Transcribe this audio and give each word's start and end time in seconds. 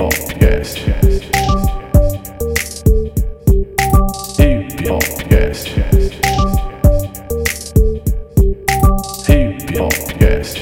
Hopcast. 0.00 0.78
Hip 4.38 4.88
Hopcast. 4.88 5.74
Hip 9.28 9.78
Hopcast. 9.78 10.60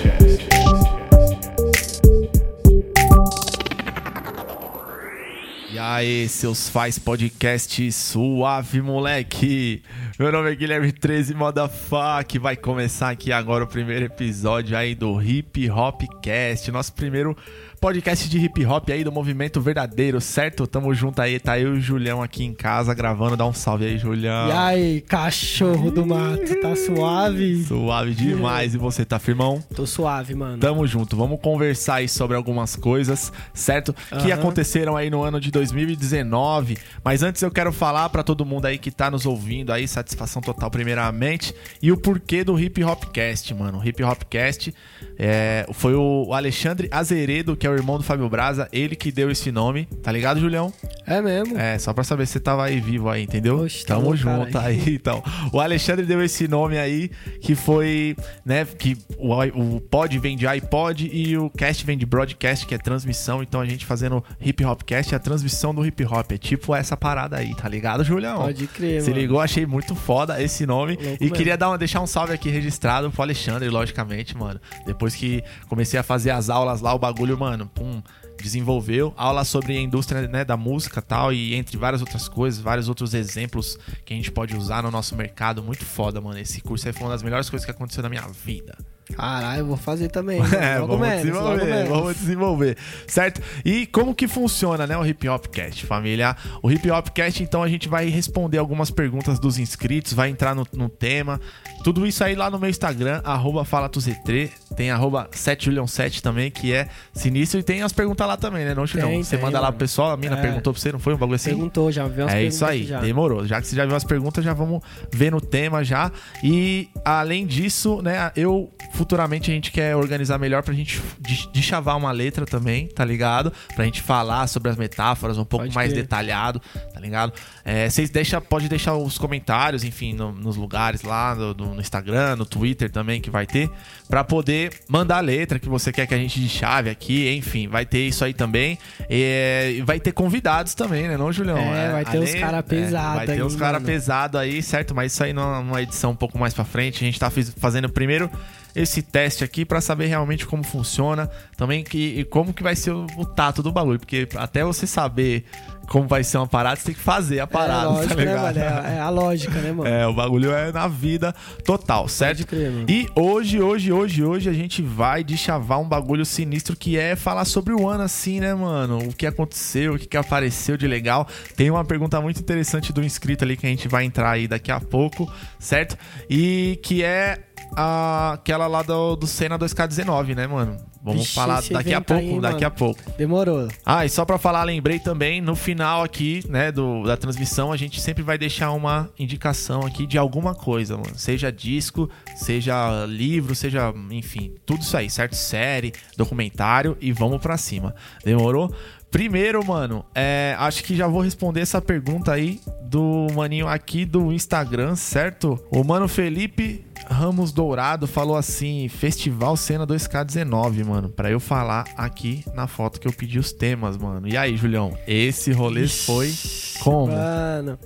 E 5.70 5.78
aí, 5.78 6.26
seus 6.30 6.70
faz 6.70 6.98
podcast 6.98 7.92
suave, 7.92 8.80
moleque! 8.80 9.82
Meu 10.18 10.32
nome 10.32 10.50
é 10.50 10.54
Guilherme 10.54 10.90
13 10.90 11.34
Motherfuck. 11.34 12.38
Vai 12.38 12.56
começar 12.56 13.10
aqui 13.10 13.30
agora 13.30 13.64
o 13.64 13.66
primeiro 13.66 14.06
episódio 14.06 14.74
aí 14.74 14.94
do 14.94 15.20
Hip 15.20 15.68
Hop 15.70 16.00
Cast, 16.22 16.70
nosso 16.70 16.94
primeiro 16.94 17.36
podcast 17.80 18.28
de 18.28 18.38
hip 18.38 18.64
hop 18.64 18.88
aí 18.90 19.04
do 19.04 19.12
movimento 19.12 19.60
verdadeiro, 19.60 20.20
certo? 20.20 20.66
Tamo 20.66 20.92
junto 20.94 21.20
aí, 21.20 21.38
tá 21.38 21.58
eu 21.58 21.74
e 21.74 21.78
o 21.78 21.80
Julião 21.80 22.22
aqui 22.22 22.44
em 22.44 22.54
casa 22.54 22.94
gravando. 22.94 23.36
Dá 23.36 23.46
um 23.46 23.52
salve 23.52 23.84
aí, 23.84 23.98
Julião. 23.98 24.48
E 24.48 24.52
aí, 24.52 25.00
cachorro 25.02 25.90
do 25.90 26.06
mato, 26.06 26.60
tá 26.60 26.74
suave? 26.74 27.64
Suave 27.64 28.14
demais. 28.14 28.74
E 28.74 28.78
você, 28.78 29.04
tá 29.04 29.18
firmão? 29.18 29.62
Tô 29.74 29.86
suave, 29.86 30.34
mano. 30.34 30.58
Tamo 30.58 30.86
junto, 30.86 31.16
vamos 31.16 31.40
conversar 31.40 31.96
aí 31.96 32.08
sobre 32.08 32.36
algumas 32.36 32.74
coisas, 32.76 33.32
certo? 33.52 33.94
Que 34.22 34.32
aconteceram 34.32 34.96
aí 34.96 35.10
no 35.10 35.22
ano 35.22 35.40
de 35.40 35.50
2019. 35.50 36.78
Mas 37.04 37.22
antes 37.22 37.42
eu 37.42 37.50
quero 37.50 37.72
falar 37.72 38.08
pra 38.08 38.22
todo 38.22 38.44
mundo 38.44 38.66
aí 38.66 38.78
que 38.78 38.90
tá 38.90 39.10
nos 39.10 39.26
ouvindo 39.26 39.72
aí, 39.72 39.86
satisfação 39.86 40.40
total 40.40 40.70
primeiramente, 40.70 41.54
e 41.82 41.92
o 41.92 41.96
porquê 41.96 42.42
do 42.42 42.58
Hip 42.58 42.82
Hop 42.82 43.04
Cast, 43.12 43.52
mano. 43.54 43.78
O 43.78 43.86
Hip 43.86 44.02
Hop 44.02 44.22
Cast 44.30 44.74
é, 45.18 45.66
foi 45.72 45.94
o 45.94 46.32
Alexandre 46.32 46.88
Azeredo, 46.90 47.56
que 47.56 47.65
é 47.66 47.70
o 47.70 47.74
irmão 47.74 47.96
do 47.98 48.02
Fábio 48.04 48.28
Braza, 48.28 48.68
ele 48.72 48.94
que 48.96 49.10
deu 49.12 49.30
esse 49.30 49.50
nome, 49.52 49.86
tá 50.02 50.10
ligado, 50.12 50.40
Julião? 50.40 50.72
É 51.06 51.20
mesmo? 51.20 51.56
É, 51.58 51.78
só 51.78 51.92
pra 51.92 52.02
saber 52.04 52.26
se 52.26 52.32
você 52.34 52.40
tava 52.40 52.64
aí 52.64 52.80
vivo 52.80 53.08
aí, 53.08 53.22
entendeu? 53.22 53.60
Oxe, 53.60 53.84
tá 53.84 53.94
Tamo 53.94 54.16
junto 54.16 54.52
caralho. 54.52 54.66
aí, 54.82 54.94
então. 54.94 55.22
O 55.52 55.60
Alexandre 55.60 56.04
deu 56.04 56.22
esse 56.22 56.48
nome 56.48 56.78
aí, 56.78 57.10
que 57.40 57.54
foi, 57.54 58.16
né, 58.44 58.64
que 58.64 58.96
o, 59.18 59.32
o 59.76 59.80
pod 59.80 60.18
vem 60.18 60.36
de 60.36 60.46
iPod 60.46 61.08
e 61.12 61.36
o 61.38 61.48
cast 61.50 61.84
vem 61.86 61.96
de 61.96 62.04
broadcast, 62.04 62.66
que 62.66 62.74
é 62.74 62.78
transmissão. 62.78 63.42
Então 63.42 63.60
a 63.60 63.66
gente 63.66 63.86
fazendo 63.86 64.22
hip 64.40 64.64
hop 64.64 64.82
cast 64.82 65.14
é 65.14 65.16
a 65.16 65.20
transmissão 65.20 65.74
do 65.74 65.86
hip 65.86 66.04
hop. 66.04 66.32
É 66.32 66.38
tipo 66.38 66.74
essa 66.74 66.96
parada 66.96 67.36
aí, 67.36 67.54
tá 67.54 67.68
ligado, 67.68 68.02
Julião? 68.04 68.38
Pode 68.38 68.66
crer, 68.66 69.00
Se 69.00 69.10
mano. 69.10 69.20
ligou, 69.22 69.40
achei 69.40 69.64
muito 69.64 69.94
foda 69.94 70.42
esse 70.42 70.66
nome. 70.66 70.94
Louco 70.96 71.16
e 71.20 71.20
mesmo. 71.24 71.36
queria 71.36 71.56
dar 71.56 71.68
uma, 71.68 71.78
deixar 71.78 72.00
um 72.00 72.06
salve 72.06 72.32
aqui 72.32 72.50
registrado 72.50 73.10
pro 73.10 73.22
Alexandre, 73.22 73.68
logicamente, 73.68 74.36
mano. 74.36 74.60
Depois 74.84 75.14
que 75.14 75.42
comecei 75.68 75.98
a 75.98 76.02
fazer 76.02 76.30
as 76.30 76.50
aulas 76.50 76.80
lá, 76.80 76.92
o 76.94 76.98
bagulho, 76.98 77.38
mano, 77.38 77.55
pum, 77.64 78.02
desenvolveu. 78.36 79.14
Aula 79.16 79.44
sobre 79.44 79.78
a 79.78 79.80
indústria 79.80 80.26
né, 80.26 80.44
da 80.44 80.56
música 80.56 81.00
tal, 81.00 81.32
e 81.32 81.54
entre 81.54 81.76
várias 81.76 82.00
outras 82.00 82.28
coisas, 82.28 82.60
vários 82.60 82.88
outros 82.88 83.14
exemplos 83.14 83.78
que 84.04 84.12
a 84.12 84.16
gente 84.16 84.32
pode 84.32 84.56
usar 84.56 84.82
no 84.82 84.90
nosso 84.90 85.14
mercado. 85.14 85.62
Muito 85.62 85.84
foda, 85.84 86.20
mano. 86.20 86.38
Esse 86.38 86.60
curso 86.60 86.88
aí 86.88 86.92
foi 86.92 87.04
uma 87.04 87.12
das 87.12 87.22
melhores 87.22 87.48
coisas 87.48 87.64
que 87.64 87.70
aconteceu 87.70 88.02
na 88.02 88.08
minha 88.08 88.26
vida. 88.28 88.76
Caralho, 89.14 89.60
eu 89.60 89.66
vou 89.66 89.76
fazer 89.76 90.08
também. 90.08 90.40
É, 90.56 90.78
vamos 90.80 90.98
menos, 91.00 91.22
desenvolver, 91.22 91.84
vamos 91.86 92.16
desenvolver, 92.16 92.76
certo? 93.06 93.40
E 93.64 93.86
como 93.86 94.14
que 94.14 94.26
funciona, 94.26 94.86
né, 94.86 94.96
o 94.96 95.04
Hip 95.06 95.28
Hop 95.28 95.46
Cast, 95.46 95.84
família? 95.86 96.34
O 96.62 96.70
Hip 96.70 96.90
Hop 96.90 97.08
Cast, 97.10 97.42
então, 97.42 97.62
a 97.62 97.68
gente 97.68 97.88
vai 97.88 98.06
responder 98.08 98.58
algumas 98.58 98.90
perguntas 98.90 99.38
dos 99.38 99.58
inscritos, 99.58 100.12
vai 100.12 100.28
entrar 100.30 100.54
no, 100.54 100.66
no 100.72 100.88
tema, 100.88 101.40
tudo 101.84 102.06
isso 102.06 102.24
aí 102.24 102.34
lá 102.34 102.50
no 102.50 102.58
meu 102.58 102.68
Instagram, 102.70 103.20
arroba 103.24 103.64
FalaTuZetre, 103.64 104.50
tem 104.76 104.90
arroba 104.90 105.28
7julião7 105.32 106.20
também, 106.20 106.50
que 106.50 106.72
é 106.72 106.88
sinistro, 107.12 107.60
e 107.60 107.62
tem 107.62 107.82
as 107.82 107.92
perguntas 107.92 108.26
lá 108.26 108.36
também, 108.36 108.64
né, 108.64 108.74
não? 108.74 108.86
Tem, 108.86 109.22
Você 109.22 109.36
tem, 109.36 109.44
manda 109.44 109.58
lá 109.58 109.66
mano. 109.66 109.74
pro 109.74 109.84
pessoal, 109.86 110.10
a 110.12 110.16
mina 110.16 110.36
É. 110.36 110.40
perguntou 110.42 110.72
pra 110.72 110.80
você, 110.82 110.90
não 110.92 110.98
foi 110.98 111.14
um 111.14 111.16
bagulho 111.18 111.36
assim? 111.36 111.50
Perguntou 111.50 111.92
já, 111.92 112.06
viu 112.08 112.24
umas 112.24 112.32
É 112.32 112.36
perguntas 112.36 112.54
isso 112.54 112.64
aí, 112.64 112.84
já. 112.86 113.00
demorou. 113.00 113.46
Já 113.46 113.60
que 113.60 113.66
você 113.68 113.76
já 113.76 113.84
viu 113.86 113.94
as 113.94 114.04
perguntas, 114.04 114.44
já 114.44 114.52
vamos 114.52 114.80
ver 115.12 115.30
no 115.30 115.40
tema 115.40 115.84
já. 115.84 116.10
E 116.42 116.88
além 117.04 117.46
disso, 117.46 118.00
né, 118.02 118.32
eu 118.36 118.70
futuramente 118.96 119.50
a 119.50 119.54
gente 119.54 119.70
quer 119.70 119.94
organizar 119.94 120.38
melhor 120.38 120.62
pra 120.62 120.72
gente 120.74 121.00
de- 121.20 121.48
de 121.52 121.62
chavar 121.62 121.96
uma 121.96 122.10
letra 122.10 122.46
também, 122.46 122.88
tá 122.88 123.04
ligado? 123.04 123.52
Pra 123.74 123.84
gente 123.84 124.00
falar 124.02 124.46
sobre 124.46 124.70
as 124.70 124.76
metáforas 124.76 125.36
um 125.38 125.44
pouco 125.44 125.64
Pode 125.66 125.74
mais 125.74 125.92
crer. 125.92 126.02
detalhado, 126.02 126.60
tá 126.92 126.98
ligado? 127.00 127.32
É, 127.64 127.88
vocês 127.88 128.10
deixa, 128.10 128.40
pode 128.40 128.68
deixar 128.68 128.94
os 128.94 129.18
comentários, 129.18 129.84
enfim, 129.84 130.12
no- 130.14 130.32
nos 130.32 130.56
lugares 130.56 131.02
lá, 131.02 131.34
no, 131.34 131.54
no- 131.54 131.80
Instagram, 131.80 132.36
no 132.36 132.46
Twitter 132.46 132.90
também 132.90 133.20
que 133.20 133.30
vai 133.30 133.46
ter, 133.46 133.70
pra 134.08 134.24
poder 134.24 134.72
mandar 134.88 135.18
a 135.18 135.20
letra 135.20 135.58
que 135.58 135.68
você 135.68 135.92
quer 135.92 136.06
que 136.06 136.14
a 136.14 136.18
gente 136.18 136.40
de 136.40 136.48
chave 136.48 136.88
aqui, 136.90 137.28
enfim, 137.36 137.68
vai 137.68 137.84
ter 137.84 138.06
isso 138.06 138.24
aí 138.24 138.32
também. 138.34 138.78
É, 139.08 139.72
E 139.76 139.82
vai 139.82 140.00
ter 140.00 140.12
convidados 140.12 140.74
também, 140.74 141.06
né, 141.08 141.16
não, 141.16 141.30
Julião? 141.32 141.58
É, 141.58 141.90
vai 141.92 142.04
ter 142.04 142.18
uns 142.18 142.34
cara 142.34 142.62
pesado 142.62 143.16
Vai 143.16 143.26
ter 143.26 143.32
aí, 143.32 143.42
uns 143.42 143.56
cara 143.56 143.74
mano. 143.74 143.86
pesado 143.86 144.38
aí, 144.38 144.62
certo? 144.62 144.94
Mas 144.94 145.12
isso 145.12 145.22
aí 145.22 145.32
numa, 145.32 145.60
numa 145.60 145.82
edição 145.82 146.12
um 146.12 146.16
pouco 146.16 146.38
mais 146.38 146.54
pra 146.54 146.64
frente. 146.64 147.02
A 147.04 147.06
gente 147.06 147.18
tá 147.18 147.30
fazendo 147.58 147.88
primeiro 147.88 148.30
esse 148.76 149.00
teste 149.00 149.42
aqui 149.42 149.64
pra 149.64 149.80
saber 149.80 150.06
realmente 150.06 150.46
como 150.46 150.62
funciona, 150.62 151.30
também 151.56 151.82
que, 151.82 152.20
e 152.20 152.24
como 152.24 152.52
que 152.52 152.62
vai 152.62 152.76
ser 152.76 152.90
o, 152.90 153.06
o 153.16 153.24
tato 153.24 153.62
do 153.62 153.72
bagulho, 153.72 153.98
porque 153.98 154.28
até 154.36 154.62
você 154.62 154.86
saber 154.86 155.44
como 155.88 156.06
vai 156.06 156.22
ser 156.22 156.36
uma 156.36 156.46
parada, 156.46 156.76
você 156.76 156.86
tem 156.86 156.94
que 156.94 157.00
fazer 157.00 157.40
a 157.40 157.46
parada, 157.46 157.84
é, 157.84 157.86
lógico, 157.86 158.08
tá 158.08 158.14
né, 158.16 158.24
ligado? 158.24 158.56
mano? 158.56 158.86
É, 158.86 158.96
é 158.96 159.00
a 159.00 159.08
lógica, 159.08 159.60
né, 159.60 159.72
mano? 159.72 159.86
É, 159.96 160.06
o 160.06 160.12
bagulho 160.12 160.52
é 160.52 160.72
na 160.72 160.88
vida 160.88 161.32
total, 161.64 162.08
certo? 162.08 162.38
Pode 162.38 162.48
crer, 162.48 162.70
mano. 162.70 162.86
E 162.88 163.08
hoje, 163.14 163.62
hoje, 163.62 163.92
hoje, 163.92 164.22
hoje 164.22 164.50
a 164.50 164.52
gente 164.52 164.82
vai 164.82 165.22
deschavar 165.22 165.80
um 165.80 165.88
bagulho 165.88 166.26
sinistro 166.26 166.76
que 166.76 166.98
é 166.98 167.14
falar 167.14 167.44
sobre 167.44 167.72
o 167.72 167.88
ano 167.88 168.02
assim, 168.02 168.40
né, 168.40 168.52
mano? 168.52 168.98
O 168.98 169.14
que 169.14 169.26
aconteceu, 169.26 169.94
o 169.94 169.98
que, 169.98 170.06
que 170.06 170.16
apareceu 170.16 170.76
de 170.76 170.88
legal. 170.88 171.26
Tem 171.54 171.70
uma 171.70 171.84
pergunta 171.84 172.20
muito 172.20 172.40
interessante 172.40 172.92
do 172.92 173.02
inscrito 173.02 173.44
ali 173.44 173.56
que 173.56 173.64
a 173.64 173.70
gente 173.70 173.86
vai 173.86 174.04
entrar 174.04 174.32
aí 174.32 174.48
daqui 174.48 174.72
a 174.72 174.80
pouco, 174.80 175.32
certo? 175.58 175.96
E 176.28 176.80
que 176.82 177.04
é 177.04 177.38
a- 177.76 178.32
aquela 178.34 178.66
lá 178.66 178.82
do, 178.82 179.14
do 179.16 179.26
Senna 179.26 179.58
2K19, 179.58 180.34
né, 180.34 180.46
mano? 180.46 180.76
Vamos 181.02 181.22
Vixe, 181.22 181.34
falar 181.34 181.62
daqui 181.70 181.94
a 181.94 182.00
pouco, 182.00 182.20
aí, 182.22 182.40
daqui 182.40 182.54
mano. 182.54 182.66
a 182.66 182.70
pouco. 182.70 183.00
Demorou. 183.16 183.68
Ah, 183.84 184.04
e 184.04 184.08
só 184.08 184.24
pra 184.24 184.38
falar, 184.38 184.64
lembrei 184.64 184.98
também, 184.98 185.40
no 185.40 185.54
final 185.54 186.02
aqui, 186.02 186.42
né, 186.48 186.72
do, 186.72 187.04
da 187.04 187.16
transmissão, 187.16 187.70
a 187.70 187.76
gente 187.76 188.00
sempre 188.00 188.24
vai 188.24 188.36
deixar 188.36 188.72
uma 188.72 189.08
indicação 189.16 189.82
aqui 189.86 190.04
de 190.04 190.18
alguma 190.18 190.52
coisa, 190.52 190.96
mano. 190.96 191.16
Seja 191.16 191.52
disco, 191.52 192.10
seja 192.34 193.04
livro, 193.06 193.54
seja, 193.54 193.94
enfim, 194.10 194.54
tudo 194.66 194.80
isso 194.82 194.96
aí, 194.96 195.08
certo? 195.08 195.36
Série, 195.36 195.92
documentário 196.16 196.96
e 197.00 197.12
vamos 197.12 197.40
pra 197.40 197.56
cima. 197.56 197.94
Demorou? 198.24 198.74
Primeiro, 199.08 199.64
mano, 199.64 200.04
é, 200.14 200.56
acho 200.58 200.82
que 200.82 200.96
já 200.96 201.06
vou 201.06 201.20
responder 201.22 201.60
essa 201.60 201.80
pergunta 201.80 202.32
aí 202.32 202.60
do 202.88 203.26
maninho 203.34 203.68
aqui 203.68 204.04
do 204.04 204.32
Instagram, 204.32 204.96
certo? 204.96 205.58
O 205.70 205.82
mano 205.82 206.08
Felipe 206.08 206.84
Ramos 207.08 207.52
Dourado 207.52 208.06
falou 208.06 208.36
assim: 208.36 208.88
Festival 208.88 209.56
Cena 209.56 209.86
2K19, 209.86 210.84
mano, 210.84 211.08
pra 211.08 211.30
eu 211.30 211.40
falar 211.40 211.84
aqui 211.96 212.44
na 212.54 212.66
foto 212.66 213.00
que 213.00 213.06
eu 213.06 213.12
pedi 213.12 213.38
os 213.38 213.52
temas, 213.52 213.96
mano. 213.96 214.26
E 214.28 214.36
aí, 214.36 214.56
Julião, 214.56 214.96
esse 215.06 215.52
rolê 215.52 215.86
foi 215.88 216.32
como? 216.80 217.12
Mano, 217.12 217.78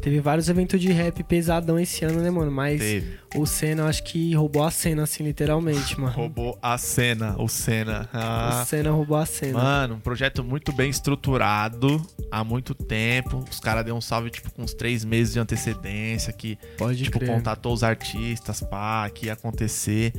teve 0.00 0.20
vários 0.20 0.48
eventos 0.48 0.80
de 0.80 0.90
rap 0.92 1.22
pesadão 1.24 1.78
esse 1.78 2.04
ano, 2.04 2.20
né, 2.20 2.30
mano? 2.30 2.50
Mas 2.50 2.80
Teve. 2.80 3.18
o 3.36 3.46
Senna, 3.46 3.86
acho 3.86 4.02
que 4.04 4.34
roubou 4.34 4.64
a 4.64 4.70
cena, 4.70 5.02
assim, 5.02 5.24
literalmente, 5.24 5.98
mano. 6.00 6.12
Roubou 6.14 6.58
a 6.62 6.76
cena, 6.78 7.34
o 7.38 7.48
Cena. 7.48 8.08
Ah. 8.12 8.62
O 8.62 8.66
Senna 8.66 8.90
roubou 8.90 9.16
a 9.16 9.26
cena. 9.26 9.58
Mano, 9.58 9.94
um 9.94 10.00
projeto 10.00 10.42
muito 10.42 10.72
bem 10.72 10.90
estruturado 10.90 12.00
há 12.30 12.42
muito 12.42 12.74
tempo. 12.74 13.44
Os 13.50 13.60
caras 13.60 13.84
deu 13.84 13.94
um 13.94 14.00
salve, 14.00 14.30
tipo, 14.30 14.50
com 14.52 14.62
uns 14.62 14.74
três 14.74 15.04
meses 15.04 15.34
de 15.34 15.40
antecedência. 15.40 16.32
Que, 16.32 16.58
Pode 16.76 17.04
tipo, 17.04 17.18
crer. 17.18 17.30
contatou 17.30 17.72
os 17.72 17.82
artistas, 17.84 18.60
pá, 18.60 19.08
que 19.10 19.26
ia 19.26 19.34
acontecer. 19.34 20.12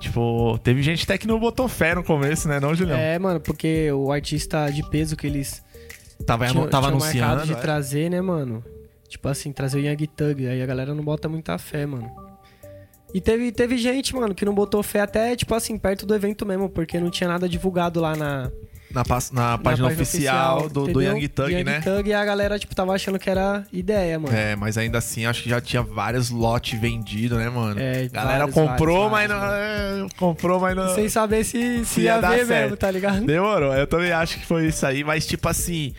Tipo, 0.00 0.58
teve 0.62 0.82
gente 0.82 1.04
até 1.04 1.18
que 1.18 1.26
não 1.26 1.38
botou 1.38 1.68
fé 1.68 1.94
no 1.94 2.04
começo, 2.04 2.48
né, 2.48 2.60
não, 2.60 2.74
Julião? 2.74 2.98
É, 2.98 3.18
mano, 3.18 3.40
porque 3.40 3.90
o 3.92 4.12
artista 4.12 4.70
de 4.70 4.88
peso 4.90 5.16
que 5.16 5.26
eles 5.26 5.62
Tava, 6.26 6.46
tinham, 6.46 6.68
tava 6.68 6.86
tinham 6.86 7.00
anunciando. 7.00 7.46
de 7.46 7.52
é. 7.52 7.56
trazer, 7.56 8.10
né, 8.10 8.20
mano? 8.20 8.64
Tipo 9.08 9.28
assim, 9.28 9.52
trazer 9.52 9.78
o 9.78 9.80
Young 9.80 10.06
Thug. 10.06 10.46
Aí 10.46 10.62
a 10.62 10.66
galera 10.66 10.94
não 10.94 11.04
bota 11.04 11.28
muita 11.28 11.56
fé, 11.58 11.86
mano. 11.86 12.10
E 13.14 13.20
teve, 13.20 13.52
teve 13.52 13.78
gente, 13.78 14.14
mano, 14.14 14.34
que 14.34 14.44
não 14.44 14.52
botou 14.54 14.82
fé 14.82 15.00
até, 15.00 15.36
tipo 15.36 15.54
assim, 15.54 15.78
perto 15.78 16.04
do 16.04 16.14
evento 16.16 16.44
mesmo, 16.44 16.68
porque 16.68 16.98
não 16.98 17.10
tinha 17.10 17.28
nada 17.28 17.48
divulgado 17.48 18.00
lá 18.00 18.16
na, 18.16 18.50
na, 18.90 19.02
na 19.32 19.50
na 19.52 19.58
página 19.58 19.86
oficial, 19.88 20.68
do, 20.68 20.84
do 20.86 20.90
entendeu? 21.00 21.16
Young 21.16 21.28
Thug, 21.28 21.52
Young 21.52 21.64
né? 21.64 21.80
Thug, 21.80 22.08
e 22.08 22.12
a 22.12 22.24
galera, 22.24 22.58
tipo, 22.58 22.74
tava 22.74 22.92
achando 22.92 23.18
que 23.18 23.30
era 23.30 23.64
ideia, 23.72 24.18
mano. 24.18 24.34
É, 24.36 24.56
mas 24.56 24.76
ainda 24.76 24.98
assim, 24.98 25.26
acho 25.26 25.44
que 25.44 25.48
já 25.48 25.60
tinha 25.60 25.80
vários 25.80 26.30
lotes 26.30 26.78
vendidos, 26.78 27.38
né, 27.38 27.48
mano? 27.48 27.78
É, 27.80 28.08
Galera 28.08 28.46
vários, 28.46 28.54
comprou, 28.54 29.08
vários, 29.10 29.30
mas 29.30 29.40
vários, 29.40 29.98
não. 29.98 30.06
é, 30.06 30.08
Comprou, 30.16 30.60
mas 30.60 30.76
não. 30.76 30.94
Sem 30.94 31.08
saber 31.08 31.44
se, 31.44 31.84
se, 31.84 31.86
Se 31.86 32.00
ia, 32.02 32.14
ia 32.14 32.20
dar 32.20 32.30
ver 32.30 32.46
certo. 32.46 32.62
mesmo, 32.62 32.76
tá 32.76 32.90
ligado? 32.90 33.24
Demorou. 33.24 33.74
Eu 33.74 33.86
também 33.86 34.12
acho 34.12 34.38
que 34.38 34.46
foi 34.46 34.66
isso 34.66 34.84
aí, 34.84 35.02
mas 35.04 35.26
tipo 35.26 35.48
assim. 35.48 35.94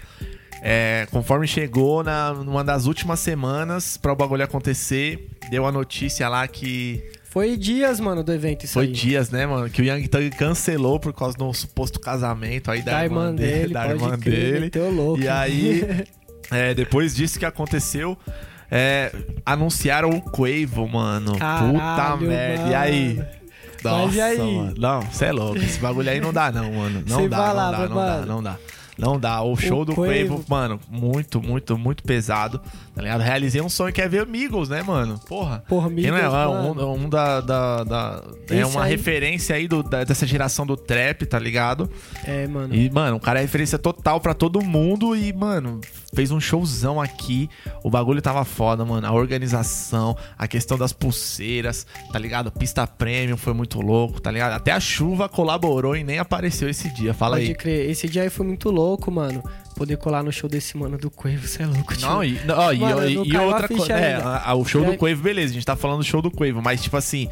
É, 0.62 1.08
conforme 1.12 1.48
chegou 1.48 2.04
na 2.04 2.34
numa 2.34 2.64
das 2.64 2.86
últimas 2.86 3.20
semanas 3.20 3.98
para 3.98 4.12
o 4.12 4.16
bagulho 4.16 4.44
acontecer, 4.44 5.30
deu 5.50 5.66
a 5.66 5.72
notícia 5.72 6.28
lá 6.30 6.48
que 6.48 7.04
Foi 7.30 7.56
dias, 7.58 8.00
mano, 8.00 8.24
do 8.24 8.32
evento 8.34 8.66
isso 8.66 8.74
Foi 8.74 8.86
aí. 8.86 8.92
dias, 8.92 9.30
né, 9.30 9.46
mano? 9.46 9.70
Que 9.70 9.82
o 9.82 9.86
Young 9.86 10.08
Thug 10.08 10.30
cancelou 10.32 11.00
por 11.00 11.14
causa 11.14 11.38
do 11.38 11.54
suposto 11.54 12.00
casamento 12.00 12.72
aí 12.72 12.82
da, 12.82 12.94
Da 12.94 13.04
irmã 13.04 13.34
dele, 13.34 13.74
da 13.74 13.88
irmã 13.88 14.18
dele. 14.18 14.72
louco. 14.92 15.22
E 15.22 15.28
aí, 15.28 16.06
é, 16.52 16.74
depois 16.74 17.16
disso 17.16 17.38
que 17.38 17.46
aconteceu, 17.46 18.18
é, 18.72 19.12
anunciaram 19.46 20.10
o 20.10 20.22
Quavo, 20.22 20.88
mano. 20.88 21.34
Puta 21.34 21.40
Caralho, 21.40 22.22
merda. 22.22 22.70
E 22.70 22.76
aí? 22.76 23.14
mano. 23.16 23.28
Nossa, 23.84 24.06
Mas 24.08 24.16
e 24.16 24.22
aí? 24.22 24.38
mano. 24.56 24.74
Não, 24.78 25.02
você 25.02 25.26
é 25.26 25.32
louco. 25.32 25.58
Esse 25.58 25.80
bagulho 25.80 26.10
aí 26.10 26.20
não 26.20 26.34
dá, 26.34 26.52
não, 26.52 26.72
mano. 26.74 27.04
Não 27.08 27.30
dá, 27.30 27.38
não 27.38 27.54
lá, 27.56 27.72
dá, 27.72 27.78
não 27.80 27.88
dá, 27.88 27.94
mano. 27.96 28.26
não 28.26 28.44
dá. 28.44 28.58
Não 28.98 29.20
dá. 29.20 29.42
O 29.42 29.56
show 29.58 29.84
do 29.84 29.94
Quavo- 29.94 30.46
mano, 30.48 30.80
muito, 30.90 31.42
muito, 31.42 31.78
muito 31.78 32.04
pesado. 32.04 32.62
Tá 32.94 33.02
ligado? 33.02 33.22
Realizei 33.22 33.62
um 33.62 33.68
sonho 33.70 33.94
que 33.94 34.02
é 34.02 34.08
ver 34.08 34.22
Amigos, 34.22 34.70
né, 34.70 34.82
mano? 34.82 35.20
Porra. 35.28 35.64
Porra, 35.68 35.90
Quem 35.92 36.10
não 36.12 36.18
é, 36.18 36.22
é 36.22 36.30
mano. 36.30 36.82
um, 36.94 37.04
um 37.04 37.10
da, 37.10 37.42
da, 37.42 37.84
da- 37.84 38.24
É 38.50 38.66
uma 38.66 38.84
aí- 38.86 38.92
referência 38.92 39.56
aí 39.56 39.68
do, 39.68 39.84
da- 39.84 40.04
dessa 40.04 40.26
geração 40.26 40.66
do 40.66 40.78
trap, 40.78 41.26
tá 41.26 41.38
ligado? 41.38 41.90
É, 42.24 42.48
mano. 42.48 42.74
E, 42.74 42.90
mano, 42.90 43.18
o 43.18 43.20
cara 43.20 43.40
é 43.40 43.42
referência 43.42 43.78
total 43.78 44.20
pra 44.22 44.34
todo 44.34 44.62
mundo 44.64 45.16
e, 45.16 45.34
mano, 45.34 45.82
fez 46.16 46.32
um 46.32 46.40
showzão 46.40 47.00
aqui. 47.02 47.50
O 47.84 47.90
bagulho 47.90 48.22
tava 48.22 48.44
foda, 48.46 48.84
mano. 48.86 49.06
A 49.06 49.12
organização, 49.12 50.18
a 50.38 50.48
questão 50.48 50.78
das 50.78 50.94
pulseiras, 50.94 51.86
tá 52.12 52.18
ligado? 52.18 52.52
Pista 52.52 52.88
premium 52.88 53.38
foi 53.38 53.54
muito 53.54 53.82
louco, 53.82 54.20
tá 54.22 54.32
ligado? 54.32 54.54
Até 54.54 54.72
a 54.72 54.80
chuva 54.80 55.28
colaborou 55.30 55.96
e 55.96 56.04
nem 56.04 56.18
apareceu 56.20 56.70
esse 56.70 56.90
dia. 56.94 57.14
Fala 57.14 57.38
Pode 57.38 57.50
aí. 57.50 57.56
crer. 57.56 57.90
Esse 57.90 58.08
dia 58.08 58.24
aí 58.24 58.30
foi 58.30 58.46
muito 58.46 58.70
louco, 58.72 59.12
mano. 59.12 59.44
Poder 59.76 59.98
colar 59.98 60.24
no 60.24 60.32
show 60.32 60.50
desse 60.50 60.78
mano 60.78 60.98
do 60.98 61.12
Quavo, 61.12 61.46
você 61.46 61.64
é 61.64 61.66
louco, 61.66 61.94
tio. 61.96 62.08
Não, 62.08 62.24
e, 62.24 62.40
não, 62.46 62.56
Mano, 62.56 63.10
e, 63.10 63.16
não 63.16 63.26
e 63.26 63.38
outra 63.38 63.68
coisa. 63.68 63.92
É, 63.94 64.18
o 64.54 64.64
show 64.64 64.82
E 64.82 64.86
do 64.86 64.92
aí- 64.92 64.98
Quavo, 64.98 65.22
beleza, 65.22 65.52
a 65.52 65.54
gente 65.54 65.66
tá 65.66 65.76
falando 65.76 65.98
do 66.00 66.06
show 66.06 66.22
do 66.22 66.32
Quavo, 66.32 66.62
mas, 66.62 66.82
tipo 66.82 66.96
assim. 66.96 67.28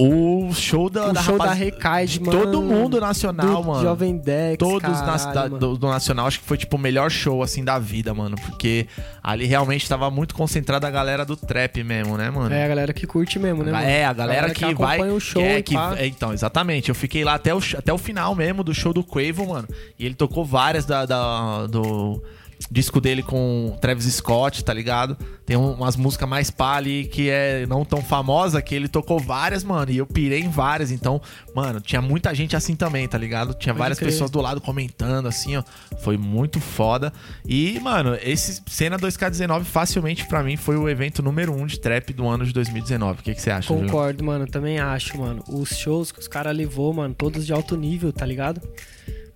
O 0.00 0.52
show 0.54 0.88
da, 0.88 1.08
O 1.08 1.12
da 1.12 1.20
show 1.22 1.36
da 1.36 1.44
rapaz- 1.46 1.58
Recaide, 1.58 2.18
de 2.20 2.24
mano. 2.24 2.40
todo 2.40 2.62
mundo 2.62 3.00
nacional, 3.00 3.62
do 3.62 3.68
mano. 3.68 3.82
Jovem 3.82 4.16
Dex, 4.16 4.56
Todos 4.56 4.80
caralho, 5.00 5.34
da- 5.34 5.42
mano. 5.42 5.58
do, 5.58 5.76
do 5.76 5.88
Nacional, 5.88 6.28
acho 6.28 6.38
que 6.38 6.46
foi 6.46 6.56
tipo 6.56 6.76
o 6.76 6.78
melhor 6.78 7.10
show 7.10 7.42
assim 7.42 7.64
da 7.64 7.80
vida, 7.80 8.14
mano. 8.14 8.36
Porque 8.36 8.86
ali 9.20 9.46
realmente 9.46 9.88
tava 9.88 10.08
muito 10.08 10.36
concentrada 10.36 10.86
a 10.86 10.90
galera 10.90 11.24
do 11.24 11.36
trap 11.36 11.82
mesmo, 11.82 12.16
né, 12.16 12.30
mano? 12.30 12.54
É, 12.54 12.64
a 12.64 12.68
galera 12.68 12.92
que 12.92 13.08
curte 13.08 13.40
mesmo, 13.40 13.64
né, 13.64 13.72
mano? 13.72 13.84
É, 13.84 14.04
a 14.04 14.12
galera, 14.12 14.50
que, 14.50 14.60
vai. 14.72 14.94
acompanha 14.98 15.14
o 15.14 15.20
show 15.20 15.42
que 15.42 15.48
é, 15.48 15.62
que- 15.62 15.76
é, 15.76 16.06
então, 16.06 16.32
exatamente. 16.32 16.90
Eu 16.90 16.94
fiquei 16.94 17.24
lá 17.24 17.34
até 17.34 17.52
o, 17.52 17.58
até 17.76 17.92
o 17.92 17.98
final 17.98 18.36
mesmo 18.36 18.62
do 18.62 18.72
show 18.72 18.92
do 18.92 19.02
Quavo, 19.02 19.48
mano. 19.48 19.66
E 19.98 20.06
ele 20.06 20.14
tocou 20.14 20.44
várias 20.44 20.84
da, 20.86 21.04
da- 21.06 21.66
do 21.66 22.22
disco 22.70 23.00
dele 23.00 23.22
com 23.22 23.76
Travis 23.80 24.04
Scott, 24.14 24.64
tá 24.64 24.72
ligado? 24.74 25.16
Tem 25.46 25.56
um- 25.56 25.72
umas 25.74 25.96
músicas 25.96 26.28
mais 26.28 26.50
pá 26.50 26.76
ali 26.76 27.04
que 27.06 27.28
é 27.30 27.64
não 27.66 27.84
tão 27.84 28.02
famosa, 28.02 28.60
que 28.60 28.74
ele 28.74 28.88
tocou 28.88 29.18
várias, 29.18 29.62
mano. 29.62 29.90
E 29.90 29.98
eu 29.98 30.06
pirei 30.06 30.40
em 30.40 30.48
várias. 30.50 30.90
Então, 30.90 31.20
mano, 31.54 31.80
tinha 31.80 32.02
muita 32.02 32.34
gente 32.34 32.56
assim 32.56 32.74
também, 32.74 33.06
tá 33.06 33.16
ligado? 33.16 33.54
Tinha 33.54 33.72
Pode 33.72 33.78
várias 33.78 33.98
crer. 33.98 34.10
pessoas 34.10 34.30
do 34.30 34.40
lado 34.40 34.60
comentando, 34.60 35.26
assim, 35.26 35.56
ó. 35.56 35.62
Foi 36.02 36.16
muito 36.16 36.58
foda. 36.60 37.12
E, 37.46 37.78
mano, 37.80 38.16
esse 38.22 38.60
Cena 38.66 38.98
2K19 38.98 39.64
facilmente 39.64 40.26
pra 40.26 40.42
mim 40.42 40.56
foi 40.56 40.76
o 40.76 40.88
evento 40.88 41.22
número 41.22 41.52
um 41.54 41.64
de 41.66 41.78
trap 41.78 42.12
do 42.12 42.26
ano 42.26 42.44
de 42.44 42.52
2019. 42.52 43.20
O 43.20 43.22
que, 43.22 43.34
que 43.34 43.40
você 43.40 43.50
acha? 43.50 43.68
Concordo, 43.72 44.24
mano. 44.24 44.46
Também 44.46 44.78
acho, 44.78 45.18
mano. 45.18 45.42
Os 45.48 45.70
shows 45.76 46.10
que 46.12 46.18
os 46.18 46.26
caras 46.28 46.56
levou, 46.56 46.92
mano, 46.92 47.14
todos 47.14 47.46
de 47.46 47.52
alto 47.52 47.76
nível, 47.76 48.12
tá 48.12 48.26
ligado? 48.26 48.60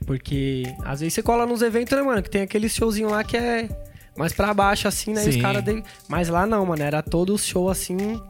Porque 0.04 0.64
às 0.84 1.00
vezes 1.00 1.14
você 1.14 1.22
cola 1.22 1.46
nos 1.46 1.62
eventos, 1.62 1.96
né, 1.96 2.02
mano? 2.02 2.22
Que 2.22 2.30
tem 2.30 2.42
aquele 2.42 2.68
showzinho 2.68 3.10
lá 3.10 3.22
que 3.24 3.36
é 3.36 3.68
mais 4.16 4.32
pra 4.32 4.52
baixo, 4.52 4.86
assim, 4.88 5.12
né? 5.12 5.24
E 5.24 5.28
os 5.28 5.34
Sim. 5.34 5.40
caras. 5.42 5.64
De... 5.64 5.82
Mas 6.08 6.28
lá 6.28 6.46
não, 6.46 6.64
mano. 6.66 6.82
Era 6.82 7.02
todo 7.02 7.36
show 7.38 7.68
assim. 7.70 8.20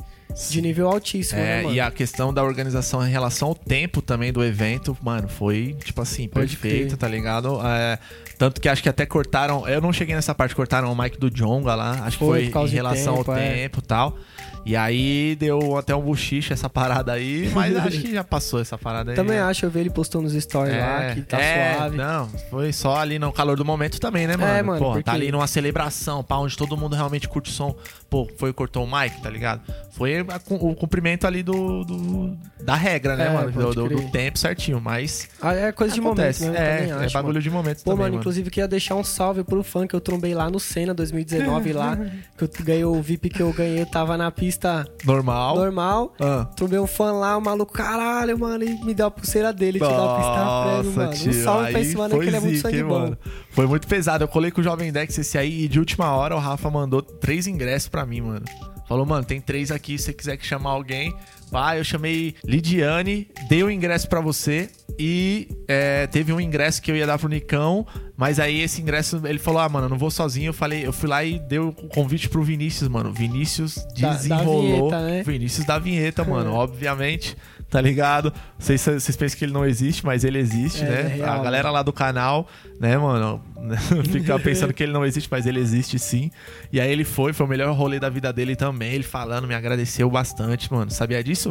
De 0.51 0.63
nível 0.63 0.89
altíssimo, 0.89 1.39
né, 1.39 1.61
É, 1.61 1.63
mano? 1.63 1.75
e 1.75 1.79
a 1.81 1.91
questão 1.91 2.33
da 2.33 2.43
organização 2.43 3.07
em 3.07 3.11
relação 3.11 3.49
ao 3.49 3.55
tempo 3.55 4.01
também 4.01 4.33
do 4.33 4.43
evento, 4.43 4.97
mano, 5.03 5.29
foi, 5.29 5.77
tipo 5.85 6.01
assim, 6.01 6.27
Pode 6.27 6.57
perfeita, 6.57 6.87
crer. 6.87 6.97
tá 6.97 7.07
ligado? 7.07 7.61
É, 7.63 7.99
tanto 8.39 8.59
que 8.59 8.67
acho 8.67 8.83
que 8.83 8.89
até 8.89 9.05
cortaram. 9.05 9.69
Eu 9.69 9.83
não 9.83 9.93
cheguei 9.93 10.15
nessa 10.15 10.35
parte, 10.35 10.55
cortaram 10.55 10.91
o 10.91 10.97
mic 10.97 11.19
do 11.19 11.29
Jonga 11.31 11.75
lá. 11.75 12.01
Acho 12.07 12.17
Foi, 12.17 12.39
que 12.39 12.45
foi 12.47 12.53
causa 12.53 12.73
em 12.73 12.77
relação 12.77 13.17
tempo, 13.19 13.31
ao 13.31 13.37
é. 13.37 13.55
tempo 13.57 13.79
e 13.81 13.83
tal. 13.83 14.17
E 14.65 14.77
aí 14.77 15.35
deu 15.35 15.77
até 15.77 15.95
um 15.95 16.01
buchiche 16.01 16.53
essa 16.53 16.71
parada 16.71 17.13
aí, 17.13 17.51
mas 17.53 17.77
acho 17.77 18.01
que 18.01 18.13
já 18.13 18.23
passou 18.23 18.61
essa 18.61 18.79
parada 18.79 19.11
aí. 19.11 19.17
Também 19.17 19.37
né? 19.39 19.43
acho, 19.43 19.67
eu 19.67 19.71
vi 19.71 19.81
ele 19.81 19.91
postando 19.91 20.23
nos 20.25 20.35
stories 20.41 20.77
lá, 20.77 21.15
que 21.15 21.23
tá 21.23 21.41
é, 21.41 21.75
suave. 21.75 21.97
Não, 21.97 22.29
foi 22.49 22.73
só 22.73 22.97
ali 22.97 23.19
no 23.19 23.33
calor 23.33 23.57
do 23.57 23.65
momento 23.65 23.99
também, 23.99 24.27
né, 24.29 24.37
mano? 24.37 24.53
É, 24.53 24.63
mano, 24.63 24.79
Pô, 24.79 24.87
porque- 24.93 25.03
tá 25.03 25.13
ali 25.15 25.33
numa 25.33 25.49
celebração, 25.49 26.23
pá, 26.23 26.37
onde 26.37 26.57
todo 26.57 26.77
mundo 26.77 26.95
realmente 26.95 27.29
curte 27.29 27.51
o 27.51 27.53
som. 27.53 27.75
Pô, 28.09 28.29
foi 28.39 28.51
e 28.51 28.53
cortou 28.53 28.85
o 28.85 28.87
mic, 28.87 29.21
tá 29.21 29.29
ligado? 29.29 29.63
Foi 29.91 30.21
a- 30.21 30.41
o 30.51 30.75
cumprimento 30.77 31.27
ali 31.27 31.43
do, 31.43 31.83
do- 31.85 32.37
da 32.63 32.77
regra, 32.77 33.17
né, 33.17 33.27
É, 33.27 33.31
mano? 33.31 33.51
Do, 33.51 33.75
do- 33.75 33.89
do 33.89 34.11
tempo 34.11 34.39
certinho, 34.39 34.81
mas. 34.81 35.29
Ah, 35.41 35.55
é 35.55 35.73
coisa 35.73 35.93
de 35.93 36.01
acontece. 36.01 36.45
momento, 36.45 36.59
né? 36.61 36.85
É, 36.85 36.89
é 36.89 36.93
acho, 37.07 37.15
bagulho 37.15 37.35
mano. 37.35 37.43
de 37.43 37.51
momento 37.51 37.79
Pô, 37.79 37.91
também, 37.91 37.97
mano, 37.99 38.11
mano. 38.13 38.21
inclusive 38.21 38.49
queria 38.49 38.69
deixar 38.69 38.95
um 38.95 39.03
salve 39.03 39.43
pro 39.43 39.63
fã 39.65 39.89
que 39.89 39.95
eu 39.97 40.01
trombei 40.01 40.35
lá 40.35 40.49
no 40.49 40.61
Senna 40.61 40.95
2019 40.95 41.73
lá, 41.73 41.99
que 42.39 42.45
eu 42.45 42.51
ganhei 42.65 42.85
o 42.85 43.03
VIP 43.03 43.29
que 43.29 43.43
eu 43.43 43.53
ganhei, 43.53 43.81
eu 43.83 43.87
tava 43.87 44.17
na 44.17 44.31
pista 44.31 44.52
Normal. 45.05 45.57
normal. 45.57 46.15
Ah. 46.21 46.47
Trombei 46.57 46.79
um 46.79 46.87
fã 46.87 47.13
lá, 47.13 47.37
o 47.37 47.41
maluco, 47.41 47.73
caralho, 47.73 48.39
mano, 48.39 48.65
e 48.65 48.85
me 48.85 48.95
deu 48.95 49.07
a 49.07 49.11
pulseira 49.11 49.53
dele, 49.53 49.79
te 49.79 49.85
a 49.85 49.89
pista 49.89 50.65
prévio, 50.65 50.93
mano. 50.93 51.13
tio, 51.15 51.31
um 51.31 51.45
salve 51.45 51.71
pra 51.71 51.81
esse 51.81 51.97
mano 51.97 52.19
que 52.19 52.27
ele 52.27 52.37
é 52.37 52.41
muito 52.41 52.57
zica, 52.57 52.69
sangue 52.69 52.81
hein, 52.81 52.85
bom. 52.85 52.99
mano. 52.99 53.19
Foi 53.51 53.67
muito 53.67 53.87
pesado. 53.87 54.25
Eu 54.25 54.29
colei 54.29 54.51
com 54.51 54.61
o 54.61 54.65
Jovem 54.65 54.93
Dex 54.93 55.17
esse 55.19 55.37
aí 55.39 55.65
e 55.65 55.69
de 55.69 55.79
última 55.79 56.11
hora 56.13 56.35
o 56.35 56.39
Rafa 56.39 56.71
mandou 56.71 57.03
três 57.03 57.47
ingressos 57.47 57.89
pra 57.89 58.05
mim, 58.07 58.21
mano. 58.21 58.45
Falou, 58.89 59.07
mano, 59.07 59.25
tem 59.25 59.41
três 59.41 59.71
aqui, 59.71 59.97
se 59.97 60.05
você 60.05 60.13
quiser 60.13 60.37
que 60.37 60.45
chamar 60.45 60.71
alguém. 60.71 61.15
Eu 61.77 61.85
chamei 61.85 62.35
Lidiane, 62.45 63.29
dei 63.49 63.63
o 63.63 63.71
ingresso 63.71 64.09
pra 64.09 64.21
você 64.21 64.71
e 64.99 65.49
é, 65.69 66.07
teve 66.07 66.33
um 66.33 66.41
ingresso 66.41 66.81
que 66.83 66.91
eu 66.91 66.97
ia 66.97 67.07
dar 67.07 67.19
pro 67.19 67.29
Nicão, 67.29 67.87
mas 68.17 68.39
aí 68.39 68.61
esse 68.61 68.81
ingresso, 68.81 69.21
ele 69.25 69.39
falou, 69.39 69.61
ah, 69.61 69.69
mano, 69.69 69.87
eu 69.87 69.91
não 69.91 69.99
vou 69.99 70.11
sozinho. 70.11 70.49
Eu 70.51 70.53
falei, 70.55 70.87
eu 70.87 70.93
fui 70.93 71.09
lá 71.09 71.25
e 71.25 71.39
dei 71.39 71.59
o 71.59 71.73
convite 71.73 72.29
pro 72.29 72.43
Vinícius, 72.43 72.89
mano. 72.89 73.13
Vinícius 73.13 73.77
Da- 73.99 74.09
da 74.11 74.15
desenrolou. 74.17 74.63
vinheta, 74.91 75.01
né? 75.03 75.23
Vinícius 75.23 75.67
da 75.67 75.79
vinheta, 75.79 76.25
mano, 76.25 76.53
obviamente, 76.55 77.37
tá 77.71 77.81
ligado? 77.81 78.33
Vocês, 78.59 78.81
vocês 78.83 79.17
pensam 79.17 79.39
que 79.39 79.45
ele 79.45 79.53
não 79.53 79.65
existe, 79.65 80.05
mas 80.05 80.25
ele 80.25 80.39
existe, 80.39 80.83
É, 80.83 80.89
né? 80.89 81.01
é 81.01 81.07
real, 81.17 81.41
a 81.41 81.43
galera 81.43 81.71
lá 81.71 81.83
do 81.83 81.93
canal, 81.93 82.47
né, 82.79 82.97
mano, 82.99 83.43
fica 84.11 84.39
pensando 84.39 84.73
que 84.73 84.83
ele 84.83 84.93
não 84.93 85.05
existe, 85.05 85.29
mas 85.31 85.47
ele 85.47 85.61
existe 85.61 85.99
sim. 85.99 86.31
E 86.73 86.81
aí 86.81 86.91
ele 86.91 87.05
foi, 87.05 87.33
foi 87.33 87.47
o 87.47 87.49
melhor 87.49 87.73
rolê 87.75 87.99
da 88.01 88.09
vida 88.09 88.33
dele 88.33 88.57
também, 88.57 88.93
ele 88.95 89.05
falando, 89.05 89.47
me 89.47 89.55
agradeceu 89.55 90.11
bastante, 90.11 90.73
mano. 90.73 90.91
Sabia 90.91 91.23
disso? 91.23 91.51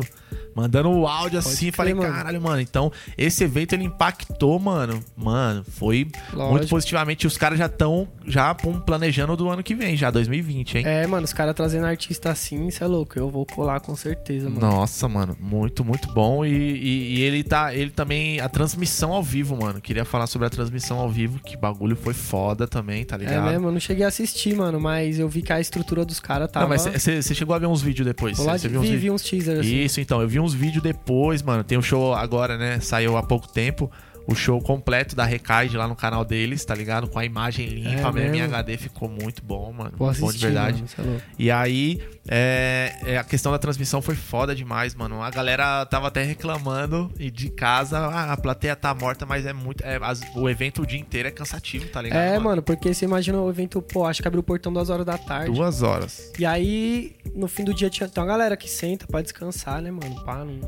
Mandando 0.53 0.89
o 0.89 1.07
áudio 1.07 1.39
assim, 1.39 1.67
crer, 1.67 1.73
falei, 1.73 1.93
mano. 1.93 2.13
caralho, 2.13 2.41
mano. 2.41 2.59
Então, 2.59 2.91
esse 3.17 3.43
evento 3.45 3.71
ele 3.73 3.85
impactou, 3.85 4.59
mano. 4.59 5.01
Mano, 5.15 5.63
foi 5.65 6.03
muito 6.03 6.35
Lógico. 6.35 6.69
positivamente. 6.69 7.23
E 7.23 7.27
os 7.27 7.37
caras 7.37 7.57
já 7.57 7.67
estão 7.67 8.05
já 8.25 8.53
pum, 8.53 8.77
planejando 8.79 9.37
do 9.37 9.49
ano 9.49 9.63
que 9.63 9.73
vem, 9.73 9.95
já 9.95 10.11
2020, 10.11 10.79
hein? 10.79 10.83
É, 10.85 11.07
mano, 11.07 11.23
os 11.23 11.31
caras 11.31 11.55
trazendo 11.55 11.85
artista 11.85 12.31
assim, 12.31 12.67
isso 12.67 12.83
é 12.83 12.87
louco. 12.87 13.17
Eu 13.17 13.29
vou 13.29 13.45
colar 13.45 13.79
com 13.79 13.95
certeza, 13.95 14.49
mano. 14.49 14.59
Nossa, 14.59 15.07
mano, 15.07 15.37
muito, 15.39 15.85
muito 15.85 16.11
bom. 16.11 16.43
E, 16.45 16.49
e- 16.51 17.15
e 17.19 17.21
ele 17.21 17.43
tá. 17.45 17.73
Ele 17.73 17.89
também. 17.91 18.41
A 18.41 18.49
transmissão 18.49 19.13
ao 19.13 19.23
vivo, 19.23 19.55
mano. 19.55 19.79
Queria 19.79 20.03
falar 20.03 20.27
sobre 20.27 20.47
a 20.47 20.49
transmissão 20.49 20.99
ao 20.99 21.09
vivo, 21.09 21.39
que 21.39 21.55
bagulho 21.55 21.95
foi 22.01 22.13
foda 22.13 22.67
também, 22.67 23.03
tá 23.05 23.15
É 23.15 23.19
ligado? 23.19 23.45
mesmo, 23.49 23.67
eu 23.67 23.71
não 23.71 23.79
cheguei 23.79 24.03
a 24.03 24.07
assistir, 24.07 24.55
mano, 24.55 24.79
mas 24.79 25.19
eu 25.19 25.29
vi 25.29 25.41
que 25.41 25.53
a 25.53 25.59
estrutura 25.59 26.03
dos 26.03 26.19
caras 26.19 26.49
tava... 26.51 26.65
Não, 26.65 26.69
mas 26.69 26.81
você 26.83 27.21
chegou 27.35 27.55
a 27.55 27.59
ver 27.59 27.67
uns 27.67 27.81
vídeos 27.81 28.05
depois. 28.05 28.37
Lá 28.39 28.57
de- 28.57 28.67
viu 28.67 28.81
uns 28.81 28.89
vi, 28.89 28.97
vi 28.97 29.11
uns 29.11 29.21
teasers 29.23 29.59
assim. 29.59 29.75
Isso, 29.83 30.01
então. 30.01 30.21
Eu 30.21 30.27
vi 30.27 30.39
uns 30.39 30.53
vídeos 30.53 30.83
depois, 30.83 31.41
mano. 31.41 31.63
Tem 31.63 31.77
o 31.77 31.81
show 31.81 32.13
agora, 32.13 32.57
né? 32.57 32.79
Saiu 32.79 33.15
há 33.17 33.23
pouco 33.23 33.47
tempo. 33.47 33.91
O 34.31 34.35
show 34.35 34.61
completo 34.61 35.15
da 35.15 35.25
Recaide 35.25 35.75
lá 35.77 35.87
no 35.87 35.95
canal 35.95 36.23
deles, 36.23 36.63
tá 36.63 36.73
ligado? 36.73 37.07
Com 37.07 37.19
a 37.19 37.25
imagem 37.25 37.67
limpa 37.67 38.09
É 38.09 38.11
mesmo. 38.11 38.31
Mesmo? 38.31 38.45
HD 38.45 38.77
ficou 38.77 39.09
muito 39.09 39.43
bom, 39.43 39.71
mano. 39.73 39.91
Vou 39.97 40.07
muito 40.07 40.19
bom 40.21 40.27
de 40.27 40.29
assistir, 40.37 40.45
verdade. 40.47 40.83
mano, 40.97 41.17
é. 41.17 41.21
E 41.37 41.51
aí, 41.51 42.01
é, 42.27 42.95
é, 43.05 43.17
a 43.17 43.23
questão 43.23 43.51
da 43.51 43.59
transmissão 43.59 44.01
foi 44.01 44.15
foda 44.15 44.55
demais, 44.55 44.95
mano. 44.95 45.21
A 45.21 45.29
galera 45.29 45.85
tava 45.85 46.07
até 46.07 46.23
reclamando 46.23 47.11
e 47.19 47.29
de 47.29 47.49
casa, 47.49 47.97
ah, 47.99 48.33
a 48.33 48.37
plateia 48.37 48.75
tá 48.75 48.93
morta, 48.93 49.25
mas 49.25 49.45
é 49.45 49.53
muito. 49.53 49.83
é, 49.83 49.97
as- 50.01 50.21
o 50.35 50.49
evento 50.49 50.81
o 50.81 50.85
dia 50.85 50.99
inteiro 50.99 51.27
é 51.27 51.31
cansativo, 51.31 51.87
tá 51.89 52.01
ligado? 52.01 52.19
É, 52.21 52.37
mano, 52.39 52.61
porque 52.61 52.93
você 52.93 53.05
imagina 53.05 53.39
o 53.39 53.49
evento, 53.49 53.81
pô, 53.81 54.05
acho 54.05 54.21
que 54.21 54.27
abriu 54.27 54.39
o 54.41 54.43
portão 54.43 54.71
duas 54.71 54.89
horas 54.89 55.05
da 55.05 55.17
tarde. 55.17 55.51
Duas 55.53 55.81
horas. 55.81 56.31
E 56.39 56.45
aí, 56.45 57.15
no 57.35 57.47
fim 57.47 57.63
do 57.63 57.73
dia, 57.73 57.89
tinha 57.89 58.07
tem 58.07 58.21
uma 58.21 58.27
galera 58.27 58.55
que 58.55 58.69
senta 58.69 59.05
pra 59.07 59.21
descansar, 59.21 59.81
né, 59.81 59.91
mano? 59.91 60.23
Pá, 60.23 60.43
não, 60.45 60.59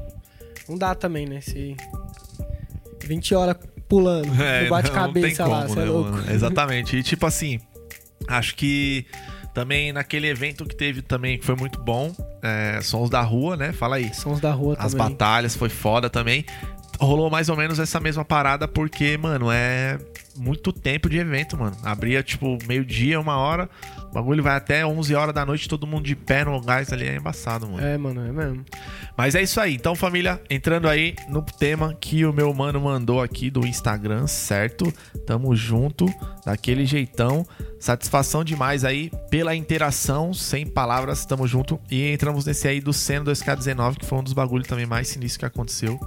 não 0.70 0.78
dá 0.78 0.94
também, 0.96 1.26
né? 1.26 1.42
Se 1.42 1.76
20 3.06 3.36
horas 3.36 3.56
pulando 3.88 4.28
no 4.28 4.70
bate-cabeça 4.70 5.46
lá, 5.46 5.68
você 5.68 5.80
é 5.80 5.86
louco. 5.86 6.10
É, 6.10 6.12
mano? 6.14 6.32
Exatamente. 6.32 6.98
E 6.98 7.04
tipo 7.04 7.26
assim, 7.26 7.60
acho 8.28 8.56
que 8.56 9.06
também 9.54 9.94
naquele 9.94 10.28
evento 10.28 10.66
que 10.66 10.76
teve 10.76 11.02
também, 11.02 11.38
que 11.38 11.46
foi 11.46 11.56
muito 11.56 11.80
bom, 11.80 12.12
é, 12.42 12.80
Sons 12.82 13.10
da 13.10 13.22
Rua, 13.22 13.56
né? 13.56 13.72
Fala 13.72 13.98
aí. 13.98 14.14
Sons 14.14 14.40
da 14.40 14.52
rua 14.52 14.76
As 14.80 14.94
também. 14.94 15.10
batalhas 15.10 15.56
foi 15.56 15.70
foda 15.70 16.10
também. 16.10 16.46
rolou 17.00 17.30
mais 17.30 17.50
ou 17.50 17.56
menos 17.56 17.80
essa 17.80 18.00
mesma 18.00 18.26
parada, 18.26 18.68
porque, 18.68 19.18
mano, 19.18 19.52
é 19.52 20.00
muito 20.36 20.72
tempo 20.72 21.10
de 21.10 21.18
evento, 21.18 21.58
mano. 21.58 21.76
Abria, 21.84 22.24
tipo, 22.24 22.58
meio-dia, 22.68 23.20
uma 23.20 23.38
hora. 23.38 23.70
O 24.10 24.14
bagulho 24.14 24.44
vai 24.44 24.56
até 24.56 24.86
11 24.86 25.16
horas 25.16 25.34
da 25.34 25.46
noite, 25.46 25.68
todo 25.68 25.88
mundo 25.88 26.06
de 26.06 26.16
pé 26.16 26.44
no 26.44 26.60
gás 26.62 26.92
ali. 26.92 27.08
É 27.08 27.16
embaçado, 27.16 27.68
mano. 27.68 27.86
É, 27.86 27.98
mano, 27.98 28.26
é 28.26 28.32
mesmo. 28.32 28.66
Mas 29.18 29.36
é 29.36 29.42
isso 29.42 29.60
aí. 29.60 29.76
Então, 29.76 29.96
família, 29.96 30.42
entrando 30.50 30.88
aí 30.88 31.16
no 31.30 31.42
tema 31.42 31.94
que 32.00 32.26
o 32.26 32.34
meu 32.34 32.54
mano 32.54 32.82
mandou 32.82 33.22
aqui 33.22 33.50
do 33.50 33.66
Instagram, 33.66 34.28
certo? 34.28 34.92
Tamo 35.26 35.56
junto, 35.56 36.06
daquele 36.46 36.86
jeitão. 36.86 37.46
Satisfação 37.80 38.44
demais 38.44 38.86
aí 38.86 39.12
pela 39.30 39.56
interação, 39.56 40.34
sem 40.34 40.66
palavras, 40.66 41.26
tamo 41.26 41.48
junto. 41.48 41.80
E 41.92 42.12
entramos 42.12 42.46
nesse 42.46 42.68
aí 42.68 42.80
do 42.80 42.94
Seno 42.94 43.26
2K19, 43.26 43.98
que 43.98 44.06
foi 44.06 44.20
um 44.20 44.24
dos 44.24 44.34
bagulhos 44.34 44.68
também 44.68 44.86
mais 44.86 45.08
sinistros 45.08 45.38
que 45.38 45.46
aconteceu 45.46 46.00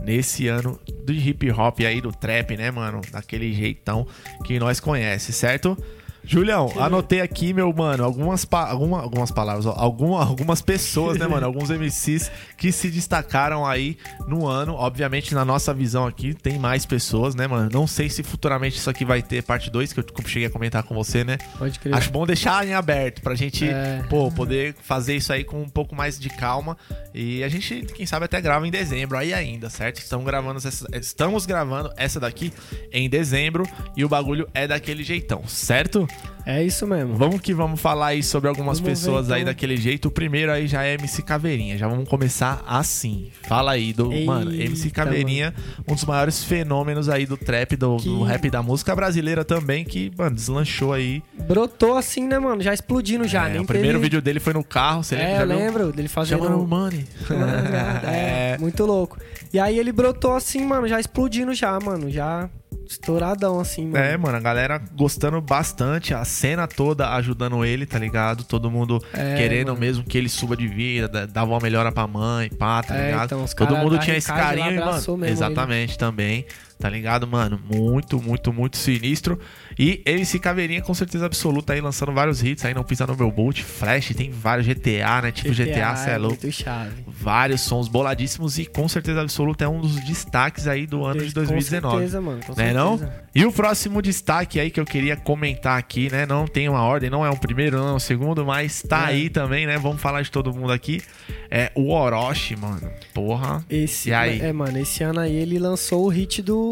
nesse 0.00 0.48
ano 0.48 0.78
do 1.04 1.12
hip 1.12 1.50
hop 1.50 1.80
aí, 1.80 2.00
do 2.00 2.12
trap, 2.12 2.56
né, 2.56 2.70
mano? 2.70 3.00
Daquele 3.10 3.52
jeitão 3.52 4.06
que 4.44 4.58
nós 4.58 4.80
conhece, 4.80 5.32
certo? 5.32 5.76
Julião, 6.24 6.72
anotei 6.78 7.20
aqui, 7.20 7.52
meu 7.52 7.72
mano, 7.72 8.04
algumas, 8.04 8.44
pa 8.44 8.68
alguma, 8.70 9.00
algumas 9.00 9.30
palavras, 9.30 9.66
ó, 9.66 9.74
alguma, 9.76 10.22
algumas 10.24 10.62
pessoas, 10.62 11.18
né, 11.18 11.26
mano? 11.26 11.46
Alguns 11.46 11.68
MCs 11.70 12.30
que 12.56 12.70
se 12.70 12.90
destacaram 12.90 13.66
aí 13.66 13.96
no 14.26 14.46
ano. 14.46 14.74
Obviamente, 14.74 15.34
na 15.34 15.44
nossa 15.44 15.74
visão 15.74 16.06
aqui, 16.06 16.32
tem 16.32 16.58
mais 16.58 16.86
pessoas, 16.86 17.34
né, 17.34 17.46
mano? 17.46 17.68
Não 17.72 17.86
sei 17.86 18.08
se 18.08 18.22
futuramente 18.22 18.76
isso 18.78 18.88
aqui 18.88 19.04
vai 19.04 19.20
ter 19.22 19.42
parte 19.42 19.70
2, 19.70 19.92
que 19.92 20.00
eu 20.00 20.04
cheguei 20.26 20.46
a 20.46 20.50
comentar 20.50 20.82
com 20.84 20.94
você, 20.94 21.24
né? 21.24 21.38
Pode 21.58 21.78
crer. 21.78 21.94
Acho 21.94 22.10
bom 22.10 22.24
deixar 22.24 22.66
em 22.66 22.72
aberto 22.74 23.20
pra 23.20 23.34
gente, 23.34 23.68
É. 23.68 24.02
pô, 24.08 24.30
poder 24.30 24.74
fazer 24.80 25.16
isso 25.16 25.32
aí 25.32 25.42
com 25.44 25.60
um 25.60 25.68
pouco 25.68 25.94
mais 25.94 26.18
de 26.18 26.30
calma. 26.30 26.76
E 27.14 27.42
a 27.42 27.48
gente, 27.48 27.82
quem 27.94 28.06
sabe, 28.06 28.24
até 28.26 28.40
grava 28.40 28.66
em 28.66 28.70
dezembro 28.70 29.18
aí 29.18 29.34
ainda, 29.34 29.68
certo? 29.68 29.98
Estamos 29.98 30.24
gravando 30.24 30.58
essa, 30.58 30.86
estamos 30.96 31.46
gravando 31.46 31.92
essa 31.96 32.18
daqui 32.20 32.52
em 32.92 33.08
dezembro 33.08 33.66
e 33.96 34.04
o 34.04 34.08
bagulho 34.08 34.48
é 34.54 34.66
daquele 34.66 35.02
jeitão, 35.02 35.42
certo? 35.46 36.06
É 36.44 36.60
isso 36.60 36.88
mesmo. 36.88 37.14
Vamos 37.16 37.40
que 37.40 37.54
vamos 37.54 37.80
falar 37.80 38.08
aí 38.08 38.22
sobre 38.22 38.48
algumas 38.48 38.80
Vamos 38.80 39.00
ver, 39.00 39.06
pessoas 39.06 39.30
aí 39.30 39.42
então. 39.42 39.52
daquele 39.52 39.76
jeito. 39.76 40.08
O 40.08 40.10
primeiro 40.10 40.50
aí 40.50 40.66
já 40.66 40.82
é 40.82 40.94
MC 40.94 41.22
Caveirinha. 41.22 41.78
Já 41.78 41.86
vamos 41.86 42.08
começar 42.08 42.64
assim. 42.66 43.30
Fala 43.42 43.70
aí 43.72 43.92
do, 43.92 44.12
Eita, 44.12 44.26
mano, 44.26 44.52
MC 44.52 44.90
Caveirinha, 44.90 45.54
um 45.86 45.94
dos 45.94 46.04
maiores 46.04 46.42
fenômenos 46.42 47.08
aí 47.08 47.26
do 47.26 47.36
trap, 47.36 47.76
do, 47.76 47.96
do 47.96 48.02
Que- 48.02 48.24
rap 48.24 48.50
da 48.50 48.60
música 48.60 48.94
brasileira 48.96 49.44
também, 49.44 49.84
que, 49.84 50.10
mano, 50.18 50.34
deslanchou 50.34 50.92
aí. 50.92 51.22
Brotou 51.46 51.96
assim, 51.96 52.26
né, 52.26 52.40
mano? 52.40 52.60
Já 52.60 52.74
explodindo 52.74 53.26
já. 53.28 53.48
É, 53.48 53.52
nem 53.52 53.60
o 53.60 53.64
primeiro 53.64 53.98
teve... 53.98 54.02
vídeo 54.06 54.20
dele 54.20 54.40
foi 54.40 54.52
no 54.52 54.64
carro, 54.64 55.04
você 55.04 55.14
lembra? 55.14 55.30
É, 55.30 55.36
Já 55.36 55.42
eu 55.42 55.46
lembro 55.48 55.92
dele 55.92 56.08
fazendo... 56.08 56.42
Chama 56.42 56.56
no 56.56 56.66
Money. 56.66 57.06
É, 58.04 58.56
muito 58.58 58.84
louco. 58.84 59.16
E 59.52 59.60
aí 59.60 59.78
ele 59.78 59.92
brotou 59.92 60.34
assim, 60.34 60.64
mano, 60.66 60.88
já 60.88 60.98
explodindo 60.98 61.54
já, 61.54 61.78
mano. 61.78 62.10
Já 62.10 62.48
estouradão 62.88 63.58
assim, 63.60 63.86
mano. 63.86 64.04
É, 64.04 64.16
mano, 64.16 64.36
a 64.36 64.40
galera 64.40 64.80
gostando 64.96 65.40
bastante, 65.40 66.12
a 66.14 66.24
cena 66.24 66.66
toda 66.66 67.10
ajudando 67.14 67.64
ele, 67.64 67.86
tá 67.86 67.98
ligado? 67.98 68.44
Todo 68.44 68.70
mundo 68.70 69.02
É, 69.12 69.36
querendo 69.36 69.68
mano. 69.68 69.80
mesmo 69.80 70.04
que 70.04 70.16
ele 70.18 70.28
suba 70.28 70.56
de 70.56 70.66
vida, 70.68 71.08
da- 71.08 71.26
dava 71.26 71.50
uma 71.52 71.60
melhora 71.60 71.90
pra 71.92 72.06
mãe, 72.06 72.48
pá, 72.50 72.82
tá 72.82 72.94
É, 72.96 73.06
ligado? 73.06 73.24
então, 73.26 73.44
Todo 73.56 73.76
mundo 73.76 73.98
tinha 73.98 74.16
esse 74.16 74.28
carinho, 74.32 74.72
e, 74.72 74.78
mano. 74.78 74.92
mesmo 75.18 75.24
Exatamente, 75.24 75.96
também. 75.98 76.44
Tá 76.82 76.88
ligado, 76.90 77.28
mano? 77.28 77.60
Muito, 77.72 78.20
muito, 78.20 78.52
muito 78.52 78.76
sinistro. 78.76 79.38
E 79.78 80.02
MC 80.04 80.40
Caveirinha, 80.40 80.82
com 80.82 80.92
certeza 80.92 81.26
absoluta, 81.26 81.72
aí 81.74 81.80
lançando 81.80 82.10
vários 82.12 82.42
hits. 82.42 82.64
Aí 82.64 82.74
não 82.74 82.82
pisa 82.82 83.06
no 83.06 83.16
meu 83.16 83.30
boot. 83.30 83.62
Flash, 83.62 84.08
tem 84.16 84.32
vários 84.32 84.66
GTA, 84.66 85.22
né? 85.22 85.30
Tipo 85.30 85.54
GTA, 85.54 85.94
cê 85.94 86.10
é 86.10 86.18
louco. 86.18 86.38
Muito 86.42 86.50
chave. 86.56 87.04
Vários 87.06 87.60
sons 87.60 87.86
boladíssimos 87.86 88.58
e 88.58 88.66
com 88.66 88.88
certeza 88.88 89.20
absoluta 89.20 89.64
é 89.64 89.68
um 89.68 89.80
dos 89.80 89.94
destaques 90.04 90.66
aí 90.66 90.84
do 90.84 91.04
ano 91.04 91.20
de 91.20 91.28
Com 91.28 91.34
2019. 91.34 91.94
certeza, 91.98 92.20
mano. 92.20 92.40
Com 92.44 92.54
Né, 92.56 92.72
não? 92.72 92.98
certeza. 92.98 93.22
E 93.32 93.44
o 93.46 93.52
próximo 93.52 94.02
destaque 94.02 94.58
aí 94.58 94.68
que 94.68 94.80
eu 94.80 94.84
queria 94.84 95.16
comentar 95.16 95.78
aqui, 95.78 96.10
né? 96.10 96.26
Não 96.26 96.48
tem 96.48 96.68
uma 96.68 96.82
ordem, 96.82 97.08
não 97.08 97.24
é 97.24 97.30
um 97.30 97.36
primeiro, 97.36 97.78
não 97.78 97.90
é 97.90 97.92
um 97.94 98.00
segundo, 98.00 98.44
mas 98.44 98.82
tá 98.82 99.04
É. 99.04 99.14
aí 99.14 99.30
também, 99.30 99.68
né? 99.68 99.78
Vamos 99.78 100.02
falar 100.02 100.20
de 100.22 100.32
todo 100.32 100.52
mundo 100.52 100.72
aqui. 100.72 101.00
É 101.48 101.70
o 101.76 101.92
Orochi, 101.92 102.56
mano. 102.56 102.90
Porra. 103.14 103.64
Esse, 103.70 104.08
E 104.10 104.12
aí? 104.14 104.40
É, 104.40 104.52
mano, 104.52 104.76
esse 104.78 105.04
ano 105.04 105.20
aí 105.20 105.36
ele 105.36 105.60
lançou 105.60 106.04
o 106.04 106.08
hit 106.08 106.42
do. 106.42 106.71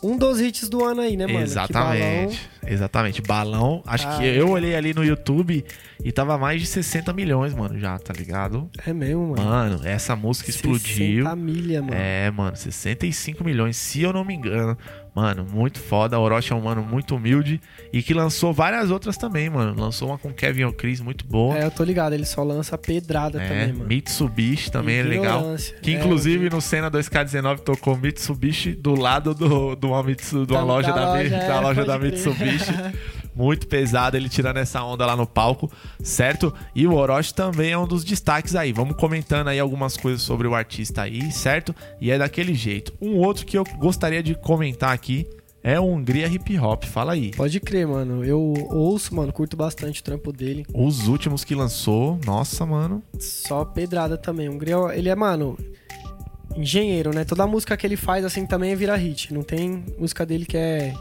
Um 0.00 0.16
dos 0.16 0.40
hits 0.40 0.68
do 0.68 0.84
ano 0.84 1.00
aí, 1.00 1.16
né, 1.16 1.26
mano? 1.26 1.40
Exatamente. 1.40 2.48
Exatamente. 2.64 3.20
Balão. 3.22 3.82
Acho 3.84 4.06
Ah, 4.06 4.16
que 4.18 4.24
eu 4.26 4.50
olhei 4.50 4.76
ali 4.76 4.94
no 4.94 5.02
YouTube 5.04 5.64
e 6.04 6.12
tava 6.12 6.38
mais 6.38 6.60
de 6.60 6.66
60 6.68 7.12
milhões, 7.12 7.52
mano, 7.52 7.76
já, 7.78 7.98
tá 7.98 8.12
ligado? 8.12 8.70
balão- 8.76 8.90
É 8.90 8.92
mesmo, 8.92 9.28
mano. 9.30 9.42
Mano, 9.42 9.80
essa 9.84 10.14
música 10.14 10.50
explodiu. 10.50 11.24
60 11.24 11.34
milha, 11.34 11.82
mano. 11.82 11.94
É, 11.94 12.30
mano, 12.30 12.56
65 12.56 13.42
milhões, 13.42 13.76
se 13.76 14.00
eu 14.02 14.12
não 14.12 14.24
me 14.24 14.34
engano. 14.34 14.78
Mano, 15.20 15.44
muito 15.52 15.80
foda. 15.80 16.16
O 16.16 16.22
Orochi 16.22 16.52
é 16.52 16.56
um 16.56 16.60
mano 16.60 16.80
muito 16.80 17.16
humilde 17.16 17.60
e 17.92 18.02
que 18.04 18.14
lançou 18.14 18.52
várias 18.52 18.88
outras 18.88 19.16
também, 19.16 19.50
mano. 19.50 19.74
Lançou 19.80 20.08
uma 20.08 20.16
com 20.18 20.32
Kevin 20.32 20.62
O'Chris 20.64 21.00
muito 21.00 21.26
boa. 21.26 21.58
É, 21.58 21.64
eu 21.64 21.70
tô 21.72 21.82
ligado, 21.82 22.12
ele 22.12 22.24
só 22.24 22.44
lança 22.44 22.78
pedrada 22.78 23.42
É, 23.42 23.48
também, 23.48 23.72
mano. 23.72 23.88
Mitsubishi 23.88 24.70
também 24.70 24.98
é 24.98 25.02
legal. 25.02 25.42
Que 25.82 25.90
É, 25.90 25.98
inclusive 25.98 26.48
vi. 26.48 26.50
no 26.54 26.60
Cena 26.60 26.88
2K19 26.88 27.58
tocou 27.60 27.96
Mitsubishi 27.96 28.72
do 28.74 28.94
lado 28.94 29.34
do, 29.34 29.74
do 29.74 29.88
uma, 29.88 30.02
Mitsu, 30.04 30.38
uma 30.38 30.46
Da- 30.46 30.62
loja 30.62 30.92
da 30.92 31.00
da, 31.00 31.12
loja, 31.14 31.28
Mi- 31.28 31.34
é, 31.34 31.48
da, 31.48 31.60
loja 31.60 31.84
da. 31.84 31.98
Mitsubishi. 31.98 32.72
Muito 33.38 33.68
pesado 33.68 34.16
ele 34.16 34.28
tirando 34.28 34.56
essa 34.56 34.82
onda 34.82 35.06
lá 35.06 35.14
no 35.14 35.24
palco, 35.24 35.70
certo? 36.02 36.52
E 36.74 36.88
o 36.88 36.94
Orochi 36.94 37.32
também 37.32 37.70
é 37.70 37.78
um 37.78 37.86
dos 37.86 38.02
destaques 38.02 38.56
aí. 38.56 38.72
Vamos 38.72 38.96
comentando 38.96 39.46
aí 39.46 39.60
algumas 39.60 39.96
coisas 39.96 40.22
sobre 40.22 40.48
o 40.48 40.56
artista 40.56 41.02
aí, 41.02 41.30
certo? 41.30 41.72
E 42.00 42.10
é 42.10 42.18
daquele 42.18 42.52
jeito. 42.52 42.92
Um 43.00 43.18
outro 43.18 43.46
que 43.46 43.56
eu 43.56 43.62
gostaria 43.78 44.24
de 44.24 44.34
comentar 44.34 44.92
aqui 44.92 45.24
é 45.62 45.78
o 45.78 45.84
Hungria 45.84 46.26
Hip 46.26 46.58
Hop. 46.58 46.82
Fala 46.82 47.12
aí. 47.12 47.30
Pode 47.30 47.60
crer, 47.60 47.86
mano. 47.86 48.24
Eu 48.24 48.40
ouço, 48.70 49.14
mano, 49.14 49.32
curto 49.32 49.56
bastante 49.56 50.00
o 50.00 50.04
trampo 50.04 50.32
dele. 50.32 50.66
Os 50.74 51.06
últimos 51.06 51.44
que 51.44 51.54
lançou, 51.54 52.18
nossa, 52.26 52.66
mano. 52.66 53.04
Só 53.20 53.64
pedrada 53.64 54.18
também. 54.18 54.48
O 54.48 54.58
Griel, 54.58 54.90
ele 54.90 55.08
é, 55.08 55.14
mano, 55.14 55.56
engenheiro, 56.56 57.14
né? 57.14 57.24
Toda 57.24 57.46
música 57.46 57.76
que 57.76 57.86
ele 57.86 57.96
faz, 57.96 58.24
assim, 58.24 58.44
também 58.44 58.74
vira 58.74 58.96
hit. 58.96 59.32
Não 59.32 59.44
tem 59.44 59.84
música 59.96 60.26
dele 60.26 60.44
que 60.44 60.56
é 60.56 60.92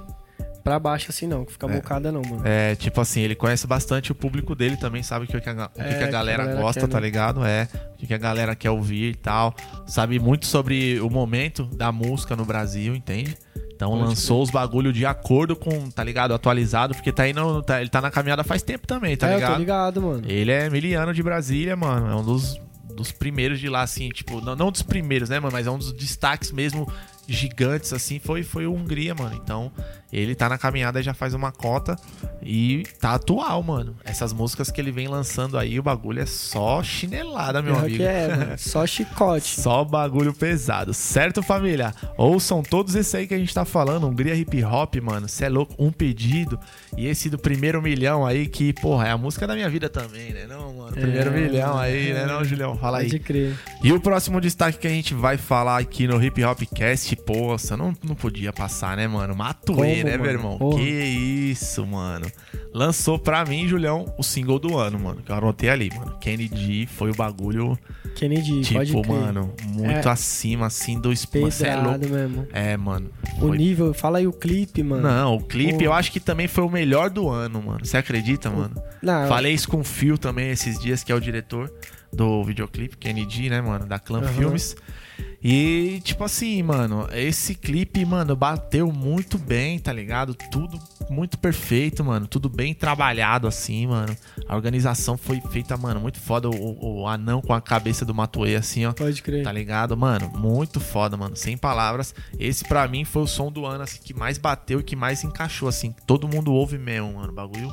pra 0.68 0.80
baixo, 0.80 1.08
assim, 1.10 1.26
não. 1.28 1.46
Que 1.46 1.54
fica 1.54 1.68
bocada, 1.68 2.12
não, 2.12 2.22
mano. 2.22 2.42
É, 2.44 2.76
tipo 2.76 3.00
assim, 3.00 3.22
ele 3.22 3.36
conhece 3.36 3.66
bastante 3.66 4.12
o 4.12 4.16
público 4.16 4.54
dele 4.54 4.76
também, 4.78 5.02
sabe 5.02 5.26
o 5.26 5.28
que, 5.28 5.40
que 5.40 5.50
a, 5.50 5.54
o 5.66 5.70
que, 5.70 5.82
É, 5.82 5.98
que 5.98 6.04
a 6.04 6.08
galera 6.08 6.44
que 6.44 6.44
a 6.44 6.46
galera 6.46 6.62
gosta, 6.62 6.82
quer, 6.82 6.88
tá 6.88 7.00
né? 7.00 7.06
ligado? 7.06 7.46
É, 7.46 7.68
o 7.94 7.98
que, 7.98 8.08
que 8.08 8.14
a 8.14 8.18
galera 8.18 8.56
quer 8.56 8.70
ouvir 8.72 9.12
e 9.12 9.16
tal. 9.16 9.56
Sabe 9.88 10.20
muito 10.20 10.46
sobre 10.46 11.00
o 11.00 11.10
momento 11.10 11.64
da 11.66 11.92
música 11.92 12.36
no 12.36 12.44
Brasil, 12.46 12.94
entende? 12.96 13.38
Então 13.74 13.92
Pode 13.92 14.04
lançou 14.04 14.42
os 14.42 14.50
bagulho 14.50 14.92
de 14.92 15.06
acordo 15.06 15.56
com, 15.56 15.90
tá 15.90 16.04
ligado? 16.04 16.34
Atualizado, 16.34 16.96
porque 16.96 17.12
tá 17.12 17.24
aí 17.24 17.32
no, 17.34 17.62
tá- 17.62 17.80
ele 17.80 17.90
tá 17.90 18.02
na 18.02 18.10
caminhada 18.12 18.44
faz 18.44 18.62
tempo 18.64 18.86
também, 18.88 19.16
tá 19.16 19.28
é, 19.30 19.32
eu 19.32 19.36
ligado? 19.36 19.54
tô 19.54 19.60
ligado, 19.60 20.02
mano. 20.02 20.24
Ele 20.28 20.52
é 20.52 20.70
miliano 20.70 21.14
de 21.14 21.22
Brasília, 21.24 21.76
mano. 21.76 22.08
É 22.12 22.16
um 22.16 22.24
dos, 22.24 22.60
dos 22.94 23.12
primeiros 23.12 23.60
de 23.60 23.70
lá, 23.70 23.84
assim, 23.84 24.10
tipo, 24.10 24.42
não, 24.42 24.56
não 24.56 24.72
dos 24.72 24.82
primeiros, 24.82 25.30
né, 25.30 25.40
mano? 25.40 25.54
Mas 25.54 25.68
é 25.68 25.72
um 25.72 25.78
dos 25.78 25.94
destaques 25.94 26.52
mesmo 26.52 26.92
gigantes, 27.28 27.94
assim, 27.94 28.20
foi, 28.20 28.44
foi 28.44 28.66
o 28.66 28.74
Hungria, 28.74 29.14
mano. 29.14 29.36
Então, 29.44 29.72
ele 30.12 30.34
tá 30.36 30.48
na 30.48 30.58
caminhada 30.58 31.04
já 31.04 31.14
faz 31.14 31.34
uma 31.34 31.52
cota 31.52 31.96
e 32.42 32.84
tá 33.02 33.16
atual, 33.16 33.62
mano. 33.62 33.96
Essas 34.06 34.32
músicas 34.32 34.72
que 34.72 34.80
ele 34.80 34.92
vem 34.92 35.08
lançando 35.08 35.58
aí, 35.58 35.78
o 35.80 35.84
bagulho 35.84 36.22
é 36.22 36.26
só 36.26 36.82
chinelada, 36.82 37.62
meu 37.62 37.74
Pior 37.74 37.84
amigo. 37.86 37.98
que 37.98 38.04
é, 38.04 38.28
mano. 38.36 38.58
Só 38.58 38.86
chicote. 38.88 39.60
Só 39.60 39.84
bagulho 39.84 40.34
pesado, 40.34 40.94
certo, 40.94 41.44
família? 41.44 41.94
Ouçam 42.18 42.64
todos 42.64 42.96
esses 42.96 43.14
aí 43.14 43.28
que 43.28 43.34
a 43.34 43.38
gente 43.38 43.54
tá 43.54 43.66
falando. 43.66 44.08
Hungria 44.08 44.34
Hip 44.36 44.64
Hop, 44.64 44.96
mano. 45.02 45.28
Cê 45.28 45.46
é 45.46 45.50
louco, 45.50 45.76
um 45.78 45.92
pedido. 45.92 46.58
E 46.96 47.06
esse 47.08 47.30
do 47.30 47.38
primeiro 47.38 47.82
milhão 47.82 48.26
aí, 48.26 48.48
que, 48.48 48.72
porra, 48.74 49.08
é 49.08 49.12
a 49.12 49.18
música 49.18 49.46
da 49.46 49.54
minha 49.56 49.70
vida 49.70 49.90
também, 49.90 50.32
né? 50.32 50.46
Não, 50.48 50.74
mano. 50.74 50.92
Primeiro 50.94 51.30
É, 51.32 51.34
milhão 51.42 51.78
aí, 51.78 52.14
né? 52.14 52.26
Não, 52.26 52.44
Julião? 52.46 52.78
Fala 52.78 53.00
aí. 53.00 53.08
Pode 53.10 53.20
crer. 53.20 53.58
E 53.84 53.92
o 53.92 54.00
próximo 54.00 54.40
destaque 54.40 54.78
que 54.78 54.88
a 54.88 54.92
gente 54.92 55.14
vai 55.14 55.38
falar 55.38 55.78
aqui 55.80 56.08
no 56.08 56.24
Hip 56.24 56.42
Hop 56.46 56.62
Cast, 56.74 57.16
poxa, 57.26 57.76
não, 57.78 57.94
não 58.04 58.16
podia 58.16 58.52
passar, 58.54 58.96
né, 58.98 59.08
mano? 59.08 59.36
Matuê, 59.36 60.04
né, 60.04 60.12
meu 60.12 60.20
mano? 60.20 60.32
irmão? 60.32 60.58
Porra. 60.58 60.78
Que 60.80 60.84
isso, 60.90 61.86
mano. 61.86 62.26
Lançou 62.74 63.18
pra 63.18 63.44
mim, 63.46 63.68
Julião, 63.68 64.14
o 64.18 64.24
single 64.24 64.60
do 64.60 64.78
ano, 64.78 65.00
mano. 65.00 65.22
Que 65.22 65.32
eu 65.32 65.36
anotei 65.36 65.70
ali, 65.70 65.90
mano. 65.96 66.18
Kennedy 66.20 66.86
foi 66.86 67.12
o 67.12 67.16
bagulho, 67.16 67.78
Kennedy, 68.16 68.74
pode 68.74 68.88
tipo, 68.92 69.02
crer. 69.02 69.14
mano, 69.16 69.54
muito 69.66 70.08
É. 70.08 70.12
acima, 70.12 70.68
assim, 70.68 71.00
do. 71.00 71.16
Cê 71.16 71.28
é 71.68 71.76
louco. 71.76 72.00
Pedrado 72.00 72.10
mesmo. 72.10 72.48
É, 72.54 72.78
mano. 72.78 73.10
O 73.38 73.48
Foi- 73.48 73.58
nível, 73.58 73.94
fala 73.94 74.18
aí 74.20 74.28
o 74.28 74.34
clipe, 74.34 74.84
mano. 74.84 75.02
Não, 75.04 75.36
o 75.36 75.42
clipe 75.44 75.80
Pô. 75.80 75.84
eu 75.86 75.94
acho 75.94 76.12
que 76.12 76.20
também 76.20 76.48
foi 76.48 76.64
o 76.64 76.70
melhor 76.70 77.10
do 77.10 77.30
ano, 77.30 77.62
mano. 77.62 77.86
Você 77.86 77.98
acredita, 77.98 78.50
mano? 78.50 78.76
Não, 79.02 79.28
Falei 79.28 79.54
isso 79.54 79.68
com 79.70 79.80
o 79.80 79.84
Phil 79.84 80.18
também 80.18 80.50
esses 80.52 80.80
dias, 80.80 81.04
que 81.04 81.12
é 81.12 81.16
o 81.16 81.20
diretor 81.20 81.72
do 82.14 82.44
videoclipe, 82.44 82.98
Kennedy, 82.98 83.50
né, 83.50 83.62
mano? 83.62 83.86
Da 83.86 84.00
Clã 84.00 84.20
Aham. 84.20 84.28
Filmes. 84.34 84.76
E, 85.44 86.02
tipo 86.04 86.24
assim, 86.24 86.62
mano, 86.64 87.08
esse 87.14 87.56
clipe, 87.56 88.04
mano, 88.04 88.36
bateu 88.36 88.92
muito 88.92 89.38
bem, 89.38 89.80
tá 89.80 89.94
ligado? 89.94 90.34
Tudo 90.34 90.80
muito 91.10 91.38
perfeito, 91.38 92.04
mano. 92.04 92.28
Tudo 92.28 92.50
bem 92.50 92.74
trabalhado, 92.74 93.48
assim, 93.48 93.88
mano. 93.88 94.16
A 94.48 94.56
organização 94.56 95.18
foi 95.18 95.40
feita, 95.52 95.78
mano, 95.78 96.00
muito 96.00 96.20
foda. 96.20 96.50
O, 96.50 97.02
o 97.02 97.08
anão 97.08 97.42
com 97.42 97.54
a 97.54 97.62
cabeça 97.62 98.04
do 98.04 98.14
Matuê, 98.14 98.56
assim, 98.56 98.86
ó. 98.86 98.94
Pode 98.94 99.22
crer. 99.22 99.44
Tá 99.44 99.52
ligado? 99.52 99.96
Mano, 99.96 100.30
muito 100.36 100.80
foda, 100.80 101.16
mano. 101.16 101.36
Sem 101.36 101.58
palavras. 101.58 102.14
Esse, 102.40 102.66
pra 102.66 102.88
mim, 102.88 103.06
foi 103.06 103.22
o 103.22 103.28
som 103.28 103.52
do 103.52 103.66
ano, 103.66 103.84
assim, 103.84 104.00
que 104.04 104.14
mais 104.14 104.38
bateu 104.38 104.80
e 104.80 104.84
que 104.84 104.96
mais 104.96 105.24
encaixou, 105.24 105.70
assim. 105.70 105.96
Todo 106.06 106.28
mundo 106.28 106.52
ouve 106.52 106.78
mesmo, 106.78 107.14
mano. 107.14 107.32
Bagulho 107.32 107.72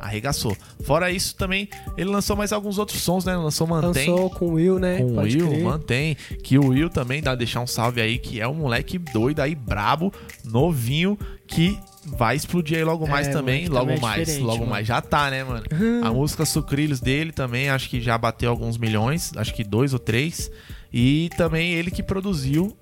arregaçou. 0.00 0.56
Fora 0.82 1.10
isso, 1.10 1.34
também, 1.36 1.68
ele 1.96 2.10
lançou 2.10 2.34
mais 2.36 2.52
alguns 2.52 2.78
outros 2.78 3.00
sons, 3.02 3.24
né? 3.24 3.36
Lançou 3.36 3.66
Mantém. 3.66 4.08
Lançou 4.10 4.30
com 4.30 4.46
o 4.46 4.52
Will, 4.54 4.78
né? 4.78 4.98
Com 4.98 5.04
o 5.12 5.20
Will, 5.20 5.48
crer. 5.48 5.62
mantém. 5.62 6.16
Que 6.42 6.58
o 6.58 6.68
Will 6.68 6.88
também 6.90 7.22
dá 7.22 7.34
deixar 7.34 7.60
um 7.60 7.66
salve 7.66 8.00
aí, 8.00 8.18
que 8.18 8.40
é 8.40 8.48
um 8.48 8.54
moleque 8.54 8.98
doido 8.98 9.40
aí, 9.40 9.54
brabo, 9.54 10.12
novinho, 10.44 11.18
que 11.46 11.78
vai 12.06 12.34
explodir 12.34 12.78
aí 12.78 12.84
logo 12.84 13.06
mais 13.06 13.28
É, 13.28 13.30
também. 13.32 13.68
moleque 13.68 13.74
Logo 13.78 13.90
é 13.90 14.00
mais, 14.00 14.38
logo 14.38 14.58
mano. 14.60 14.70
mais. 14.70 14.86
Já 14.86 15.00
tá, 15.00 15.30
né, 15.30 15.44
mano? 15.44 15.64
A 16.02 16.10
música 16.12 16.44
Sucrilhos 16.46 17.00
dele 17.00 17.30
também, 17.32 17.68
acho 17.68 17.88
que 17.90 18.00
já 18.00 18.16
bateu 18.16 18.50
alguns 18.50 18.78
milhões, 18.78 19.32
acho 19.36 19.54
que 19.54 19.62
dois 19.62 19.92
ou 19.92 19.98
três. 19.98 20.50
E 20.92 21.28
também 21.36 21.72
ele 21.74 21.90
que 21.90 22.02
produziu 22.02 22.76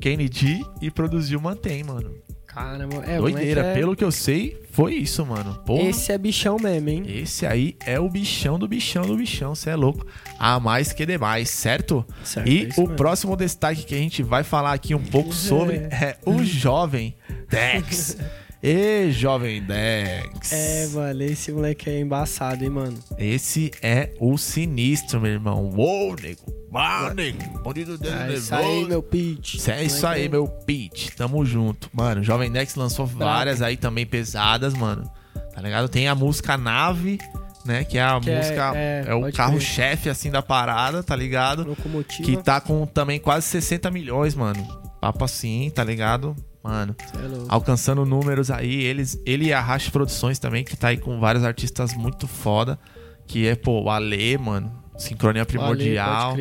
Kennedy 0.00 0.64
e 0.80 0.90
produziu 0.90 1.40
Mantém, 1.40 1.82
mano. 1.84 2.14
Caramba, 2.52 3.04
é, 3.06 3.16
Doideira, 3.18 3.60
é- 3.66 3.74
pelo 3.74 3.94
que 3.94 4.02
eu 4.02 4.10
sei, 4.10 4.60
foi 4.72 4.94
isso, 4.94 5.24
mano. 5.24 5.54
Porra. 5.64 5.84
Esse 5.84 6.10
é 6.10 6.18
bichão 6.18 6.56
mesmo, 6.58 6.88
hein? 6.88 7.04
Esse 7.06 7.46
aí 7.46 7.76
é 7.86 7.98
o 8.00 8.08
bichão 8.08 8.58
do 8.58 8.66
bichão 8.66 9.06
do 9.06 9.16
bichão, 9.16 9.54
você 9.54 9.70
é 9.70 9.76
louco. 9.76 10.04
A 10.38 10.58
mais 10.58 10.92
que 10.92 11.06
demais, 11.06 11.48
certo? 11.48 12.04
Certo, 12.24 12.48
é 12.48 12.50
e 12.50 12.68
isso 12.68 12.80
o 12.80 12.84
mesmo. 12.84 12.96
próximo 12.96 13.36
destaque 13.36 13.84
que 13.84 13.94
a 13.94 13.98
gente 13.98 14.22
vai 14.22 14.42
falar 14.42 14.72
aqui 14.72 14.94
um 14.96 15.02
pouco 15.02 15.32
sobre 15.32 15.76
é 15.76 16.16
o 16.26 16.42
jovem 16.42 17.14
Dex. 17.48 18.16
E 18.62 19.10
jovem 19.10 19.62
Dex. 19.62 20.52
É, 20.52 20.86
mano, 20.88 21.22
esse 21.22 21.50
moleque 21.50 21.88
é 21.88 21.98
embaçado, 21.98 22.62
hein, 22.62 22.68
mano? 22.68 22.98
Esse 23.16 23.70
é 23.80 24.10
o 24.20 24.36
sinistro, 24.36 25.18
meu 25.18 25.30
irmão. 25.32 25.70
Uou, 25.74 26.14
nego. 26.20 26.59
Uau, 26.72 27.12
nego. 27.14 27.58
Bandido 27.62 27.98
dele 27.98 28.14
É 28.14 28.34
isso 28.34 28.54
aí, 28.54 28.84
meu 28.84 29.02
pitch. 29.02 29.54
Isso 29.54 29.70
é 29.70 29.82
isso 29.84 30.06
aí, 30.06 30.28
meu 30.28 30.46
Pete. 30.46 31.10
Tamo 31.16 31.44
junto. 31.44 31.88
Mano, 31.92 32.22
Jovem 32.22 32.50
Dex 32.50 32.74
lançou 32.76 33.06
várias 33.06 33.60
aí 33.60 33.76
também 33.76 34.06
pesadas, 34.06 34.72
mano. 34.74 35.10
Tá 35.54 35.60
ligado? 35.60 35.88
Tem 35.88 36.06
a 36.06 36.14
música 36.14 36.56
Nave, 36.56 37.18
né? 37.64 37.82
Que 37.84 37.98
é 37.98 38.02
a 38.02 38.20
Que 38.20 38.30
é- 38.30 38.36
música. 38.36 38.72
É, 38.76 39.04
é, 39.08 39.14
o 39.14 39.20
pode 39.22 39.36
carro-chefe, 39.36 40.08
assim, 40.08 40.30
da 40.30 40.42
parada, 40.42 41.02
tá 41.02 41.16
ligado? 41.16 41.64
Locomotiva. 41.66 42.22
Que 42.22 42.36
tá 42.36 42.60
com 42.60 42.86
também 42.86 43.18
quase 43.18 43.46
60 43.46 43.90
milhões, 43.90 44.34
mano. 44.34 44.64
Papo 45.00 45.24
assim, 45.24 45.70
tá 45.74 45.82
ligado? 45.82 46.36
Mano, 46.62 46.94
Cê 47.10 47.16
é 47.16 47.26
louco. 47.26 47.46
alcançando 47.48 48.04
números 48.04 48.50
aí. 48.50 48.82
Eles, 48.84 49.18
ele 49.26 49.46
e 49.46 49.52
a 49.52 49.78
Produções 49.90 50.38
também, 50.38 50.62
que 50.62 50.76
tá 50.76 50.88
aí 50.88 50.98
com 50.98 51.18
vários 51.18 51.42
artistas 51.42 51.94
muito 51.94 52.28
foda. 52.28 52.78
Que 53.26 53.48
é, 53.48 53.56
pô, 53.56 53.82
o 53.82 53.90
Ale, 53.90 54.36
mano. 54.36 54.79
Sincronia 55.00 55.44
Primordial. 55.44 56.36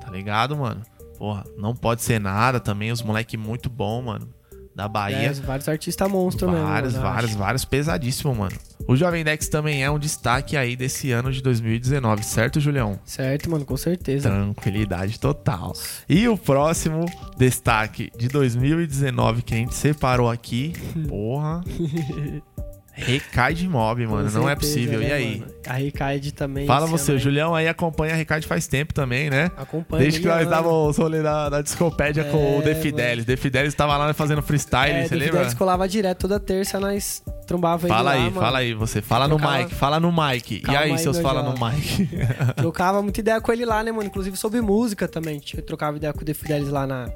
Tá 0.00 0.10
ligado, 0.10 0.56
mano? 0.56 0.82
Porra, 1.18 1.44
não 1.56 1.74
pode 1.74 2.02
ser 2.02 2.20
nada 2.20 2.60
também. 2.60 2.92
Os 2.92 3.02
moleque 3.02 3.36
muito 3.36 3.68
bom, 3.68 4.02
mano. 4.02 4.28
Da 4.74 4.88
Bahia. 4.88 5.28
É, 5.28 5.32
vários 5.32 5.68
artistas 5.68 6.10
monstros 6.10 6.50
mesmo. 6.50 6.66
vários, 6.66 6.94
eu 6.96 7.00
vários, 7.00 7.34
vários 7.34 7.64
pesadíssimo, 7.64 8.34
mano. 8.34 8.56
O 8.88 8.96
Jovem 8.96 9.22
Dex 9.22 9.48
também 9.48 9.84
é 9.84 9.90
um 9.90 10.00
destaque 10.00 10.56
aí 10.56 10.74
desse 10.74 11.12
ano 11.12 11.30
de 11.30 11.40
2019, 11.40 12.24
certo, 12.24 12.58
Julião? 12.58 12.98
Certo, 13.04 13.48
mano, 13.48 13.64
com 13.64 13.76
certeza. 13.76 14.28
Tranquilidade 14.28 15.20
total. 15.20 15.72
E 16.08 16.26
o 16.28 16.36
próximo 16.36 17.06
destaque 17.38 18.10
de 18.18 18.28
2019 18.28 19.42
que 19.42 19.54
a 19.54 19.58
gente 19.58 19.74
separou 19.76 20.28
aqui, 20.28 20.72
porra. 21.08 21.62
Recai 22.96 23.54
de 23.54 23.68
mob, 23.68 24.06
mano. 24.06 24.30
Com 24.30 24.38
Não 24.38 24.48
é 24.48 24.52
certeza, 24.52 24.72
possível. 24.74 25.00
né, 25.00 25.08
E 25.08 25.12
aí? 25.12 25.38
mano? 25.40 25.52
A 25.66 25.72
Ricaide 25.74 26.32
também. 26.32 26.66
Fala 26.66 26.86
você, 26.86 27.12
o. 27.12 27.18
Julião 27.18 27.54
aí 27.54 27.66
acompanha 27.66 28.12
a 28.14 28.16
Recade 28.16 28.46
faz 28.46 28.66
tempo 28.66 28.94
também, 28.94 29.28
né? 29.30 29.50
Acompanha. 29.56 30.02
Desde 30.02 30.20
que 30.20 30.26
nós 30.28 30.46
dávamos 30.48 30.90
os 30.90 30.96
rolê 30.98 31.22
da, 31.22 31.48
da 31.48 31.60
discopédia 31.62 32.22
com 32.24 32.58
o 32.58 32.60
É, 32.60 32.62
The 32.62 32.74
Fidelis. 32.76 33.24
The 33.24 33.36
Fidelis 33.36 33.74
tava 33.74 33.96
lá 33.96 34.12
fazendo 34.14 34.42
freestyle, 34.42 34.92
É, 34.92 35.02
você 35.04 35.14
do 35.14 35.18
lembra? 35.18 35.32
Fidelis 35.38 35.54
colava 35.54 35.88
direto, 35.88 36.18
toda 36.20 36.38
terça 36.38 36.78
nós 36.78 37.22
trombava 37.46 37.86
ele 37.86 37.94
Fala 37.94 38.02
lá, 38.02 38.12
aí, 38.12 38.20
mano. 38.24 38.40
fala 38.40 38.58
aí, 38.58 38.74
você. 38.74 39.02
Fala 39.02 39.26
no 39.26 39.36
Trocava- 39.38 39.58
mic, 39.58 39.74
fala 39.74 40.00
no 40.00 40.12
mic. 40.12 40.52
E 40.54 40.60
Calma 40.60 40.80
aí, 40.80 40.92
aí, 40.92 40.98
seus 40.98 41.18
fala 41.18 41.42
no 41.42 41.56
jovem. 41.56 41.76
mic. 41.76 42.10
Trocava 42.56 43.02
muita 43.02 43.20
ideia 43.20 43.40
com 43.40 43.52
ele 43.52 43.64
lá, 43.64 43.82
né, 43.82 43.90
mano? 43.90 44.04
Inclusive 44.06 44.36
sobre 44.36 44.60
música 44.60 45.08
também. 45.08 45.38
Tinha- 45.40 45.62
Trocava 45.62 45.96
ideia 45.96 46.12
com 46.12 46.20
o 46.20 46.24
The 46.24 46.34
Fidelis 46.34 46.68
lá 46.68 46.86
na, 46.86 47.08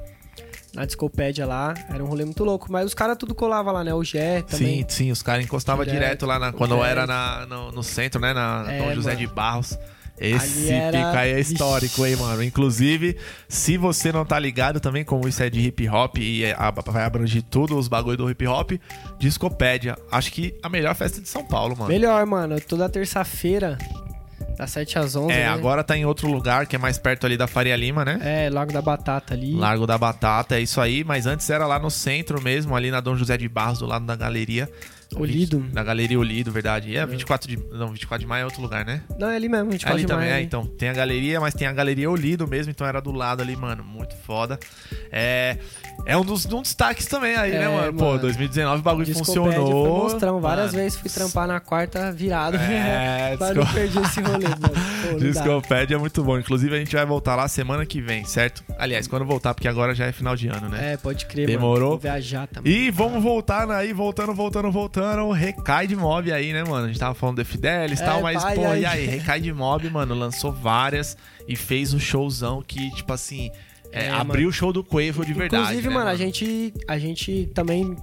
na 0.73 0.85
Discopédia 0.85 1.45
lá. 1.45 1.73
Era 1.89 2.03
um 2.03 2.07
rolê 2.07 2.25
muito 2.25 2.43
louco. 2.43 2.71
Mas 2.71 2.85
os 2.85 2.93
caras 2.93 3.17
tudo 3.17 3.33
colava 3.35 3.71
lá, 3.71 3.83
né? 3.83 3.93
O 3.93 4.03
Gé 4.03 4.41
também. 4.41 4.79
Sim, 4.81 4.85
sim, 4.89 5.11
os 5.11 5.21
caras 5.21 5.43
encostavam 5.43 5.83
direto, 5.85 5.99
Direto, 6.01 6.25
lá 6.25 6.37
na- 6.39 6.51
quando 6.53 6.83
era 6.83 7.05
na- 7.07 7.45
no, 7.45 7.71
no 7.71 7.83
centro, 7.83 8.19
né? 8.21 8.33
Na 8.33 8.65
É, 8.71 8.77
Dom 8.79 8.93
José 8.95 9.09
mano. 9.13 9.19
de 9.19 9.27
Barros. 9.33 9.77
Esse 10.21 10.69
era- 10.69 10.97
pica 10.97 11.19
aí 11.21 11.31
é 11.31 11.39
histórico, 11.39 12.05
hein, 12.05 12.17
mano. 12.17 12.43
Inclusive, 12.43 13.15
se 13.47 13.77
você 13.77 14.11
não 14.11 14.25
tá 14.25 14.37
ligado 14.37 14.81
também, 14.81 15.05
como 15.05 15.25
isso 15.29 15.41
é 15.41 15.49
de 15.49 15.61
hip 15.61 15.87
hop 15.87 16.17
e 16.17 16.43
é- 16.43 16.53
vai 16.87 17.05
abranger 17.05 17.41
tudo 17.41 17.77
os 17.77 17.87
bagulho 17.87 18.17
do 18.17 18.29
hip 18.29 18.45
hop, 18.45 18.71
Discopédia. 19.17 19.97
Acho 20.11 20.31
que 20.33 20.53
a 20.61 20.67
melhor 20.67 20.93
festa 20.93 21.21
de 21.21 21.29
São 21.29 21.45
Paulo, 21.45 21.73
mano. 21.77 21.89
Melhor, 21.89 22.25
mano. 22.25 22.59
Toda 22.59 22.89
terça-feira, 22.89 23.77
das 24.59 24.71
7 24.71 24.99
às 24.99 25.15
11, 25.15 25.31
É, 25.33 25.37
né? 25.37 25.47
agora 25.47 25.83
tá 25.85 25.95
em 25.97 26.05
outro 26.05 26.27
lugar, 26.27 26.65
que 26.67 26.75
é 26.75 26.79
mais 26.79 26.97
perto 26.97 27.25
ali 27.25 27.37
da 27.37 27.47
Faria 27.47 27.75
Lima, 27.77 28.03
né? 28.03 28.19
É, 28.21 28.49
Lago 28.49 28.73
da 28.73 28.81
Batata 28.81 29.33
ali. 29.33 29.55
Largo 29.55 29.87
da 29.87 29.97
Batata, 29.97 30.57
é 30.57 30.61
isso 30.61 30.81
aí. 30.81 31.01
Mas 31.03 31.25
antes 31.25 31.49
era 31.49 31.65
lá 31.65 31.79
no 31.79 31.89
centro 31.89 32.41
mesmo, 32.41 32.75
ali 32.75 32.91
na 32.91 32.99
Dom 32.99 33.15
José 33.15 33.37
de 33.37 33.47
Barros, 33.47 33.79
do 33.79 33.85
lado 33.85 34.05
da 34.05 34.17
galeria. 34.17 34.69
Olido. 35.15 35.65
Na 35.73 35.83
Galeria 35.83 36.19
Olido, 36.19 36.51
verdade. 36.51 36.89
E 36.89 36.97
é 36.97 37.05
24 37.05 37.47
de. 37.49 37.57
Não, 37.71 37.87
24 37.91 38.19
de 38.19 38.27
maio 38.27 38.43
é 38.43 38.45
outro 38.45 38.61
lugar, 38.61 38.85
né? 38.85 39.01
Não, 39.17 39.29
é 39.29 39.35
ali 39.35 39.49
mesmo, 39.49 39.69
a 39.69 39.71
gente 39.71 39.85
ali 39.87 39.93
pode 40.01 40.05
também, 40.05 40.29
mais. 40.29 40.41
é, 40.41 40.43
então. 40.43 40.65
Tem 40.65 40.89
a 40.89 40.93
galeria, 40.93 41.39
mas 41.41 41.53
tem 41.53 41.67
a 41.67 41.73
Galeria 41.73 42.09
Olido 42.09 42.47
mesmo, 42.47 42.69
então 42.71 42.85
era 42.85 43.01
do 43.01 43.11
lado 43.11 43.41
ali, 43.41 43.55
mano. 43.55 43.83
Muito 43.83 44.15
foda. 44.25 44.59
É. 45.11 45.57
É 46.05 46.15
um 46.15 46.23
dos 46.23 46.45
um 46.45 46.61
destaques 46.61 47.05
também 47.07 47.35
aí, 47.35 47.51
né, 47.51 47.63
É, 47.63 47.67
mano? 47.67 47.93
Pô, 47.97 48.05
mano. 48.05 48.19
2019 48.19 48.79
o 48.79 48.83
bagulho 48.83 49.05
Discopédia 49.05 49.51
funcionou. 49.51 49.85
Foi 49.85 50.03
mostrão. 50.11 50.39
Várias 50.39 50.71
Mano, 50.71 50.83
vezes 50.83 50.97
fui 50.97 51.09
trampar 51.09 51.47
na 51.47 51.59
quarta 51.59 52.11
virado. 52.11 52.55
É, 52.55 53.35
disco- 53.37 53.53
não 53.55 53.65
perdi 53.73 53.99
esse 53.99 54.21
rolê, 54.21 54.45
mano. 54.47 55.19
Discopédia 55.19 55.95
é 55.95 55.97
muito 55.97 56.23
bom. 56.23 56.39
Inclusive, 56.39 56.75
a 56.75 56.79
gente 56.79 56.95
vai 56.95 57.05
voltar 57.05 57.35
lá 57.35 57.47
semana 57.47 57.85
que 57.85 57.99
vem, 58.01 58.23
certo? 58.25 58.63
Aliás, 58.77 59.07
quando 59.07 59.25
voltar, 59.25 59.53
porque 59.53 59.67
agora 59.67 59.93
já 59.93 60.05
é 60.05 60.11
final 60.11 60.35
de 60.35 60.47
ano, 60.47 60.69
né? 60.69 60.93
É, 60.93 60.97
pode 60.97 61.25
crer, 61.25 61.45
Demorou. 61.47 61.89
Vou 61.91 61.99
viajar 61.99 62.47
também. 62.47 62.71
E 62.71 62.91
vamos 62.91 63.21
voltar 63.21 63.69
aí, 63.69 63.91
voltando, 63.91 64.33
voltando, 64.33 64.71
voltando. 64.71 64.98
Recai 65.31 65.87
de 65.87 65.95
mob 65.95 66.31
aí, 66.31 66.53
né, 66.53 66.63
mano? 66.63 66.85
A 66.85 66.87
gente 66.87 66.99
tava 66.99 67.13
falando 67.13 67.37
de 67.37 67.43
Fidelis 67.43 67.99
e 67.99 68.03
É, 68.03 68.05
tal, 68.05 68.21
mas, 68.21 68.41
pai, 68.41 68.55
pô, 68.55 68.65
aí. 68.67 68.81
e 68.81 68.85
aí? 68.85 69.05
Recai 69.05 69.39
de 69.41 69.53
mob, 69.53 69.89
mano, 69.89 70.13
lançou 70.15 70.51
várias 70.51 71.17
e 71.47 71.55
fez 71.55 71.93
um 71.93 71.99
showzão 71.99 72.61
que, 72.65 72.89
tipo 72.95 73.11
assim, 73.13 73.51
é, 73.91 74.05
É, 74.05 74.09
abriu 74.11 74.49
o 74.49 74.51
show 74.51 74.71
do 74.71 74.83
Quavo 74.83 75.25
de 75.25 75.33
verdade. 75.33 75.63
Inclusive, 75.63 75.87
né, 75.89 75.93
mano, 75.93 76.09
a 76.09 76.15
gente, 76.15 76.73
a 76.87 76.97
gente 76.97 77.49
também 77.53 77.95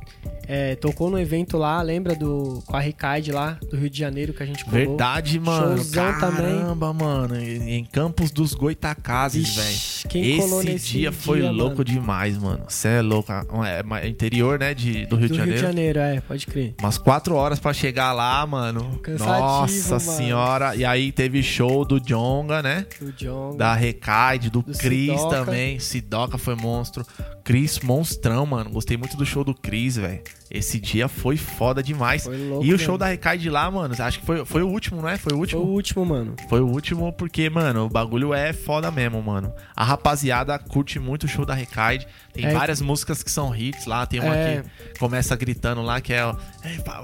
é, 0.48 0.74
tocou 0.76 1.10
no 1.10 1.18
evento 1.18 1.56
lá, 1.56 1.80
lembra 1.82 2.14
do 2.14 2.62
com 2.66 2.76
a 2.76 2.80
Ricaide 2.80 3.32
lá, 3.32 3.58
do 3.70 3.76
Rio 3.76 3.90
de 3.90 3.98
Janeiro, 3.98 4.32
que 4.32 4.42
a 4.42 4.46
gente 4.46 4.64
colou. 4.64 4.78
Verdade, 4.78 5.38
mano. 5.40 5.76
Showzão 5.76 6.18
também. 6.20 6.58
Caramba, 6.58 6.92
mano. 6.92 7.36
Em 7.36 7.84
Campos 7.84 8.30
dos 8.30 8.54
Goitacazes, 8.54 9.54
velho. 9.56 10.10
Quem 10.10 10.36
colou 10.38 10.60
Esse 10.60 10.72
nesse 10.72 10.92
dia 10.92 11.12
foi 11.12 11.42
louco 11.42 11.78
mano? 11.78 11.84
demais, 11.84 12.38
mano. 12.38 12.64
Você 12.68 12.88
é 12.88 13.02
louco. 13.02 13.32
É 13.32 13.82
é 14.02 14.08
interior, 14.08 14.58
né, 14.58 14.74
de, 14.74 15.06
do 15.06 15.16
Rio 15.16 15.28
Do 15.28 15.32
de 15.32 15.38
Janeiro. 15.38 15.60
Rio 15.60 15.68
de 15.70 15.76
Janeiro, 15.76 15.98
é, 15.98 16.20
pode 16.20 16.46
crer. 16.46 16.74
Umas 16.80 16.98
quatro 16.98 17.34
horas 17.34 17.58
pra 17.58 17.72
chegar 17.72 18.12
lá, 18.12 18.44
mano. 18.46 18.98
Cansativo, 19.02 19.38
Nossa 19.38 19.90
mano. 19.98 20.00
senhora. 20.00 20.76
E 20.76 20.84
aí 20.84 21.10
teve 21.12 21.42
show 21.42 21.84
do 21.84 22.00
Jonga, 22.00 22.62
né? 22.62 22.86
Do 23.00 23.12
John. 23.12 23.56
Da 23.56 23.74
Recaide, 23.74 24.50
do, 24.50 24.62
Do 24.62 24.76
Cris 24.78 25.10
Sidoca. 25.20 25.44
Sidoca 25.78 26.38
foi 26.38 26.54
monstro. 26.54 27.04
Cris, 27.46 27.78
monstrão, 27.78 28.44
mano. 28.44 28.70
Gostei 28.70 28.96
muito 28.96 29.16
do 29.16 29.24
show 29.24 29.44
do 29.44 29.54
Cris, 29.54 29.94
velho. 29.96 30.20
Esse 30.50 30.80
dia 30.80 31.06
foi 31.08 31.36
foda 31.36 31.80
demais. 31.82 32.24
Foi 32.24 32.36
louco 32.36 32.64
e 32.64 32.72
o 32.74 32.78
show 32.78 32.98
da 32.98 33.06
Recaide 33.06 33.48
lá, 33.50 33.68
mano, 33.70 33.94
acho 33.98 34.20
que 34.20 34.26
foi, 34.26 34.44
foi 34.44 34.62
o 34.62 34.68
último, 34.68 35.00
não 35.02 35.08
é? 35.08 35.16
Foi 35.16 35.32
o 35.32 35.36
Foi 35.36 35.40
último? 35.40 35.62
o 35.62 35.66
último, 35.72 36.04
mano. 36.06 36.34
Foi 36.48 36.60
o 36.60 36.66
último 36.66 37.12
porque, 37.12 37.48
mano, 37.50 37.84
o 37.86 37.88
bagulho 37.88 38.32
é 38.34 38.52
foda 38.52 38.90
mesmo, 38.90 39.22
mano. 39.22 39.52
A 39.76 39.84
rapaziada 39.84 40.58
curte 40.58 40.98
muito 40.98 41.24
o 41.24 41.28
show 41.28 41.44
da 41.46 41.54
Recaide. 41.54 42.06
Tem 42.32 42.46
É. 42.46 42.52
várias 42.52 42.80
músicas 42.80 43.22
que 43.22 43.30
são 43.30 43.54
hits 43.54 43.86
lá. 43.86 44.06
Tem 44.06 44.20
uma 44.20 44.36
É. 44.36 44.62
que 44.92 44.98
começa 44.98 45.34
gritando 45.36 45.82
lá, 45.82 46.00
que 46.00 46.12
é, 46.12 46.18
é, 46.18 46.34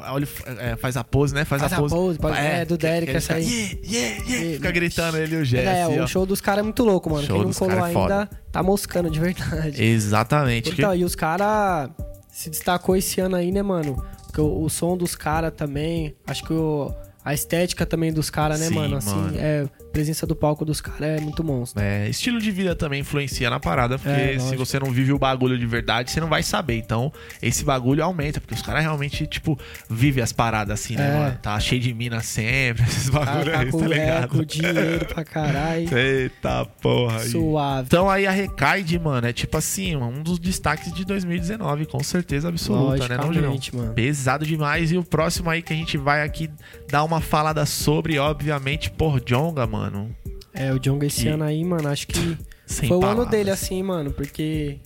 olha, 0.09 0.29
é, 0.59 0.77
faz 0.77 0.97
a 0.97 1.03
pose, 1.05 1.35
né? 1.35 1.45
Faz, 1.45 1.63
Faz 1.63 1.73
a 1.73 1.77
a 1.77 1.79
pose. 1.81 1.95
pose, 1.95 2.19
pode- 2.19 2.39
é, 2.39 2.65
do 2.65 2.77
Derek, 2.77 3.13
essa 3.15 3.35
aí. 3.35 3.45
Yeah, 3.45 3.85
yeah, 3.87 4.25
yeah, 4.29 4.55
fica 4.57 4.71
gritando 4.73 5.17
ele 5.19 5.37
e 5.37 5.39
o 5.39 5.45
Jesse. 5.45 5.67
é, 5.69 5.87
ó. 6.01 6.05
o 6.05 6.09
show 6.09 6.27
dos 6.27 6.41
caras 6.41 6.61
é 6.61 6.63
muito 6.63 6.83
louco, 6.85 7.11
mano. 7.11 7.27
Show 7.27 7.37
Quem 7.37 7.45
não 7.47 7.53
colou 7.53 7.77
é 7.79 7.83
ainda 7.91 8.29
tá 8.53 8.63
moscando 8.63 9.11
de 9.11 9.19
verdade. 9.19 9.83
Exatamente. 10.33 10.71
Então, 10.71 10.95
e 10.95 11.05
os 11.05 11.14
caras 11.14 11.90
se 12.31 12.49
destacou 12.49 12.97
esse 12.97 13.21
ano 13.21 13.37
aí, 13.37 13.53
né, 13.53 13.62
mano? 13.62 14.03
Porque 14.25 14.40
o, 14.40 14.62
o 14.62 14.71
som 14.71 14.97
dos 14.97 15.14
caras 15.14 15.53
também, 15.55 16.16
acho 16.27 16.42
que 16.45 16.53
o, 16.53 16.90
A 17.25 17.33
estética 17.33 17.87
também 17.87 18.13
dos 18.13 18.31
caras, 18.31 18.59
né, 18.61 18.67
Sim, 18.67 18.75
mano? 18.75 18.97
Assim, 18.97 19.15
mano. 19.15 19.37
é. 19.39 19.67
Presença 19.93 20.27
do 20.27 20.35
palco 20.35 20.65
dos 20.65 20.81
caras 20.81 21.03
é 21.03 21.21
muito 21.21 21.45
monstro. 21.45 21.83
É, 21.83 22.09
estilo 22.09 22.41
de 22.41 22.51
vida 22.51 22.75
também 22.75 23.01
influencia 23.03 23.51
na 23.51 23.61
parada, 23.61 23.99
porque 23.99 24.11
É, 24.21 24.39
se 24.39 24.57
você 24.57 24.81
não 24.81 24.91
vive 24.91 25.13
o 25.13 25.19
bagulho 25.19 25.59
de 25.59 25.67
verdade, 25.67 26.11
você 26.11 26.19
não 26.19 26.29
vai 26.29 26.43
saber. 26.43 26.79
Então, 26.79 27.13
esse 27.43 27.63
bagulho 27.63 28.03
aumenta, 28.03 28.41
porque 28.41 28.55
os 28.55 28.63
caras 28.63 28.83
realmente, 28.83 29.27
tipo, 29.27 29.59
vivem 29.91 30.23
as 30.25 30.33
paradas 30.33 30.81
assim, 30.81 30.97
né, 30.97 31.11
É. 31.11 31.19
mano? 31.19 31.39
Tá 31.43 31.61
cheio 31.61 31.81
de 31.81 31.93
mina 31.93 32.21
sempre, 32.23 32.83
esses 32.89 33.11
bagulhos 33.11 33.45
Tá, 33.45 33.53
tá 33.53 33.61
aí, 33.61 33.71
tá 33.71 33.85
é, 33.85 33.89
ligado? 33.89 34.29
com 34.31 34.45
dinheiro 34.45 35.05
pra 35.05 35.25
caralho. 35.25 35.89
Eita 35.99 36.65
porra. 36.81 37.21
aí. 37.21 37.29
Suave. 37.29 37.87
Então 37.87 38.09
aí 38.09 38.27
a 38.27 38.31
Recaide, 38.31 38.99
mano, 38.99 39.27
é 39.27 39.33
tipo 39.33 39.59
assim, 39.59 39.95
um 39.95 40.23
dos 40.23 40.39
destaques 40.39 40.91
de 40.93 41.05
2019, 41.05 41.85
com 41.85 42.03
certeza 42.03 42.49
absoluta, 42.49 43.07
né, 43.09 43.19
não, 43.19 43.31
mano. 43.75 43.93
Pesado 43.93 44.47
demais. 44.47 44.91
E 44.91 44.97
o 44.97 45.05
próximo 45.05 45.51
aí 45.51 45.61
que 45.61 45.73
a 45.75 45.77
gente 45.77 45.99
vai 45.99 46.23
aqui 46.23 46.51
dar 46.91 47.05
uma 47.05 47.12
falada 47.20 47.64
sobre, 47.66 48.18
obviamente, 48.18 48.90
por 48.90 49.20
Jonga, 49.20 49.66
mano. 49.66 50.14
É, 50.53 50.72
o 50.72 50.79
Jonga 50.79 51.07
esse 51.07 51.29
ano 51.29 51.44
aí, 51.44 51.64
mano, 51.64 51.88
acho 51.88 52.07
que 52.07 52.37
Sem 52.66 52.88
foi 52.88 52.96
o 52.96 53.01
ano 53.01 53.09
palavras. 53.09 53.29
dele, 53.31 53.51
assim, 53.51 53.83
mano, 53.83 54.12
porque 54.12 54.81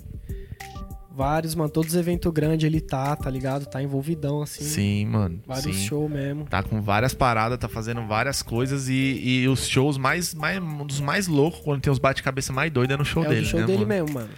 vários, 1.16 1.54
mano, 1.54 1.70
todos 1.70 1.94
os 1.94 1.98
eventos 1.98 2.30
grandes 2.30 2.66
ele 2.66 2.80
tá, 2.80 3.16
tá 3.16 3.30
ligado? 3.30 3.64
Tá 3.66 3.82
envolvidão, 3.82 4.42
assim. 4.42 4.62
Sim, 4.62 5.06
mano. 5.06 5.40
Vários 5.46 5.76
sim. 5.76 5.86
shows 5.86 6.10
mesmo. 6.10 6.44
Tá 6.44 6.62
com 6.62 6.82
várias 6.82 7.14
paradas, 7.14 7.58
tá 7.58 7.68
fazendo 7.68 8.06
várias 8.06 8.42
coisas 8.42 8.88
e, 8.88 9.42
e 9.42 9.48
os 9.48 9.66
shows 9.66 9.96
mais, 9.96 10.34
mais. 10.34 10.58
Um 10.62 10.84
dos 10.84 11.00
mais 11.00 11.26
loucos, 11.26 11.60
quando 11.60 11.80
tem 11.80 11.90
os 11.90 11.98
bate-cabeça 11.98 12.52
mais 12.52 12.70
doidos 12.70 12.94
é 12.94 12.98
no 12.98 13.04
show 13.04 13.24
é 13.24 13.28
dele, 13.28 13.46
o 13.46 13.48
show 13.48 13.60
né, 13.60 13.66
dele 13.66 13.86
mano? 13.86 13.88
mesmo, 13.88 14.14
mano. 14.14 14.30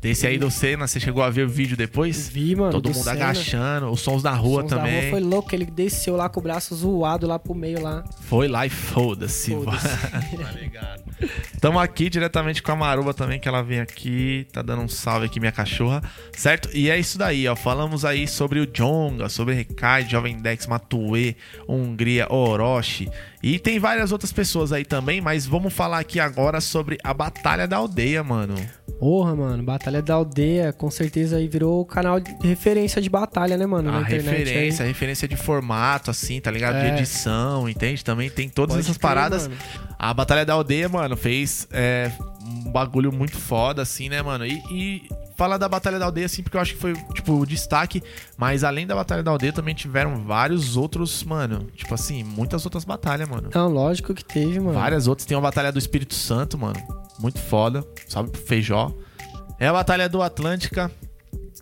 Desse 0.00 0.26
aí 0.26 0.38
do 0.38 0.50
Senna, 0.50 0.86
você 0.86 1.00
chegou 1.00 1.22
a 1.22 1.30
ver 1.30 1.46
o 1.46 1.48
vídeo 1.48 1.76
depois? 1.76 2.28
Vi, 2.28 2.54
mano. 2.54 2.70
Todo 2.72 2.84
do 2.84 2.88
mundo 2.90 3.02
Senna. 3.02 3.12
agachando, 3.12 3.90
os 3.90 4.00
sons 4.00 4.22
da 4.22 4.30
rua 4.32 4.62
Sons 4.62 4.70
da 4.70 4.76
também. 4.76 5.00
rua 5.00 5.10
foi 5.10 5.20
louco, 5.20 5.54
ele 5.54 5.64
desceu 5.64 6.14
lá 6.14 6.28
com 6.28 6.38
o 6.38 6.42
braço 6.42 6.74
zoado 6.74 7.26
lá 7.26 7.38
pro 7.38 7.54
meio 7.54 7.82
lá. 7.82 8.04
Foi 8.22 8.46
lá 8.46 8.64
e 8.64 8.70
foda-se. 8.70 9.50
Foda-se. 9.52 9.88
tá 10.36 10.52
ligado? 10.52 11.02
Tamo 11.60 11.80
aqui 11.80 12.08
diretamente 12.08 12.62
com 12.62 12.70
a 12.70 12.76
Maruba 12.76 13.12
também, 13.12 13.40
que 13.40 13.48
ela 13.48 13.60
vem 13.62 13.80
aqui, 13.80 14.46
tá 14.52 14.62
dando 14.62 14.82
um 14.82 14.88
salve 14.88 15.26
aqui, 15.26 15.40
minha 15.40 15.50
cachorra, 15.50 16.00
certo? 16.32 16.68
E 16.72 16.88
é 16.88 16.96
isso 16.98 17.18
daí, 17.18 17.48
ó. 17.48 17.56
Falamos 17.56 18.04
aí 18.04 18.28
sobre 18.28 18.60
o 18.60 18.66
Jonga, 18.66 19.28
sobre 19.28 19.54
Rekai, 19.54 20.08
Jovem 20.08 20.38
Dex, 20.38 20.68
Matue, 20.68 21.36
Hungria, 21.68 22.32
Orochi. 22.32 23.08
E 23.42 23.58
tem 23.58 23.78
várias 23.78 24.10
outras 24.10 24.32
pessoas 24.32 24.72
aí 24.72 24.84
também, 24.84 25.20
mas 25.20 25.46
vamos 25.46 25.72
falar 25.72 26.00
aqui 26.00 26.18
agora 26.18 26.60
sobre 26.60 26.98
a 27.04 27.14
Batalha 27.14 27.68
da 27.68 27.76
Aldeia, 27.76 28.22
mano. 28.24 28.54
Porra, 28.98 29.36
mano, 29.36 29.62
Batalha 29.62 30.02
da 30.02 30.14
Aldeia, 30.14 30.72
com 30.72 30.90
certeza 30.90 31.36
aí 31.36 31.46
virou 31.46 31.80
o 31.80 31.84
canal 31.84 32.18
de 32.18 32.34
referência 32.42 33.00
de 33.00 33.08
batalha, 33.08 33.56
né, 33.56 33.64
mano? 33.64 33.90
A 33.90 34.00
referência, 34.02 34.82
aí. 34.84 34.88
referência 34.88 35.28
de 35.28 35.36
formato, 35.36 36.10
assim, 36.10 36.40
tá 36.40 36.50
ligado? 36.50 36.80
De 36.80 36.86
É. 36.86 36.94
edição, 36.98 37.68
entende? 37.68 38.04
Também 38.04 38.28
tem 38.28 38.48
todas 38.48 38.74
Pode 38.74 38.86
essas 38.86 38.96
crer, 38.96 39.08
paradas. 39.08 39.46
mano. 39.46 39.60
A 39.96 40.12
Batalha 40.12 40.44
da 40.44 40.54
Aldeia, 40.54 40.88
mano, 40.88 41.16
fez 41.16 41.68
é, 41.70 42.10
um 42.44 42.72
bagulho 42.72 43.12
muito 43.12 43.36
foda, 43.38 43.82
assim, 43.82 44.08
né, 44.08 44.20
mano? 44.20 44.44
E, 44.44 44.60
e 44.70 45.08
falar 45.38 45.56
da 45.56 45.68
Batalha 45.68 46.00
da 46.00 46.04
Aldeia, 46.04 46.26
assim, 46.26 46.42
porque 46.42 46.56
eu 46.56 46.60
acho 46.60 46.74
que 46.74 46.80
foi, 46.80 46.94
tipo, 47.14 47.32
o 47.32 47.46
destaque. 47.46 48.02
Mas 48.36 48.64
além 48.64 48.86
da 48.86 48.94
Batalha 48.96 49.22
da 49.22 49.30
Aldeia, 49.30 49.52
também 49.52 49.72
tiveram 49.72 50.24
vários 50.24 50.76
outros, 50.76 51.22
mano. 51.22 51.68
Tipo 51.76 51.94
assim, 51.94 52.24
muitas 52.24 52.64
outras 52.64 52.84
batalhas, 52.84 53.28
mano. 53.28 53.48
Não, 53.54 53.68
lógico 53.68 54.12
que 54.12 54.24
teve, 54.24 54.58
mano. 54.58 54.76
Várias 54.76 55.06
outras. 55.06 55.24
Tem 55.24 55.38
a 55.38 55.40
Batalha 55.40 55.70
do 55.70 55.78
Espírito 55.78 56.14
Santo, 56.14 56.58
mano. 56.58 56.76
Muito 57.20 57.38
foda. 57.38 57.82
Pro 57.82 58.40
Feijó. 58.46 58.92
É 59.60 59.68
a 59.68 59.72
Batalha 59.72 60.08
do 60.08 60.20
Atlântica. 60.20 60.90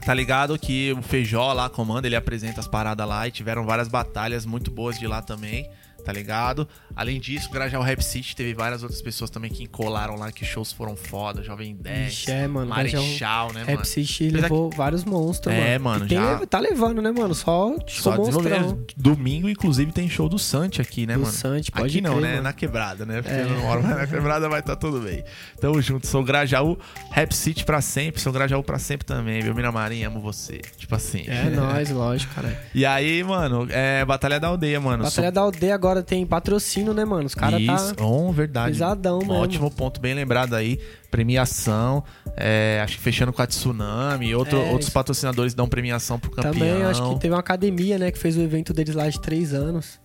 Tá 0.05 0.15
ligado 0.15 0.59
que 0.59 0.95
o 0.99 1.03
Feijó 1.03 1.53
lá 1.53 1.69
comanda, 1.69 2.07
ele 2.07 2.17
apresenta 2.17 2.61
as 2.61 2.69
paradas 2.69 3.07
lá 3.07 3.29
e 3.29 3.31
tiveram 3.31 3.67
várias 3.67 3.89
batalhas 3.89 4.47
muito 4.47 4.71
boas 4.71 4.99
de 4.99 5.07
lá 5.07 5.23
também, 5.23 5.69
tá 6.07 6.13
ligado? 6.13 6.67
Além 6.95 7.21
disso, 7.21 7.51
Grajaú 7.51 7.83
Rap 7.83 8.01
City 8.03 8.35
teve 8.37 8.55
várias 8.55 8.83
outras 8.83 9.03
pessoas 9.03 9.29
também 9.29 9.51
que 9.51 9.65
encolaram 9.65 10.15
lá, 10.17 10.31
que 10.31 10.45
shows 10.45 10.73
foram 10.73 10.95
foda, 10.97 11.43
Jovem 11.43 11.75
10, 11.75 12.13
Ixi, 12.13 12.31
é, 12.31 12.47
mano, 12.47 12.69
Marechal, 12.71 13.53
né, 13.53 13.61
Rap 13.65 13.75
mano? 13.75 13.85
City 13.85 14.29
Apesar 14.29 14.43
levou 14.43 14.71
vários 14.71 15.05
monstros, 15.05 15.53
É, 15.53 15.79
mano. 15.79 15.85
mano, 16.01 16.05
E 16.07 16.09
tem- 16.09 16.19
já- 16.19 16.47
Tá 16.47 16.61
levando, 16.61 17.03
né, 17.03 17.11
mano? 17.11 17.35
Só, 17.35 17.75
Só 17.89 18.17
monstrão. 18.17 18.79
Domingo, 18.97 19.49
inclusive, 19.49 19.91
tem 19.91 20.09
show 20.09 20.29
do 20.29 20.39
Santi 20.39 20.81
aqui, 20.81 21.07
né, 21.07 21.15
Do 21.15 21.21
mano? 21.21 21.33
Santi, 21.33 21.73
pode 21.73 21.87
aqui 21.99 22.01
não, 22.01 22.13
crer, 22.19 22.23
né? 22.23 22.31
mano. 22.35 22.43
Na 22.45 22.53
quebrada, 22.53 23.05
né? 23.05 23.21
Porque 23.21 23.35
É. 23.37 23.43
eu 23.43 23.51
não 23.51 23.61
moro 23.63 23.83
na 23.83 24.07
quebrada, 24.07 24.49
vai 24.49 24.61
estar 24.61 24.77
tudo 24.77 25.01
bem. 25.01 25.25
Tamo 25.61 25.83
junto. 25.83 26.07
Sou 26.07 26.23
Grajaú, 26.23 26.79
Rap 27.11 27.33
City 27.35 27.65
pra 27.65 27.81
sempre. 27.81 28.21
Sou 28.21 28.33
Grajaú 28.33 28.63
pra 28.63 28.79
sempre 28.79 29.05
também, 29.05 29.43
viu? 29.43 29.55
Mina 29.55 29.73
Marinha, 29.73 30.07
amo 30.07 30.21
você. 30.21 30.59
Tipo 30.77 30.95
assim. 30.95 31.25
É 31.27 31.51
nóis, 31.51 31.91
lógico, 31.91 32.33
cara. 32.35 32.63
E 32.75 32.87
aí, 32.87 33.23
mano, 33.25 33.67
é 33.71 34.05
Batalha 34.05 34.39
da 34.39 34.49
Aldeia, 34.49 34.81
mano. 34.81 35.03
Batalha 35.03 35.33
da 35.33 35.41
Aldeia 35.41 35.75
agora 35.75 35.96
tem 36.03 36.25
patrocínio, 36.27 36.93
né, 36.95 37.05
mano? 37.05 37.27
Os 37.27 37.35
caras 37.35 37.65
tá 37.65 37.95
oh, 38.05 38.33
verdade. 38.33 38.73
pesadão 38.73 39.19
mesmo. 39.19 39.35
Ótimo 39.35 39.71
ponto, 39.71 40.01
bem 40.01 40.15
lembrado 40.15 40.55
aí. 40.55 40.79
Premiação, 41.11 42.05
é, 42.37 42.81
acho 42.85 42.97
que 42.97 43.03
fechando 43.03 43.33
com 43.33 43.43
a 43.43 43.47
Tsunami. 43.47 44.35
Outro, 44.35 44.59
É, 44.59 44.71
outros 44.71 44.91
patrocinadores 44.91 45.55
dão 45.55 45.69
premiação 45.69 46.19
pro 46.19 46.31
campeão. 46.31 46.53
Também 46.53 46.83
acho 46.85 47.09
que 47.15 47.21
teve 47.21 47.35
uma 47.35 47.41
academia, 47.41 47.99
né, 47.99 48.11
que 48.11 48.19
fez 48.19 48.37
o 48.37 48.41
evento 48.43 48.73
deles 48.73 48.95
lá 48.95 49.09
de 49.09 49.21
três 49.21 49.55
anos. 49.55 49.99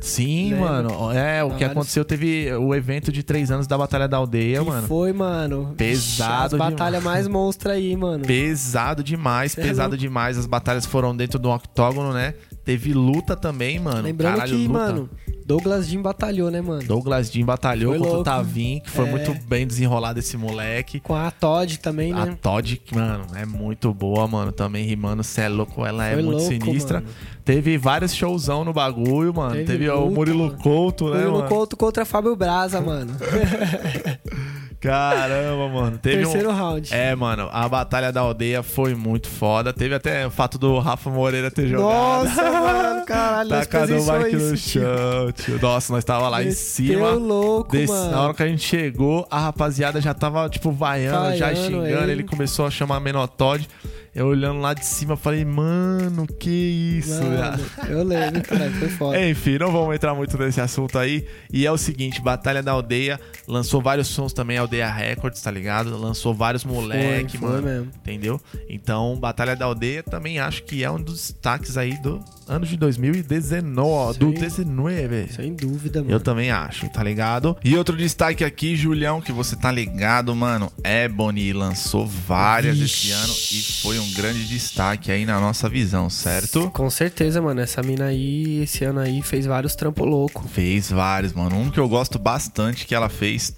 Sim, 0.00 0.54
Lembra? 0.54 0.70
mano. 0.70 1.12
É, 1.12 1.42
o 1.44 1.48
que 1.48 1.52
Vários. 1.54 1.70
aconteceu, 1.72 2.04
teve 2.04 2.50
o 2.54 2.74
evento 2.74 3.12
de 3.12 3.22
três 3.22 3.50
anos 3.50 3.66
da 3.66 3.76
Batalha 3.76 4.08
da 4.08 4.16
Aldeia, 4.16 4.60
que 4.60 4.64
mano. 4.64 4.86
foi, 4.86 5.12
mano. 5.12 5.74
Pesado 5.76 6.54
As 6.56 6.58
batalhas 6.58 7.00
demais. 7.02 7.04
mais 7.04 7.28
monstras 7.28 7.76
aí, 7.76 7.94
mano. 7.96 8.24
Pesado 8.24 9.02
demais, 9.02 9.52
Cê 9.52 9.60
é 9.60 9.64
pesado 9.64 9.90
louco. 9.90 9.98
demais. 10.00 10.38
As 10.38 10.46
batalhas 10.46 10.86
foram 10.86 11.14
dentro 11.14 11.38
do 11.38 11.50
octógono, 11.50 12.14
né? 12.14 12.34
Teve 12.64 12.94
luta 12.94 13.36
também, 13.36 13.78
mano. 13.78 14.02
Lembrando 14.02 14.34
Caralho, 14.36 14.56
que, 14.56 14.66
luta. 14.68 14.78
mano, 14.78 15.10
Douglas 15.50 15.86
Jim 15.88 16.00
batalhou, 16.00 16.48
né, 16.50 16.60
mano? 16.60 16.82
Douglas 16.84 17.30
Jean 17.30 17.44
batalhou 17.44 17.90
Foi 17.90 17.98
contra 17.98 18.10
o 18.12 18.14
louco. 18.16 18.24
Tavim, 18.30 18.80
que 18.84 18.88
foi 18.90 19.06
É. 19.08 19.10
muito 19.10 19.34
bem 19.48 19.66
desenrolado 19.66 20.18
esse 20.20 20.36
moleque. 20.36 21.00
Com 21.00 21.14
a 21.14 21.28
Todd 21.30 21.78
também, 21.80 22.12
A 22.12 22.26
né? 22.26 22.38
Todd, 22.40 22.76
que, 22.76 22.94
mano, 22.94 23.26
é 23.34 23.44
muito 23.44 23.92
boa, 23.92 24.28
mano. 24.28 24.52
Também 24.52 24.84
rimando, 24.86 25.24
cê 25.24 25.40
é 25.42 25.48
louco, 25.48 25.84
ela 25.84 26.06
é 26.06 26.14
Foi 26.14 26.22
muito 26.22 26.38
louco, 26.38 26.52
sinistra. 26.64 27.00
mano. 27.00 27.12
Teve 27.44 27.76
vários 27.76 28.14
showzão 28.14 28.64
no 28.64 28.72
bagulho, 28.72 29.34
mano. 29.34 29.54
Teve, 29.54 29.64
Teve 29.66 29.90
o 29.90 30.08
Murilo 30.08 30.46
mano. 30.46 30.58
Couto, 30.58 31.06
né, 31.10 31.16
Murilo 31.16 31.38
mano? 31.38 31.48
Couto 31.48 31.76
contra 31.76 32.04
Fábio 32.04 32.36
Braza, 32.36 32.80
mano. 32.80 33.12
Caramba, 34.80 35.68
mano. 35.68 35.98
Teve 35.98 36.18
um... 36.24 36.30
Terceiro 36.30 36.50
round. 36.52 36.92
É, 36.94 37.14
mano, 37.14 37.48
a 37.52 37.68
Batalha 37.68 38.10
da 38.10 38.20
Aldeia 38.22 38.62
foi 38.62 38.94
muito 38.94 39.28
foda. 39.28 39.72
Teve 39.72 39.94
até 39.94 40.26
o 40.26 40.30
fato 40.30 40.58
do 40.58 40.78
Rafa 40.78 41.10
Moreira 41.10 41.50
ter 41.50 41.66
jogado. 41.68 41.86
Nossa, 41.90 42.42
mano, 42.50 43.04
caralho, 43.06 43.50
nós 43.50 43.66
Tacado 43.66 43.92
o 43.94 44.12
Mike 44.18 44.36
no 44.36 44.56
chão, 44.56 45.32
tio. 45.34 45.58
Nossa, 45.60 45.92
nós 45.92 46.04
tava 46.04 46.28
lá 46.28 46.42
em 46.42 46.50
cima. 46.52 47.10
louco, 47.10 47.72
Desse- 47.72 47.92
mano. 47.92 48.10
na 48.10 48.22
hora 48.22 48.34
que 48.34 48.42
a 48.42 48.48
gente 48.48 48.62
chegou, 48.62 49.26
a 49.30 49.38
rapaziada 49.40 50.00
já 50.00 50.14
tava, 50.14 50.48
tipo, 50.48 50.70
vaiando, 50.72 51.36
já 51.36 51.46
Vaiando 51.52 51.66
xingando. 51.66 51.86
ele. 51.86 52.12
Ele. 52.12 52.24
começou 52.24 52.66
a 52.66 52.70
chamar 52.70 53.00
Menotod. 53.00 53.68
Eu 54.12 54.26
olhando 54.26 54.60
lá 54.60 54.74
de 54.74 54.84
cima, 54.84 55.16
falei, 55.16 55.44
mano, 55.44 56.26
que 56.26 56.50
isso, 56.98 57.22
Mano, 57.22 57.62
eu 57.88 58.02
lembro, 58.02 58.42
cara, 58.42 58.68
foi 58.72 58.88
foda. 58.88 59.22
Enfim, 59.30 59.56
não 59.58 59.70
vamos 59.70 59.94
entrar 59.94 60.14
muito 60.16 60.36
nesse 60.36 60.60
assunto 60.60 60.98
aí. 60.98 61.24
E 61.52 61.64
é 61.64 61.70
o 61.70 61.78
seguinte, 61.78 62.20
Batalha 62.20 62.60
da 62.60 62.72
Aldeia 62.72 63.20
lançou 63.46 63.80
vários 63.80 64.08
sons 64.08 64.32
também, 64.32 64.58
Aldeia 64.58 64.90
Records, 64.90 65.40
tá 65.40 65.50
ligado? 65.50 65.96
Lançou 65.96 66.34
vários 66.34 66.64
moleque, 66.64 67.38
foi 67.38 67.48
mano. 67.48 67.62
mesmo. 67.62 67.90
Entendeu? 68.00 68.40
Então, 68.68 69.16
Batalha 69.16 69.54
da 69.54 69.66
Aldeia 69.66 70.02
também 70.02 70.40
acho 70.40 70.64
que 70.64 70.82
é 70.82 70.90
um 70.90 71.00
dos 71.00 71.14
destaques 71.30 71.76
aí 71.76 71.96
do 72.02 72.20
ano 72.48 72.66
de 72.66 72.76
2019. 72.76 74.18
Do 74.18 74.26
Sim. 74.30 74.34
19. 74.34 75.28
Sem 75.32 75.54
dúvida, 75.54 76.00
mano. 76.00 76.12
Eu 76.12 76.18
também 76.18 76.50
acho, 76.50 76.88
tá 76.88 77.02
ligado? 77.04 77.56
E 77.64 77.76
outro 77.76 77.96
destaque 77.96 78.44
aqui, 78.44 78.74
Julião, 78.74 79.20
que 79.20 79.30
você 79.30 79.54
tá 79.54 79.70
ligado, 79.70 80.34
mano. 80.34 80.72
Ebony 80.82 81.52
lançou 81.52 82.04
várias 82.06 82.76
Vixe. 82.76 83.10
esse 83.10 83.12
ano 83.12 83.32
e 83.32 83.82
foi 83.82 83.99
um 84.00 84.12
grande 84.12 84.46
destaque 84.46 85.10
aí 85.12 85.24
na 85.24 85.40
nossa 85.40 85.68
visão, 85.68 86.08
certo? 86.08 86.70
Com 86.70 86.88
certeza, 86.90 87.40
mano. 87.40 87.60
Essa 87.60 87.82
mina 87.82 88.06
aí, 88.06 88.62
esse 88.62 88.84
ano 88.84 89.00
aí, 89.00 89.22
fez 89.22 89.46
vários 89.46 89.74
trampos 89.74 90.06
loucos. 90.06 90.50
Fez 90.50 90.90
vários, 90.90 91.32
mano. 91.32 91.56
Um 91.56 91.70
que 91.70 91.78
eu 91.78 91.88
gosto 91.88 92.18
bastante 92.18 92.86
que 92.86 92.94
ela 92.94 93.08
fez 93.08 93.54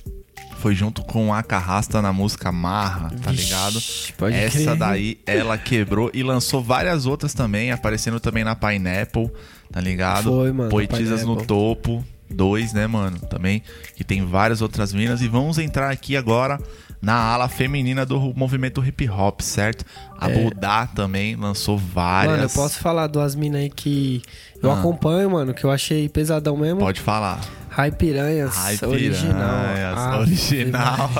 foi 0.62 0.76
junto 0.76 1.02
com 1.02 1.34
a 1.34 1.42
Carrasta 1.42 2.00
na 2.00 2.12
música 2.12 2.52
Marra, 2.52 3.10
tá 3.20 3.32
ligado? 3.32 3.78
Essa 4.32 4.58
crer. 4.58 4.76
daí 4.76 5.18
ela 5.26 5.58
quebrou 5.58 6.08
e 6.14 6.22
lançou 6.22 6.62
várias 6.62 7.04
outras 7.04 7.34
também, 7.34 7.72
aparecendo 7.72 8.20
também 8.20 8.44
na 8.44 8.54
Pineapple, 8.54 9.28
tá 9.72 9.80
ligado? 9.80 10.30
Foi, 10.30 10.52
mano, 10.52 10.70
Poetisas 10.70 11.24
no 11.24 11.44
topo, 11.44 12.04
dois, 12.30 12.72
né, 12.72 12.86
mano? 12.86 13.18
Também, 13.18 13.60
que 13.96 14.04
tem 14.04 14.24
várias 14.24 14.62
outras 14.62 14.92
minas. 14.92 15.20
E 15.20 15.26
vamos 15.26 15.58
entrar 15.58 15.90
aqui 15.90 16.16
agora 16.16 16.60
na 17.02 17.14
ala 17.14 17.48
feminina 17.48 18.06
do 18.06 18.32
movimento 18.34 18.82
hip 18.84 19.08
hop, 19.10 19.40
certo? 19.40 19.84
A 20.16 20.28
Budá 20.28 20.86
também 20.86 21.34
lançou 21.34 21.76
várias. 21.76 22.34
É. 22.34 22.36
Mano, 22.36 22.48
eu 22.48 22.50
posso 22.54 22.78
falar 22.78 23.08
duas 23.08 23.34
minas 23.34 23.60
aí 23.62 23.68
que 23.70 24.22
eu 24.62 24.70
Ah. 24.70 24.78
acompanho, 24.78 25.28
mano, 25.32 25.52
que 25.52 25.64
eu 25.64 25.70
achei 25.72 26.08
pesadão 26.08 26.56
mesmo. 26.56 26.78
Pode 26.78 27.00
falar. 27.00 27.40
Rai 27.74 27.90
Piranhas, 27.90 28.54
Rai 28.54 28.78
original. 28.86 29.32
Piranhas, 29.64 29.98
Ah, 29.98 30.18
original. 30.20 31.10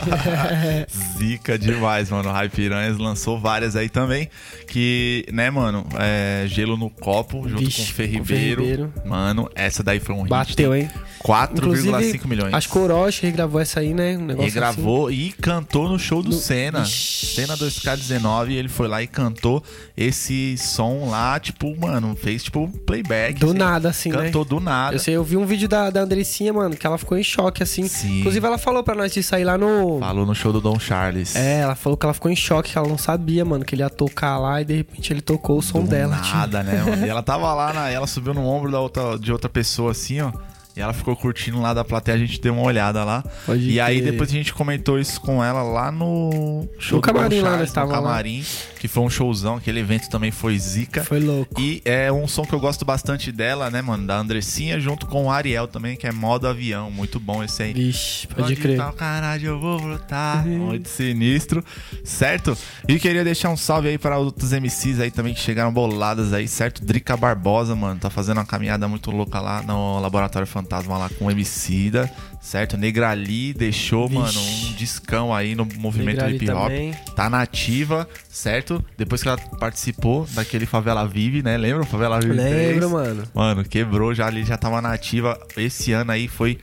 Zica 1.19 1.59
demais, 1.59 2.11
mano. 2.11 2.31
Rai 2.31 2.49
Piranhas 2.51 2.99
lançou 2.99 3.38
várias 3.41 3.75
aí 3.75 3.88
também. 3.88 4.29
Que, 4.69 5.25
né, 5.33 5.51
mano? 5.51 5.87
é, 5.99 6.45
Gelo 6.47 6.77
no 6.77 6.91
Copo, 6.91 7.49
junto 7.49 7.62
Vixe, 7.65 7.77
com 7.79 7.83
o 7.83 7.95
Fer 7.95 8.12
com 8.12 8.21
o 8.21 8.25
Fer 8.25 8.37
Ribeiro. 8.37 8.61
Ribeiro. 8.62 8.93
Mano, 9.05 9.49
essa 9.55 9.83
daí 9.83 9.99
foi 10.01 10.15
um 10.15 10.23
hit. 10.23 10.31
Bateu, 10.31 10.75
hein? 10.75 10.91
4,5 11.25 12.27
milhões. 12.27 12.53
Acho 12.53 12.69
que 12.69 12.79
o 12.79 12.83
Orochi 12.83 13.23
regravou 13.27 13.61
essa 13.61 13.81
aí, 13.81 13.95
né? 13.95 14.17
Um 14.19 14.27
negócio 14.27 14.49
E 14.49 14.51
gravou 14.51 15.11
e 15.11 15.33
cantou 15.33 15.88
no 15.88 15.99
show 15.99 16.23
do 16.23 16.31
No- 16.31 16.37
Senna. 16.37 16.81
Ixi. 16.83 17.27
Senna 17.35 17.57
2K19, 17.57 18.51
ele 18.53 18.69
foi 18.69 18.88
lá 18.88 19.03
e 19.03 19.07
cantou 19.07 19.62
esse 19.97 20.57
som 20.59 21.09
lá, 21.09 21.38
tipo, 21.38 21.75
mano, 21.79 22.17
fez 22.21 22.43
tipo 22.45 22.69
playback. 22.85 23.38
Do 23.38 23.51
assim. 23.51 23.59
nada, 23.59 23.88
assim, 23.88 24.11
né? 24.11 24.25
Cantou 24.25 24.45
do 24.45 24.59
nada. 24.61 24.97
Eu 24.97 24.99
sei, 24.99 25.15
eu 25.15 25.23
vi 25.25 25.37
um 25.37 25.47
vídeo 25.47 25.69
da, 25.69 25.91
da 25.91 26.01
Andressinha, 26.01 26.41
mano, 26.50 26.76
que 26.76 26.87
ela 26.87 26.96
ficou 26.96 27.18
em 27.18 27.22
choque, 27.22 27.62
assim. 27.62 27.87
Sim. 27.87 28.20
Inclusive, 28.20 28.46
ela 28.46 28.57
falou 28.59 28.83
pra 28.83 28.94
nós 28.94 29.12
disso 29.12 29.35
aí 29.35 29.44
lá 29.44 29.59
no. 29.59 30.00
Falou 30.00 30.24
no 30.24 30.35
show 30.35 30.52
do 30.52 30.61
Dom 30.61 30.78
Charles. 30.81 31.37
É, 31.37 31.61
ela 31.61 31.74
falou 31.74 31.96
que 31.96 32.07
ela 32.07 32.14
ficou 32.14 32.31
em 32.31 32.37
choque, 32.37 32.72
que 32.72 32.78
ela 32.78 32.88
não 32.88 32.98
sabia, 32.98 33.44
mano, 33.44 33.64
que 33.64 33.74
ele 33.74 33.83
ia 33.83 33.90
tocar 33.90 34.38
lá 34.38 34.62
e 34.62 34.64
de 34.64 34.76
repente 34.76 35.12
ele 35.12 35.20
tocou 35.20 35.59
o 35.59 35.62
som 35.62 35.83
do 35.83 35.88
dela. 35.88 36.16
tipo. 36.16 36.37
nada, 36.37 36.62
né, 36.62 36.83
mano? 36.83 37.07
E 37.07 37.09
ela 37.11 37.22
tava 37.22 37.52
lá, 37.52 37.72
na, 37.72 37.90
ela 37.90 38.07
subiu 38.07 38.33
no 38.33 38.46
ombro 38.46 38.70
da 38.72 38.81
outra, 38.81 39.18
de 39.18 39.31
outra 39.31 39.48
pessoa, 39.50 39.90
assim, 39.90 40.20
ó. 40.20 40.33
E 40.77 40.81
ela 40.81 40.93
ficou 40.93 41.15
curtindo 41.15 41.61
lá 41.61 41.75
da 41.75 41.85
plateia, 41.85 42.17
a 42.17 42.19
gente 42.19 42.41
deu 42.41 42.55
uma 42.55 42.63
olhada 42.63 43.05
lá. 43.05 43.23
Pode 43.45 43.69
e 43.69 43.79
aí 43.79 44.01
crer. 44.01 44.13
depois 44.13 44.31
a 44.31 44.33
gente 44.33 44.55
comentou 44.55 44.99
isso 44.99 45.21
com 45.21 45.45
ela 45.45 45.63
lá 45.63 45.93
no 45.93 46.67
show 46.79 46.97
No 46.97 47.03
camarim 47.03 47.41
lá, 47.41 47.51
Charles, 47.51 47.61
nós 47.61 47.73
tava 47.73 47.87
no 47.89 47.93
lá. 47.93 47.99
camarim, 48.09 48.45
que 48.81 48.89
foi 48.89 49.03
um 49.03 49.11
showzão, 49.11 49.57
aquele 49.57 49.81
evento 49.81 50.09
também 50.09 50.31
foi 50.31 50.59
zica. 50.59 51.05
Foi 51.05 51.21
louco. 51.21 51.61
E 51.61 51.83
é 51.85 52.11
um 52.11 52.27
som 52.27 52.45
que 52.45 52.55
eu 52.55 52.61
gosto 52.61 52.85
bastante 52.87 53.31
dela, 53.31 53.71
né, 53.71 53.83
mano? 53.83 54.07
Da 54.07 54.17
Andressinha, 54.19 54.81
junto 54.81 55.07
com 55.07 55.27
o 55.27 55.31
Ariel 55.31 55.69
também, 55.69 55.95
que 55.95 56.07
é 56.07 56.13
modo 56.13 56.49
avião. 56.49 56.91
Muito 56.91 57.21
bom 57.21 57.45
esse 57.45 57.63
aí. 57.63 57.73
Vixe, 57.75 58.27
pode 58.29 58.57
crer. 58.57 58.79
Tal, 58.79 58.93
caralho, 58.95 59.49
eu 59.49 59.61
vou 59.61 59.79
brotar. 59.79 60.47
Uhum. 60.47 60.59
Muito 60.69 60.89
sinistro, 60.89 61.63
certo? 62.03 62.57
E 62.89 62.99
queria 62.99 63.23
deixar 63.25 63.51
um 63.51 63.57
salve 63.57 63.89
aí 63.89 63.99
para 63.99 64.17
outros 64.19 64.53
MCs 64.53 65.01
aí 65.01 65.11
também 65.11 65.35
que 65.35 65.41
chegaram 65.41 65.73
boladas 65.73 66.33
aí, 66.33 66.49
certo? 66.49 66.83
Drica 66.85 67.17
Barbosa, 67.17 67.77
mano, 67.77 68.01
tá 68.01 68.09
fazendo 68.09 68.39
uma 68.39 68.47
caminhada 68.47 68.89
muito 68.89 69.11
louca 69.11 69.39
lá 69.39 69.63
no 69.63 70.01
Laboratório 70.01 70.47
Fantasma 70.62 70.96
lá 70.98 71.09
com 71.18 71.27
o 71.27 71.31
Emicida, 71.31 72.11
certo? 72.40 72.77
Negrali 72.77 73.53
deixou, 73.53 74.09
Vixe. 74.09 74.20
mano, 74.20 74.40
um 74.40 74.72
discão 74.75 75.35
aí 75.35 75.55
no 75.55 75.66
movimento 75.77 76.25
hip 76.29 76.48
hop. 76.51 76.62
também. 76.68 76.92
Tá 77.14 77.29
nativa, 77.29 78.09
certo? 78.29 78.85
Depois 78.96 79.22
que 79.22 79.29
ela 79.29 79.38
participou 79.59 80.27
daquele 80.33 80.66
Favela 80.66 81.07
Vive, 81.07 81.42
né? 81.42 81.57
Lembra? 81.57 81.83
o 81.83 81.87
Favela 81.87 82.20
Vive 82.20 82.35
3? 82.35 82.53
Lembro, 82.55 82.90
mano. 82.90 83.22
Mano, 83.35 83.64
quebrou 83.64 84.14
já 84.14 84.27
ali, 84.27 84.44
já 84.44 84.57
tava 84.57 84.81
nativa. 84.81 85.38
Esse 85.57 85.92
ano 85.92 86.12
aí 86.12 86.29
foi 86.29 86.59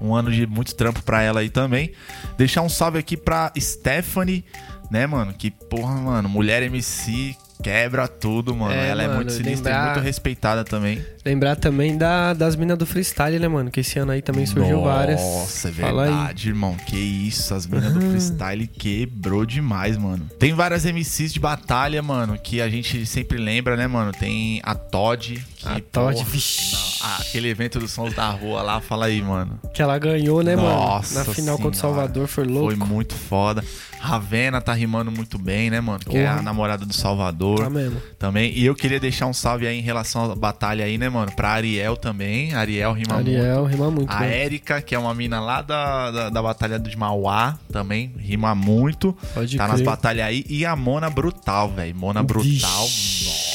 um 0.00 0.14
ano 0.14 0.30
de 0.30 0.46
muito 0.46 0.74
trampo 0.74 1.02
pra 1.02 1.22
ela 1.22 1.40
aí 1.40 1.48
também. 1.48 1.92
Deixar 2.36 2.62
um 2.62 2.68
salve 2.68 2.98
aqui 2.98 3.16
pra 3.16 3.52
Stephanie, 3.58 4.44
né, 4.90 5.06
mano? 5.06 5.32
Que 5.32 5.50
porra, 5.50 5.94
mano, 5.94 6.28
mulher 6.28 6.62
MC 6.64 7.36
quebra 7.62 8.06
tudo, 8.08 8.54
mano. 8.54 8.74
É, 8.74 8.88
ela 8.88 9.02
é 9.02 9.06
mano, 9.06 9.16
muito 9.20 9.32
sinistra 9.32 9.70
e 9.70 9.72
lembrar- 9.74 9.92
muito 9.94 10.04
respeitada 10.04 10.64
também. 10.64 11.04
Lembrar 11.24 11.56
também 11.56 11.96
da, 11.96 12.34
das 12.34 12.54
minas 12.56 12.76
do 12.76 12.84
freestyle, 12.84 13.38
né, 13.38 13.48
mano? 13.48 13.70
Que 13.70 13.80
esse 13.80 13.98
ano 13.98 14.12
aí 14.12 14.20
também 14.20 14.44
surgiu 14.44 14.82
várias. 14.82 15.20
Nossa, 15.20 15.68
é 15.68 15.70
verdade, 15.70 16.48
irmão. 16.48 16.76
Que 16.86 16.96
isso, 16.96 17.54
as 17.54 17.66
minas 17.66 17.92
do 17.92 18.00
freestyle 18.00 18.66
quebrou 18.66 19.46
demais, 19.46 19.96
mano. 19.96 20.28
Tem 20.38 20.52
várias 20.52 20.84
MCs 20.84 21.32
de 21.32 21.40
batalha, 21.40 22.02
mano, 22.02 22.38
que 22.38 22.60
a 22.60 22.68
gente 22.68 23.06
sempre 23.06 23.38
lembra, 23.38 23.76
né, 23.76 23.86
mano? 23.86 24.12
Tem 24.12 24.60
a 24.62 24.74
Todd. 24.74 25.42
Que, 25.64 25.78
A 25.78 25.80
Todd, 25.80 26.24
vixi. 26.24 26.76
ah, 27.02 27.16
aquele 27.20 27.48
evento 27.48 27.78
dos 27.78 27.90
sons 27.90 28.12
da 28.14 28.28
rua 28.28 28.62
lá, 28.62 28.80
fala 28.80 29.06
aí, 29.06 29.22
mano. 29.22 29.58
Que 29.72 29.80
ela 29.82 29.98
ganhou, 29.98 30.42
né, 30.42 30.54
Nossa 30.54 31.14
mano? 31.14 31.26
Na 31.28 31.34
final 31.34 31.56
contra 31.56 31.70
o 31.70 31.74
Senhora. 31.74 31.96
Salvador, 31.96 32.26
foi 32.28 32.44
louco. 32.44 32.76
Foi 32.76 32.86
muito 32.88 33.14
foda. 33.14 33.64
Ravena 33.98 34.60
tá 34.60 34.74
rimando 34.74 35.10
muito 35.10 35.38
bem, 35.38 35.70
né, 35.70 35.80
mano? 35.80 35.98
Que 36.00 36.18
é 36.18 36.26
Porra. 36.26 36.38
a 36.38 36.42
namorada 36.42 36.84
do 36.84 36.92
Salvador. 36.92 37.60
Tá 37.60 37.70
mesmo. 37.70 38.00
Também. 38.18 38.52
E 38.52 38.66
eu 38.66 38.74
queria 38.74 39.00
deixar 39.00 39.26
um 39.26 39.32
salve 39.32 39.66
aí 39.66 39.78
em 39.78 39.82
relação 39.82 40.30
à 40.30 40.34
batalha 40.34 40.84
aí, 40.84 40.98
né, 40.98 41.08
mano? 41.08 41.32
Pra 41.32 41.52
Ariel 41.52 41.96
também. 41.96 42.52
Ariel 42.54 42.92
rima 42.92 43.14
muito. 43.14 43.28
Ariel 43.30 43.64
rima 43.64 43.90
muito, 43.90 44.12
A? 44.12 44.26
Érica, 44.26 44.82
que 44.82 44.94
é 44.94 44.98
uma 44.98 45.14
mina 45.14 45.40
lá 45.40 45.62
da, 45.62 46.10
da, 46.10 46.28
da 46.30 46.42
Batalha 46.42 46.78
de 46.78 46.94
Mauá, 46.98 47.58
também 47.72 48.12
rima 48.18 48.54
muito. 48.54 49.16
Pode 49.32 49.56
tá 49.56 49.64
crer. 49.64 49.72
nas 49.78 49.80
batalhas 49.80 50.26
aí. 50.26 50.44
E 50.50 50.66
a 50.66 50.76
Mona 50.76 51.08
Brutal, 51.08 51.70
velho. 51.70 51.96
Mona 51.96 52.22
Brutal. 52.22 52.44
Vixe. 52.84 53.53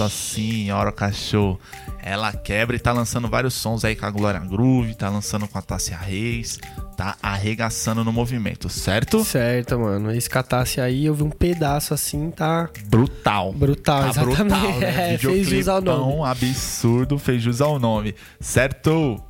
Nossa 0.00 0.16
senhora, 0.16 0.90
cachorro. 0.90 1.60
Ela 2.02 2.32
quebra 2.32 2.74
e 2.74 2.78
tá 2.78 2.90
lançando 2.90 3.28
vários 3.28 3.52
sons 3.52 3.84
aí 3.84 3.94
com 3.94 4.06
a 4.06 4.10
Glória 4.10 4.40
Groove, 4.40 4.94
tá 4.94 5.10
lançando 5.10 5.46
com 5.46 5.58
a 5.58 5.60
Tássia 5.60 5.98
Reis, 5.98 6.58
tá 6.96 7.16
arregaçando 7.22 8.02
no 8.02 8.10
movimento, 8.10 8.70
certo? 8.70 9.22
Certo, 9.22 9.78
mano. 9.78 10.10
Esse 10.10 10.30
catasse 10.30 10.80
aí, 10.80 11.04
eu 11.04 11.14
vi 11.14 11.22
um 11.22 11.28
pedaço 11.28 11.92
assim, 11.92 12.30
tá 12.30 12.70
Brutal. 12.86 13.52
brutal, 13.52 14.04
Tá 14.04 14.08
exatamente. 14.08 14.46
brutal, 14.48 14.78
né? 14.80 15.12
É, 15.14 15.18
fez 15.18 15.46
jus 15.46 15.68
ao 15.68 15.82
nome. 15.82 16.24
Absurdo, 16.24 17.18
fez 17.18 17.42
jus 17.42 17.60
ao 17.60 17.78
nome. 17.78 18.14
Certo? 18.40 19.22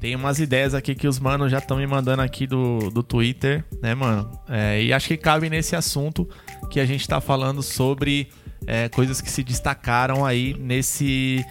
Tem 0.00 0.16
umas 0.16 0.40
ideias 0.40 0.74
aqui 0.74 0.94
que 0.96 1.06
os 1.06 1.20
manos 1.20 1.52
já 1.52 1.58
estão 1.58 1.76
me 1.76 1.86
mandando 1.86 2.20
aqui 2.22 2.48
do, 2.48 2.90
do 2.90 3.02
Twitter, 3.02 3.64
né, 3.80 3.94
mano? 3.94 4.28
É, 4.48 4.82
e 4.82 4.92
acho 4.92 5.06
que 5.06 5.16
cabe 5.16 5.48
nesse 5.48 5.76
assunto 5.76 6.28
que 6.68 6.80
a 6.80 6.84
gente 6.84 7.06
tá 7.06 7.20
falando 7.20 7.62
sobre 7.62 8.28
é, 8.66 8.88
coisas 8.88 9.20
que 9.20 9.30
se 9.30 9.42
destacaram 9.42 10.24
aí 10.24 10.54
nesse 10.58 11.44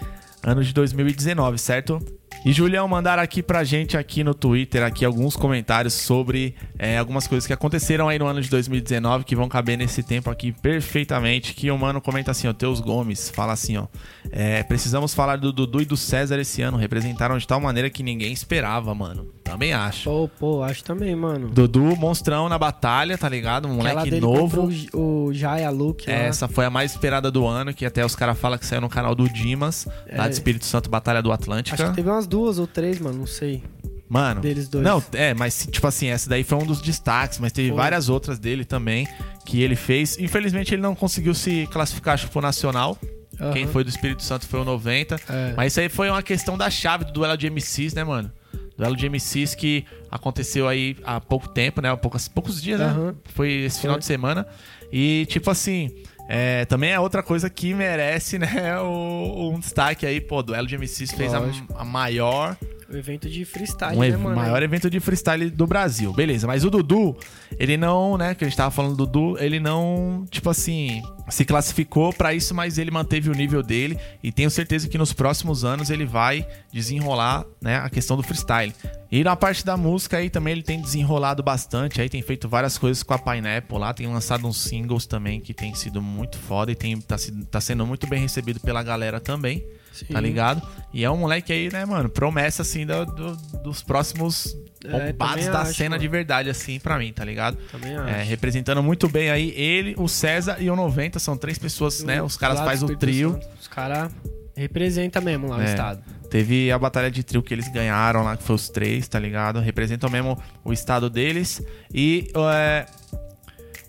ano 0.43 0.63
de 0.63 0.73
2019, 0.73 1.57
certo? 1.57 1.99
E 2.45 2.53
Julião, 2.53 2.87
mandaram 2.87 3.23
aqui 3.23 3.41
pra 3.41 3.63
gente 3.63 3.97
aqui 3.97 4.23
no 4.23 4.35
Twitter 4.35 4.83
aqui 4.83 5.03
alguns 5.03 5.35
comentários 5.35 5.95
sobre 5.95 6.53
é, 6.77 6.95
algumas 6.95 7.25
coisas 7.25 7.47
que 7.47 7.53
aconteceram 7.53 8.07
aí 8.07 8.19
no 8.19 8.27
ano 8.27 8.39
de 8.39 8.51
2019 8.51 9.23
que 9.23 9.35
vão 9.35 9.49
caber 9.49 9.75
nesse 9.75 10.03
tempo 10.03 10.29
aqui 10.29 10.51
perfeitamente. 10.51 11.55
Que 11.55 11.71
o 11.71 11.77
mano 11.77 11.99
comenta 11.99 12.29
assim, 12.29 12.47
ó, 12.47 12.53
Teus 12.53 12.79
Gomes 12.79 13.31
fala 13.31 13.53
assim, 13.53 13.77
ó. 13.77 13.87
é, 14.31 14.61
precisamos 14.61 15.15
falar 15.15 15.37
do 15.37 15.51
Dudu 15.51 15.81
e 15.81 15.85
do 15.85 15.97
César 15.97 16.39
esse 16.39 16.61
ano. 16.61 16.77
Representaram 16.77 17.35
de 17.35 17.47
tal 17.47 17.59
maneira 17.59 17.89
que 17.89 18.03
ninguém 18.03 18.31
esperava, 18.31 18.93
mano. 18.93 19.27
Também 19.45 19.73
acho. 19.73 20.10
Pô, 20.10 20.27
pô, 20.39 20.63
acho 20.63 20.84
também, 20.84 21.15
mano. 21.15 21.49
Dudu, 21.49 21.95
monstrão 21.95 22.49
na 22.49 22.58
batalha, 22.58 23.15
tá 23.15 23.29
ligado? 23.29 23.67
Um 23.67 23.79
Aquela 23.79 23.99
moleque 24.01 24.19
novo. 24.19 24.69
O, 24.91 25.27
o 25.27 25.34
Jaya 25.34 25.69
Luke. 25.69 26.10
lá. 26.10 26.15
Essa 26.15 26.47
foi 26.47 26.65
a 26.65 26.69
mais 26.69 26.91
esperada 26.91 27.29
do 27.29 27.45
ano, 27.45 27.71
que 27.73 27.86
até 27.86 28.03
os 28.03 28.15
caras 28.15 28.38
falam 28.39 28.58
que 28.58 28.65
saiu 28.65 28.81
no 28.81 28.89
canal 28.89 29.13
do 29.13 29.29
Dimas, 29.29 29.88
lá 30.12 30.25
É. 30.25 30.27
de 30.27 30.34
Espírito 30.34 30.65
Santo 30.65 30.89
Batalha 30.89 31.21
do 31.21 31.31
Atlântica. 31.31 31.75
Acho 31.75 31.91
que 31.91 31.95
teve 31.95 32.10
umas 32.10 32.25
duas 32.25 32.58
ou 32.58 32.65
três, 32.65 32.99
mano, 32.99 33.19
não 33.19 33.27
sei. 33.27 33.63
Mano. 34.10 34.41
Deles 34.41 34.67
dois. 34.67 34.84
Não, 34.84 35.01
é, 35.13 35.34
mas 35.36 35.67
tipo 35.71 35.86
assim, 35.88 36.08
essa 36.08 36.27
daí 36.29 36.43
foi 36.43 36.58
um 36.58 36.65
dos 36.65 36.81
destaques, 36.81 37.39
mas 37.39 37.51
teve 37.51 37.69
Foi. 37.69 37.77
várias 37.77 38.10
outras 38.10 38.38
dele 38.39 38.65
também 38.65 39.08
que 39.45 39.62
ele 39.62 39.75
fez. 39.75 40.17
Infelizmente 40.19 40.73
ele 40.73 40.81
não 40.81 40.95
conseguiu 40.95 41.34
se 41.36 41.67
classificar 41.71 42.15
acho, 42.15 42.27
pro 42.29 42.41
nacional. 42.41 42.97
Aham. 43.39 43.51
Quem 43.53 43.67
foi 43.67 43.84
do 43.84 43.89
Espírito 43.89 44.23
Santo 44.23 44.47
foi 44.47 44.60
o 44.62 44.63
90. 44.65 45.15
É. 45.29 45.53
Mas 45.55 45.73
isso 45.73 45.79
aí 45.81 45.89
foi 45.89 46.10
uma 46.10 46.23
questão 46.23 46.58
da 46.58 46.69
chave 46.69 47.05
do 47.05 47.12
duelo 47.12 47.36
de 47.38 47.47
MCs, 47.49 47.93
né, 47.93 48.03
mano? 48.03 48.31
Duelo 48.77 48.95
de 48.95 49.07
MCs 49.09 49.55
que 49.55 49.85
aconteceu 50.11 50.67
aí 50.67 50.97
há 51.03 51.19
pouco 51.19 51.47
tempo, 51.47 51.81
né? 51.81 51.89
Há 51.89 51.97
poucos, 51.97 52.27
poucos 52.27 52.61
dias, 52.61 52.79
né? 52.79 52.88
Aham. 52.88 53.15
Foi 53.33 53.51
esse 53.51 53.79
final 53.79 53.95
Foi. 53.95 53.99
de 53.99 54.05
semana. 54.05 54.45
E, 54.91 55.25
tipo 55.29 55.49
assim, 55.49 55.91
é, 56.27 56.65
também 56.65 56.91
é 56.91 56.99
outra 56.99 57.23
coisa 57.23 57.49
que 57.49 57.73
merece, 57.73 58.38
né? 58.39 58.79
O, 58.79 59.51
um 59.53 59.59
destaque 59.59 60.05
aí, 60.05 60.19
pô. 60.19 60.41
Duelo 60.43 60.67
de 60.67 60.77
MCs 60.77 61.11
fez 61.11 61.33
a, 61.33 61.41
a 61.75 61.85
maior 61.85 62.57
O 62.87 62.95
evento 62.95 63.27
de 63.27 63.43
freestyle, 63.45 63.97
um 63.97 64.01
né, 64.01 64.15
mano? 64.15 64.35
maior 64.35 64.61
evento 64.61 64.89
de 64.89 64.99
freestyle 64.99 65.49
do 65.49 65.65
Brasil. 65.65 66.13
Beleza, 66.13 66.45
mas 66.45 66.63
o 66.63 66.69
Dudu, 66.69 67.17
ele 67.57 67.77
não, 67.77 68.15
né, 68.15 68.35
que 68.35 68.43
a 68.43 68.47
gente 68.47 68.55
tava 68.55 68.69
falando 68.69 68.95
do 68.95 69.05
Dudu, 69.07 69.43
ele 69.43 69.59
não, 69.59 70.23
tipo 70.29 70.49
assim, 70.51 71.01
se 71.27 71.43
classificou 71.43 72.13
pra 72.13 72.33
isso, 72.33 72.53
mas 72.53 72.77
ele 72.77 72.91
manteve 72.91 73.29
o 73.29 73.33
nível 73.33 73.63
dele 73.63 73.97
e 74.21 74.31
tenho 74.31 74.51
certeza 74.51 74.87
que 74.87 74.99
nos 74.99 75.13
próximos 75.13 75.65
anos 75.65 75.89
ele 75.89 76.05
vai 76.05 76.47
desenrolar, 76.71 77.43
né, 77.59 77.77
a 77.77 77.89
questão 77.89 78.15
do 78.15 78.21
freestyle. 78.21 78.73
E 79.11 79.23
na 79.23 79.35
parte 79.35 79.65
da 79.65 79.75
música 79.75 80.17
aí 80.17 80.29
também 80.29 80.51
ele 80.51 80.63
tem 80.63 80.79
desenrolado 80.79 81.41
bastante, 81.41 81.99
aí 81.99 82.09
tem 82.09 82.21
feito 82.21 82.47
várias 82.47 82.77
coisas 82.77 83.01
com 83.01 83.13
a 83.15 83.17
Pineapple 83.17 83.79
lá, 83.79 83.93
tem 83.93 84.05
lançado 84.05 84.45
uns 84.47 84.61
singles 84.61 85.07
também 85.07 85.39
que 85.39 85.53
tem 85.53 85.73
sido 85.73 86.01
muito 86.01 86.37
foda 86.37 86.71
e 86.71 86.75
tem, 86.75 86.99
tá, 87.01 87.15
tá 87.49 87.59
sendo 87.59 87.85
muito 87.85 88.05
bem 88.05 88.21
recebido 88.21 88.59
pela 88.59 88.83
galera 88.83 89.19
também 89.19 89.65
Sim. 89.95 90.05
tá 90.13 90.19
ligado? 90.19 90.62
E 90.93 91.03
é 91.03 91.10
um 91.10 91.17
moleque 91.17 91.51
aí, 91.53 91.71
né, 91.71 91.86
mano, 91.86 92.10
promessa, 92.10 92.62
assim, 92.62 92.86
do- 92.86 93.05
do- 93.05 93.36
dos 93.63 93.81
próximos 93.81 94.55
É, 94.84 95.12
bombados 95.12 95.36
também 95.45 95.51
da 95.51 95.62
acho, 95.62 95.73
cena 95.73 95.89
mano. 95.91 96.01
de 96.01 96.08
verdade, 96.08 96.49
assim, 96.49 96.79
pra 96.79 96.97
mim, 96.97 97.12
tá 97.13 97.23
ligado? 97.23 97.58
Também 97.71 97.95
acho. 97.95 98.10
É, 98.10 98.23
representando 98.23 98.84
muito 98.84 99.08
bem 99.10 99.29
aí 99.29 99.49
ele, 99.55 99.95
o 99.97 100.08
César 100.08 100.58
e 100.60 100.69
o 100.69 100.75
90, 100.75 101.17
são 101.19 101.36
três 101.38 101.58
pessoas, 101.58 102.03
né? 102.03 102.21
Os 102.21 102.36
caras 102.38 102.60
fazem 102.60 102.89
o 102.89 102.95
trio. 102.97 103.31
Santo, 103.34 103.47
Os 103.62 103.67
caras 103.67 104.12
representam 104.55 105.21
mesmo 105.21 105.47
lá 105.47 105.58
o 105.58 105.62
É. 105.62 105.65
estado. 105.65 106.03
Teve 106.29 106.71
a 106.71 106.77
batalha 106.79 107.10
de 107.12 107.23
trio 107.23 107.41
que 107.43 107.53
eles 107.53 107.67
ganharam 107.67 108.23
lá, 108.23 108.36
que 108.36 108.43
foi 108.43 108.55
os 108.55 108.69
três, 108.69 109.08
tá 109.08 109.19
ligado? 109.19 109.60
Representam 109.60 110.10
mesmo 110.10 110.38
o 110.63 110.71
estado 110.73 111.10
deles. 111.10 111.62
E 111.93 112.27
é, 112.36 112.86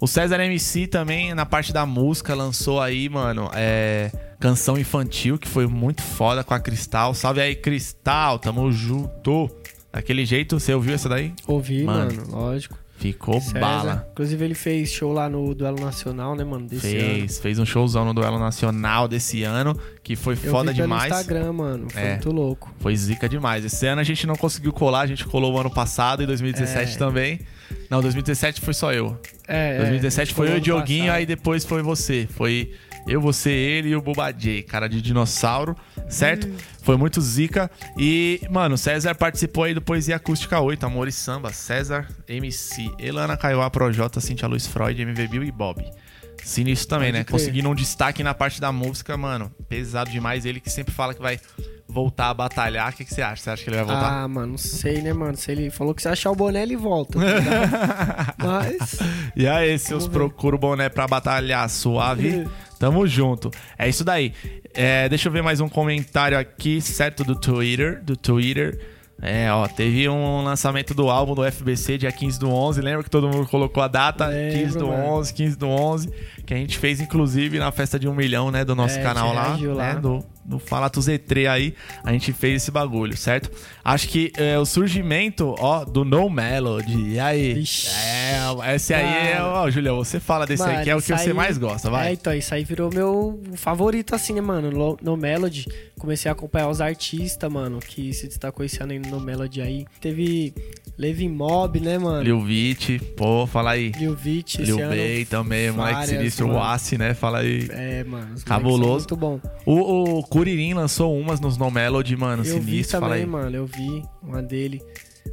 o 0.01 0.07
César 0.07 0.39
MC 0.41 0.87
também, 0.87 1.35
na 1.35 1.47
parte 1.47 1.73
da 1.73 1.87
música, 1.87 2.35
lançou 2.35 2.81
aí, 2.81 3.09
mano, 3.09 3.51
é, 3.55 4.11
canção 4.39 4.79
infantil, 4.79 5.39
que 5.39 5.49
foi 5.49 5.67
muito 5.67 6.03
foda 6.03 6.45
com 6.45 6.55
a 6.55 6.61
Cristal. 6.61 7.15
Salve 7.15 7.41
aí, 7.41 7.55
Cristal, 7.55 8.39
tamo 8.39 8.71
junto. 8.73 9.51
Daquele 9.93 10.27
jeito, 10.27 10.61
você 10.61 10.75
ouviu 10.75 10.95
essa 10.95 11.09
daí? 11.09 11.33
Ouvi, 11.47 11.83
Mano. 11.85 12.15
mano, 12.15 12.31
lógico. 12.31 12.77
Ficou 12.99 13.39
César. 13.41 13.61
bala. 13.61 14.09
Inclusive, 14.13 14.43
ele 14.43 14.55
fez 14.55 14.91
show 14.91 15.13
lá 15.13 15.29
no 15.29 15.55
Duelo 15.55 15.79
Nacional, 15.79 16.35
né, 16.35 16.43
mano? 16.45 16.67
Desse 16.67 16.97
ano. 16.97 17.15
Fez, 17.15 17.39
fez 17.39 17.59
um 17.59 17.67
showzão 17.67 18.07
no 18.07 18.15
duelo 18.15 18.39
nacional 18.39 19.07
desse 19.07 19.43
ano, 19.43 19.79
que 20.03 20.17
foi 20.17 20.33
Eu 20.33 20.51
foda 20.51 20.71
vi 20.73 20.79
demais. 20.79 21.13
Instagram, 21.13 21.53
mano. 21.53 21.91
Foi 21.91 22.01
É. 22.03 22.11
muito 22.13 22.31
louco. 22.31 22.75
Foi 22.81 22.97
zica 22.97 23.29
demais. 23.29 23.67
Esse 23.67 23.87
ano 23.87 24.01
a 24.01 24.05
gente 24.05 24.27
não 24.27 24.35
conseguiu 24.35 24.73
colar, 24.73 25.01
a 25.01 25.07
gente 25.07 25.27
colou 25.27 25.53
o 25.55 25.61
ano 25.61 25.71
passado 25.71 26.23
e 26.23 26.27
2017 26.27 26.95
É. 26.95 26.99
também. 26.99 27.41
Não, 27.91 28.01
2017 28.01 28.63
foi 28.63 28.73
só 28.73 28.93
eu. 28.95 29.19
É, 29.47 29.77
2017 29.77 30.33
é, 30.33 30.35
foi 30.35 30.49
eu 30.49 30.55
e 30.55 30.59
o 30.59 30.61
Dioguinho, 30.61 31.05
passado. 31.05 31.17
aí 31.19 31.27
depois 31.27 31.65
foi 31.67 31.83
você. 31.83 32.27
Foi 32.31 32.73
eu, 33.07 33.21
você, 33.21 33.51
ele 33.51 33.91
e 33.91 33.97
o 33.97 34.03
J, 34.37 34.63
cara 34.63 34.89
de 34.89 35.01
dinossauro, 35.01 35.77
certo? 36.09 36.49
Hum. 36.49 36.57
Foi 36.83 36.97
muito 36.97 37.21
zica. 37.21 37.71
E, 37.97 38.41
mano, 38.51 38.77
César 38.77 39.15
participou 39.15 39.65
aí 39.65 39.75
do 39.75 39.81
Poesia 39.81 40.17
Acústica 40.17 40.61
8, 40.61 40.85
Amor 40.87 41.09
e 41.09 41.13
Samba, 41.13 41.53
César, 41.53 42.09
MC, 42.29 42.91
Elana 42.99 43.37
Kaiowá, 43.37 43.71
Projota, 43.71 44.21
Cintia 44.21 44.49
Luiz 44.49 44.67
Freud, 44.67 45.01
MV 45.01 45.29
Bill 45.29 45.45
e 45.45 45.53
Bob. 45.53 45.85
Sinistro 46.45 46.89
também, 46.89 47.11
Pode 47.11 47.19
né? 47.19 47.25
Conseguindo 47.25 47.69
um 47.69 47.75
destaque 47.75 48.23
na 48.23 48.33
parte 48.33 48.61
da 48.61 48.71
música, 48.71 49.17
mano. 49.17 49.51
Pesado 49.69 50.11
demais. 50.11 50.47
Ele 50.47 50.61
que 50.61 50.71
sempre 50.71 50.95
fala 50.95 51.13
que 51.13 51.21
vai 51.21 51.41
voltar 51.89 52.31
a 52.31 52.35
batalhar. 52.35 52.93
O 52.93 52.97
que, 52.97 53.05
que 53.05 53.13
você 53.13 53.23
acha? 53.23 53.43
Você 53.43 53.51
acha 53.51 53.65
que 53.65 53.71
ele 53.71 53.77
vai 53.77 53.85
voltar? 53.85 54.23
Ah, 54.23 54.29
mano, 54.29 54.53
não 54.53 54.59
sei, 54.59 55.03
né, 55.03 55.13
mano? 55.13 55.37
Se 55.37 55.51
ele 55.51 55.71
falou 55.71 55.95
que 55.95 56.03
se 56.03 56.09
achar 56.09 56.31
o 56.31 56.37
boné, 56.37 56.63
ele 56.63 56.77
volta. 56.77 57.19
tá? 57.19 58.35
Mas. 58.39 58.99
E 59.35 59.47
aí, 59.47 59.77
seus 59.79 60.07
ver. 60.07 60.13
procura 60.13 60.55
o 60.55 60.59
boné 60.59 60.89
pra 60.89 61.09
batalhar 61.09 61.69
suave. 61.69 62.47
Tamo 62.79 63.07
junto. 63.07 63.51
É 63.79 63.89
isso 63.89 64.05
daí. 64.05 64.33
É, 64.75 65.09
deixa 65.09 65.29
eu 65.29 65.33
ver 65.33 65.43
mais 65.43 65.61
um 65.61 65.69
comentário 65.69 66.39
aqui, 66.39 66.81
certo? 66.81 67.25
Do 67.25 67.35
Twitter. 67.35 68.03
Do 68.03 68.17
Twitter. 68.17 68.79
É, 69.23 69.51
ó, 69.51 69.67
teve 69.67 70.07
um 70.11 70.45
lançamento 70.45 70.93
do 70.93 71.09
álbum 71.09 71.35
do 71.35 71.43
FBC 71.51 71.97
dia 71.97 72.13
15 72.13 72.39
do 72.39 72.51
11. 72.51 72.83
Lembra 72.83 73.03
que 73.03 73.09
todo 73.09 73.29
mundo 73.29 73.47
colocou 73.49 73.83
a 73.83 73.89
data? 73.89 74.27
Lembro, 74.27 74.59
15 74.59 74.79
do 74.79 74.87
mano. 74.89 75.05
11, 75.15 75.33
15 75.35 75.57
do 75.57 75.69
11. 75.69 76.11
Que 76.45 76.53
a 76.53 76.57
gente 76.59 76.77
fez, 76.79 77.01
inclusive, 77.01 77.59
na 77.59 77.73
festa 77.73 77.99
de 77.99 78.07
um 78.07 78.15
milhão, 78.15 78.51
né? 78.51 78.63
Do 78.63 78.75
nosso 78.75 78.99
É, 78.99 79.03
canal 79.03 79.33
lá. 79.33 79.57
né, 79.57 79.67
lá. 79.73 79.95
do, 79.95 80.23
do 80.47 80.59
Fala 80.59 80.89
Tu 80.89 81.01
Z3 81.01 81.51
aí. 81.51 81.75
A 82.05 82.13
gente 82.13 82.33
fez 82.33 82.63
esse 82.63 82.71
bagulho, 82.71 83.17
certo? 83.17 83.51
Acho 83.85 84.09
que 84.09 84.33
é, 84.37 84.59
o 84.59 84.65
surgimento, 84.65 85.55
ó, 85.59 85.85
do 85.85 86.05
No 86.05 86.31
Melody. 86.31 87.11
E 87.15 87.19
aí? 87.19 87.55
Vixe. 87.55 87.89
É, 87.89 88.75
esse 88.75 88.95
aí 88.95 89.05
é. 89.05 89.33
Cara. 89.37 89.47
Ó, 89.63 89.71
Julião, 89.71 89.97
você 89.97 90.21
fala 90.21 90.47
desse 90.47 90.63
aí 90.63 90.73
Mano, 90.73 90.85
que 90.85 90.91
é 90.91 90.95
o 90.95 90.99
que 90.99 91.13
isso 91.13 91.23
você 91.23 91.29
aí- 91.31 91.35
mais 91.35 91.59
gosta, 91.59 91.89
É, 91.89 91.91
vai. 91.91 92.13
então, 92.13 92.33
isso 92.35 92.55
aí 92.55 92.65
virou 92.65 92.91
meu 92.93 93.41
favorito, 93.55 94.15
assim, 94.15 94.33
né, 94.35 94.41
mano? 94.41 94.71
No, 94.71 94.97
no 95.03 95.17
Melody. 95.17 95.67
Comecei 95.99 96.29
a 96.29 96.33
acompanhar 96.33 96.69
os 96.69 96.81
artistas, 96.81 97.51
mano, 97.51 97.79
que 97.79 98.13
se 98.13 98.27
destacou 98.29 98.65
esse 98.65 98.83
ano 98.83 98.93
aí 98.93 98.99
no 98.99 99.19
Melody 99.19 99.63
aí. 99.63 99.87
Teve 99.99 100.53
Levin 100.99 101.31
Mob, 101.31 101.81
né, 101.81 101.97
mano? 101.99 102.23
Lil 102.23 102.43
Vit, 102.45 102.99
pô, 103.17 103.47
fala 103.47 103.71
aí. 103.71 103.93
Lil 103.93 104.15
Vit, 104.15 104.61
Lil. 104.63 104.77
Bay 104.77 105.25
também, 105.25 105.71
moleque 105.71 105.95
várias, 105.95 106.19
sinistro, 106.19 106.49
o. 106.49 106.63
Assi, 106.63 106.99
né? 106.99 107.15
Fala 107.15 107.39
aí. 107.39 107.67
É, 107.71 108.05
mano. 108.05 108.35
Cabuloso. 108.45 109.07
Muito 109.09 109.17
bom. 109.17 109.41
O, 109.65 110.19
o 110.19 110.23
Kuririn 110.23 110.75
lançou 110.75 111.19
umas 111.19 111.41
nos 111.41 111.57
No 111.57 111.71
Melody, 111.71 112.15
mano, 112.15 112.45
eu 112.45 112.61
vi 112.61 112.65
sinistro, 112.67 113.01
fala 113.01 113.13
também, 113.15 113.25
aí. 113.25 113.31
mano. 113.31 113.57
Eu 113.57 113.67
vi 113.67 114.03
uma 114.23 114.43
dele. 114.43 114.83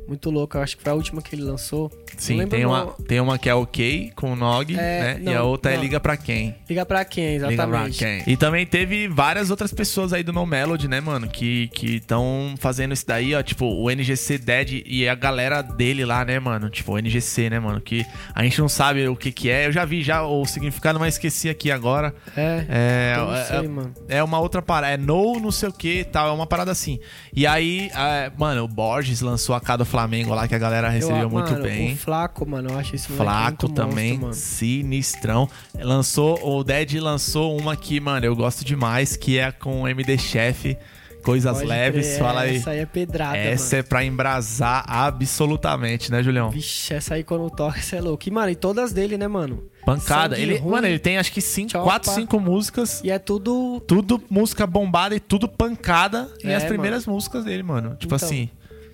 Muito 0.08 0.30
louca. 0.30 0.60
Acho 0.62 0.78
que 0.78 0.84
foi 0.84 0.92
a 0.92 0.96
última 0.96 1.22
que 1.22 1.36
ele 1.36 1.44
lançou. 1.44 1.92
Não 1.92 2.20
Sim, 2.20 2.48
tem 2.48 2.66
uma, 2.66 2.80
nome. 2.86 2.94
tem 3.08 3.20
uma 3.20 3.38
que 3.40 3.50
é 3.50 3.56
ok 3.56 4.12
com 4.16 4.34
o 4.34 4.36
Nog, 4.36 4.74
É, 4.74 4.78
né? 4.78 5.20
e 5.24 5.30
a 5.30 5.40
não, 5.40 5.48
outra 5.48 5.72
é 5.72 5.76
não. 5.76 5.84
Liga 5.84 6.00
Pra 6.00 6.16
Quem. 6.16 6.56
Liga 6.70 6.86
pra 6.86 7.04
quem, 7.06 7.34
Liga 7.34 7.46
pra 7.46 7.54
exatamente. 7.54 7.98
quem. 8.00 8.24
E 8.28 8.38
também 8.38 8.66
teve 8.66 9.08
várias 9.08 9.50
outras 9.50 9.74
pessoas 9.74 10.14
aí 10.14 10.22
do 10.24 10.32
No 10.32 10.46
Melody, 10.46 10.88
né, 10.88 11.02
mano? 11.02 11.28
Que 11.28 11.70
estão 11.82 12.54
fazendo 12.60 12.94
isso 12.94 13.06
daí, 13.08 13.34
ó. 13.34 13.42
Tipo, 13.42 13.66
o 13.66 13.90
NGC 13.90 14.38
Dead 14.38 14.84
e 14.86 15.08
a 15.08 15.16
galera 15.16 15.62
dele 15.62 16.06
lá, 16.06 16.24
né, 16.24 16.40
mano? 16.40 16.70
Tipo, 16.70 16.94
o 16.94 16.98
NGC, 17.00 17.50
né, 17.50 17.60
mano? 17.60 17.82
Que 17.82 18.06
a 18.36 18.44
gente 18.44 18.60
não 18.60 18.70
sabe 18.70 19.08
o 19.08 19.16
que 19.16 19.32
que 19.32 19.50
é. 19.50 19.66
Eu 19.68 19.72
já 19.72 19.84
vi 19.86 20.04
já 20.04 20.24
o 20.24 20.46
significado, 20.46 21.00
mas 21.00 21.16
esqueci 21.16 21.50
aqui 21.50 21.72
agora. 21.72 22.14
É. 22.38 22.66
É, 22.70 23.14
não 23.18 23.36
é- 23.36 23.44
sei, 23.46 23.68
mano. 23.68 23.94
é 24.08 24.24
uma 24.24 24.40
outra 24.40 24.62
parada. 24.62 24.94
É 24.94 24.98
no, 24.98 25.40
não 25.40 25.52
sei 25.52 25.70
o 25.70 25.74
que 25.74 26.00
e 26.02 26.04
tal. 26.04 26.28
É 26.28 26.32
uma 26.32 26.46
parada 26.48 26.72
assim. 26.72 27.00
E 27.36 27.46
aí, 27.48 27.90
é, 27.96 28.32
mano, 28.38 28.64
o 28.64 28.68
Borges 28.68 29.22
lançou 29.22 29.56
a 29.56 29.62
K 29.62 29.78
do 29.84 29.90
Flamengo 29.90 30.34
lá, 30.34 30.48
que 30.48 30.56
a 30.56 30.60
galera 30.60 30.90
recebeu 30.90 31.18
Eu- 31.24 31.30
muito 31.30 31.52
mano, 31.52 31.64
bem. 31.64 31.94
O 31.94 31.98
Flaco, 31.98 32.46
mano, 32.50 32.70
eu 32.72 32.78
acho 32.78 32.92
moleque 32.94 33.14
Flaco 33.14 33.70
também, 33.70 34.12
monstro, 34.18 34.22
mano. 34.22 34.34
sinistrão. 34.34 35.50
Lançou, 35.80 36.40
o 36.44 36.64
Dead 36.64 36.94
lançou 37.00 37.58
uma 37.58 37.76
que, 37.76 38.00
mano, 38.00 38.26
eu 38.26 38.36
gosto 38.36 38.64
demais, 38.66 39.16
que 39.16 39.38
é 39.38 39.52
com 39.52 39.82
o 39.84 39.88
MD 39.88 40.18
Chef, 40.18 40.78
Coisas 41.24 41.56
Pode 41.58 41.68
Leves. 41.70 42.06
crer, 42.08 42.20
Fala 42.20 42.42
aí. 42.42 42.58
Essa 42.58 42.72
aí 42.72 42.80
é 42.80 42.86
pedrada, 42.86 43.38
Essa 43.38 43.76
mano. 43.78 43.80
é 43.80 43.84
pra 43.88 44.04
embrasar 44.04 44.84
absolutamente, 44.88 46.12
né, 46.12 46.22
Julião? 46.22 46.50
Vixe, 46.50 46.94
essa 46.94 47.14
aí 47.16 47.24
quando 47.24 47.50
toca, 47.50 47.80
essa 47.80 47.96
é 47.96 48.02
louco. 48.02 48.28
E, 48.28 48.32
mano, 48.32 48.50
e 48.50 48.56
todas 48.56 48.92
dele, 48.92 49.18
né, 49.18 49.28
mano? 49.28 49.64
Pancada. 49.86 50.36
Sangue 50.36 50.42
Ele, 50.50 50.58
ruim. 50.60 50.72
mano, 50.72 50.88
ele 50.88 51.00
tem 51.00 51.18
acho 51.18 51.32
que 51.32 51.42
cinco, 51.42 51.72
Chopa. 51.72 51.84
quatro, 51.86 52.12
cinco 52.12 52.40
músicas. 52.40 53.02
E 53.04 53.12
é 53.12 53.20
tudo... 53.20 53.82
Tudo 53.88 54.22
música 54.30 54.66
bombada 54.68 55.16
e 55.16 55.20
tudo 55.20 55.48
pancada. 55.48 56.30
e 56.44 56.48
É, 56.48 56.56
as 56.56 56.64
primeiras 56.66 57.06
músicas 57.06 57.44
dele, 57.46 57.64
mano. 57.64 57.96
Tipo 57.96 58.16
Então. 58.16 58.28
assim, 58.28 58.50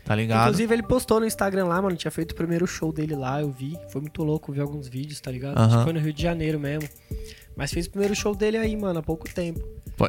tá 0.10 0.15
ligado? 0.15 0.41
Inclusive, 0.48 0.74
ele 0.74 0.82
postou 0.82 1.19
no 1.19 1.28
Instagram 1.28 1.65
lá, 1.65 1.80
mano. 1.80 1.95
Tinha 1.95 2.10
feito 2.10 2.32
o 2.32 2.36
primeiro 2.36 2.65
show 2.65 2.91
dele 2.91 3.15
lá, 3.15 3.41
eu 3.41 3.52
vi. 3.52 3.78
Foi 3.89 4.02
muito 4.02 4.24
louco, 4.24 4.52
vi 4.52 4.60
alguns 4.60 4.88
vídeos, 4.88 5.22
tá 5.22 5.30
ligado? 5.30 5.56
Acho 5.56 5.67
Aham. 5.69 5.78
que 5.78 5.84
foi 5.84 5.93
no 5.93 6.00
Rio 6.00 6.12
de 6.12 6.24
Janeiro 6.24 6.60
mesmo. 6.60 6.89
Mas 7.56 7.72
fez 7.72 7.86
o 7.86 7.91
primeiro 7.91 8.15
show 8.15 8.34
dele 8.36 8.58
aí, 8.58 8.76
mano, 8.76 8.98
há 9.02 9.04
pouco 9.04 9.32
tempo. 9.32 9.63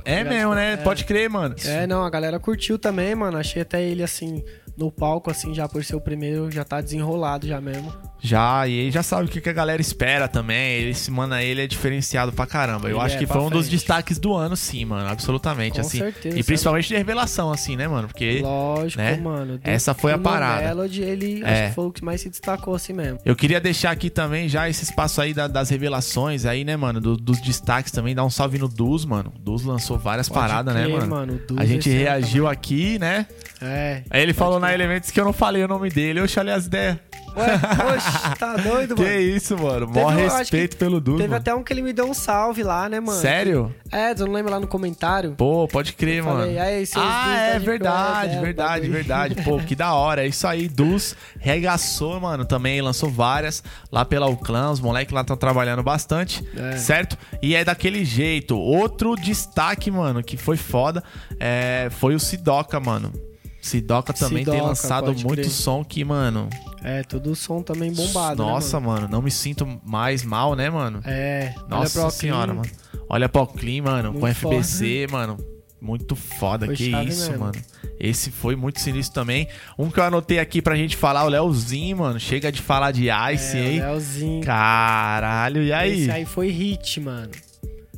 É 0.04 0.24
mesmo, 0.24 0.54
né? 0.54 0.74
É. 0.74 0.76
Pode 0.76 1.04
crer, 1.04 1.28
mano. 1.30 1.54
É, 1.64 1.86
não, 1.86 2.04
a 2.04 2.10
galera 2.10 2.38
curtiu 2.38 2.78
também, 2.78 3.14
mano. 3.14 3.36
Achei 3.38 3.62
até 3.62 3.82
ele, 3.82 4.02
assim, 4.02 4.42
no 4.76 4.90
palco, 4.90 5.30
assim, 5.30 5.52
já 5.54 5.68
por 5.68 5.84
ser 5.84 5.96
o 5.96 6.00
primeiro, 6.00 6.50
já 6.50 6.64
tá 6.64 6.80
desenrolado 6.80 7.46
já 7.46 7.60
mesmo. 7.60 7.92
Já, 8.22 8.66
e 8.68 8.80
aí 8.80 8.90
já 8.90 9.02
sabe 9.02 9.24
o 9.24 9.28
que 9.28 9.48
a 9.48 9.52
galera 9.52 9.80
espera 9.80 10.28
também. 10.28 10.90
Esse, 10.90 11.10
mano, 11.10 11.34
ele 11.36 11.62
é 11.62 11.66
diferenciado 11.66 12.32
pra 12.32 12.46
caramba. 12.46 12.86
Eu 12.88 12.96
Ele 12.98 13.06
acho 13.06 13.16
é 13.16 13.18
que 13.18 13.26
foi 13.26 13.40
um 13.40 13.48
dos 13.48 13.66
destaques 13.66 14.18
do 14.18 14.34
ano, 14.34 14.54
sim, 14.56 14.84
mano. 14.84 15.08
Absolutamente, 15.08 15.76
Com 15.76 15.80
assim. 15.80 15.98
certeza, 16.00 16.38
E 16.38 16.42
principalmente 16.44 16.88
de 16.88 16.96
revelação, 16.96 17.50
assim, 17.50 17.76
né, 17.76 17.88
mano? 17.88 18.08
Porque 18.08 18.40
Lógico, 18.42 19.00
né? 19.02 19.16
mano. 19.16 19.58
Essa 19.64 19.94
foi 19.94 20.12
a 20.12 20.18
parada. 20.18 20.62
Melody, 20.68 21.00
ele 21.02 21.42
É. 21.42 21.48
acho 21.50 21.68
que 21.70 21.74
foi 21.74 21.84
o 21.86 21.90
que 21.92 22.04
mais 22.04 22.20
se 22.20 22.28
destacou 22.28 22.74
assim 22.74 22.92
mesmo. 22.92 23.18
eu 23.24 23.34
queria 23.34 23.58
deixar 23.60 23.90
aqui 23.90 24.10
também 24.10 24.48
já 24.50 24.68
esse 24.68 24.84
espaço 24.84 25.20
aí 25.22 25.32
da- 25.32 25.48
das 25.48 25.70
revelações 25.70 26.44
aí, 26.44 26.62
né, 26.62 26.76
mano? 26.76 27.00
do- 27.00 27.16
dos 27.16 27.40
destaques 27.40 27.90
também. 27.90 28.14
Dar 28.14 28.24
um 28.24 28.30
salve 28.30 28.58
no 28.58 28.68
Dus, 28.68 29.06
mano. 29.06 29.32
Dus 29.40 29.62
lançou 29.64 29.79
várias 29.98 30.28
Pode 30.28 30.40
paradas, 30.40 30.74
né, 30.74 30.84
crer, 30.84 30.94
mano? 30.94 31.06
mano, 31.06 31.32
o 31.34 31.46
Dus 31.46 31.58
a 31.58 31.64
gente 31.64 31.88
reagiu 31.90 32.46
aqui, 32.46 32.98
né? 32.98 33.26
É. 33.60 34.02
Aí 34.10 34.22
ele 34.22 34.32
falou 34.32 34.58
na 34.58 34.68
crer. 34.68 34.80
Elementos 34.80 35.10
que 35.10 35.20
eu 35.20 35.24
não 35.24 35.32
falei 35.32 35.64
o 35.64 35.68
nome 35.68 35.90
dele. 35.90 36.20
Eu 36.20 36.28
chalei 36.28 36.54
as 36.54 36.66
ideias. 36.66 36.98
Ué, 37.36 37.94
oxe, 37.96 38.36
tá 38.38 38.56
doido, 38.56 38.94
Que 38.94 39.02
mano? 39.02 39.20
isso, 39.20 39.56
mano. 39.58 39.86
Teve 39.86 40.00
Mó 40.00 40.08
acho 40.10 40.18
respeito 40.38 40.70
que 40.72 40.76
pelo 40.76 41.00
Dus, 41.00 41.16
Teve 41.16 41.28
mano. 41.28 41.40
até 41.40 41.54
um 41.54 41.62
que 41.62 41.72
ele 41.72 41.82
me 41.82 41.92
deu 41.92 42.06
um 42.08 42.14
salve 42.14 42.62
lá, 42.62 42.88
né, 42.88 42.98
mano? 43.00 43.20
Sério? 43.20 43.74
É, 43.92 44.12
eu 44.12 44.26
não 44.26 44.32
lembro 44.32 44.50
lá 44.52 44.60
no 44.60 44.66
comentário. 44.66 45.32
Pô, 45.36 45.66
pode 45.68 45.92
crer, 45.92 46.22
mano. 46.22 46.40
falei, 46.40 46.58
ah, 46.58 46.64
tá 46.92 47.36
é 47.36 47.58
de 47.58 47.64
verdade, 47.64 48.28
cross, 48.28 48.36
é, 48.36 48.40
verdade, 48.40 48.70
bagulho. 48.80 48.92
verdade. 48.92 49.34
Pô, 49.42 49.58
que 49.58 49.74
da 49.74 49.94
hora. 49.94 50.24
É 50.24 50.28
isso 50.28 50.46
aí. 50.46 50.68
Dus 50.68 51.16
regaçou, 51.38 52.20
mano. 52.20 52.44
Também 52.44 52.80
lançou 52.80 53.08
várias 53.10 53.62
lá 53.90 54.04
pela 54.04 54.26
Uclã. 54.26 54.70
Os 54.70 54.80
moleques 54.80 55.12
lá 55.14 55.20
estão 55.22 55.36
trabalhando 55.36 55.82
bastante, 55.82 56.44
É. 56.56 56.76
certo? 56.76 57.16
E 57.42 57.54
é 57.54 57.64
daquele 57.64 58.04
jeito. 58.04 58.56
Outro 58.58 59.14
destaque, 59.16 59.90
mano, 59.90 60.22
que 60.22 60.36
foi 60.36 60.56
foda, 60.56 61.02
é, 61.38 61.88
foi 61.90 62.14
o 62.14 62.20
Sidoca, 62.20 62.78
mano. 62.80 63.12
Sidoca 63.60 64.12
também 64.12 64.44
tem 64.44 64.54
Sidoca, 64.54 64.68
lançado 64.68 65.06
pode 65.06 65.24
muito 65.24 65.40
crer. 65.42 65.50
som 65.50 65.84
que, 65.84 66.04
mano. 66.04 66.48
É, 66.82 67.02
todo 67.02 67.30
o 67.30 67.36
som 67.36 67.62
também 67.62 67.92
bombado, 67.92 68.42
Nossa, 68.42 68.80
né, 68.80 68.86
mano? 68.86 69.08
não 69.08 69.20
me 69.20 69.30
sinto 69.30 69.66
mais 69.84 70.22
mal, 70.24 70.54
né, 70.56 70.70
mano? 70.70 71.00
É, 71.04 71.54
Nossa 71.68 72.00
olha 72.02 72.10
senhora, 72.10 72.54
mano. 72.54 72.70
Olha 73.08 73.28
pro 73.28 73.46
Clean, 73.46 73.82
mano, 73.82 74.12
com 74.14 74.20
Muito 74.20 74.34
FBC, 74.34 75.06
mano. 75.10 75.36
Muito 75.80 76.14
foda, 76.14 76.66
Foi 76.66 76.76
que 76.76 76.84
isso, 76.90 77.30
mesmo. 77.30 77.38
mano. 77.38 77.54
Esse 77.98 78.30
foi 78.30 78.54
muito 78.54 78.80
sinistro 78.80 79.14
também. 79.14 79.48
Um 79.78 79.90
que 79.90 79.98
eu 79.98 80.04
anotei 80.04 80.38
aqui 80.38 80.60
pra 80.60 80.76
gente 80.76 80.94
falar, 80.96 81.24
o 81.24 81.28
Leozinho, 81.28 81.98
mano. 81.98 82.20
Chega 82.20 82.52
de 82.52 82.60
falar 82.60 82.92
de 82.92 83.08
Ice, 83.34 83.56
É, 83.56 83.72
hein? 83.72 83.80
Leozinho. 83.80 84.44
Caralho, 84.44 85.62
e 85.62 85.72
aí? 85.72 86.02
Esse 86.02 86.10
aí 86.10 86.24
foi 86.26 86.48
hit, 86.50 87.00
mano. 87.00 87.30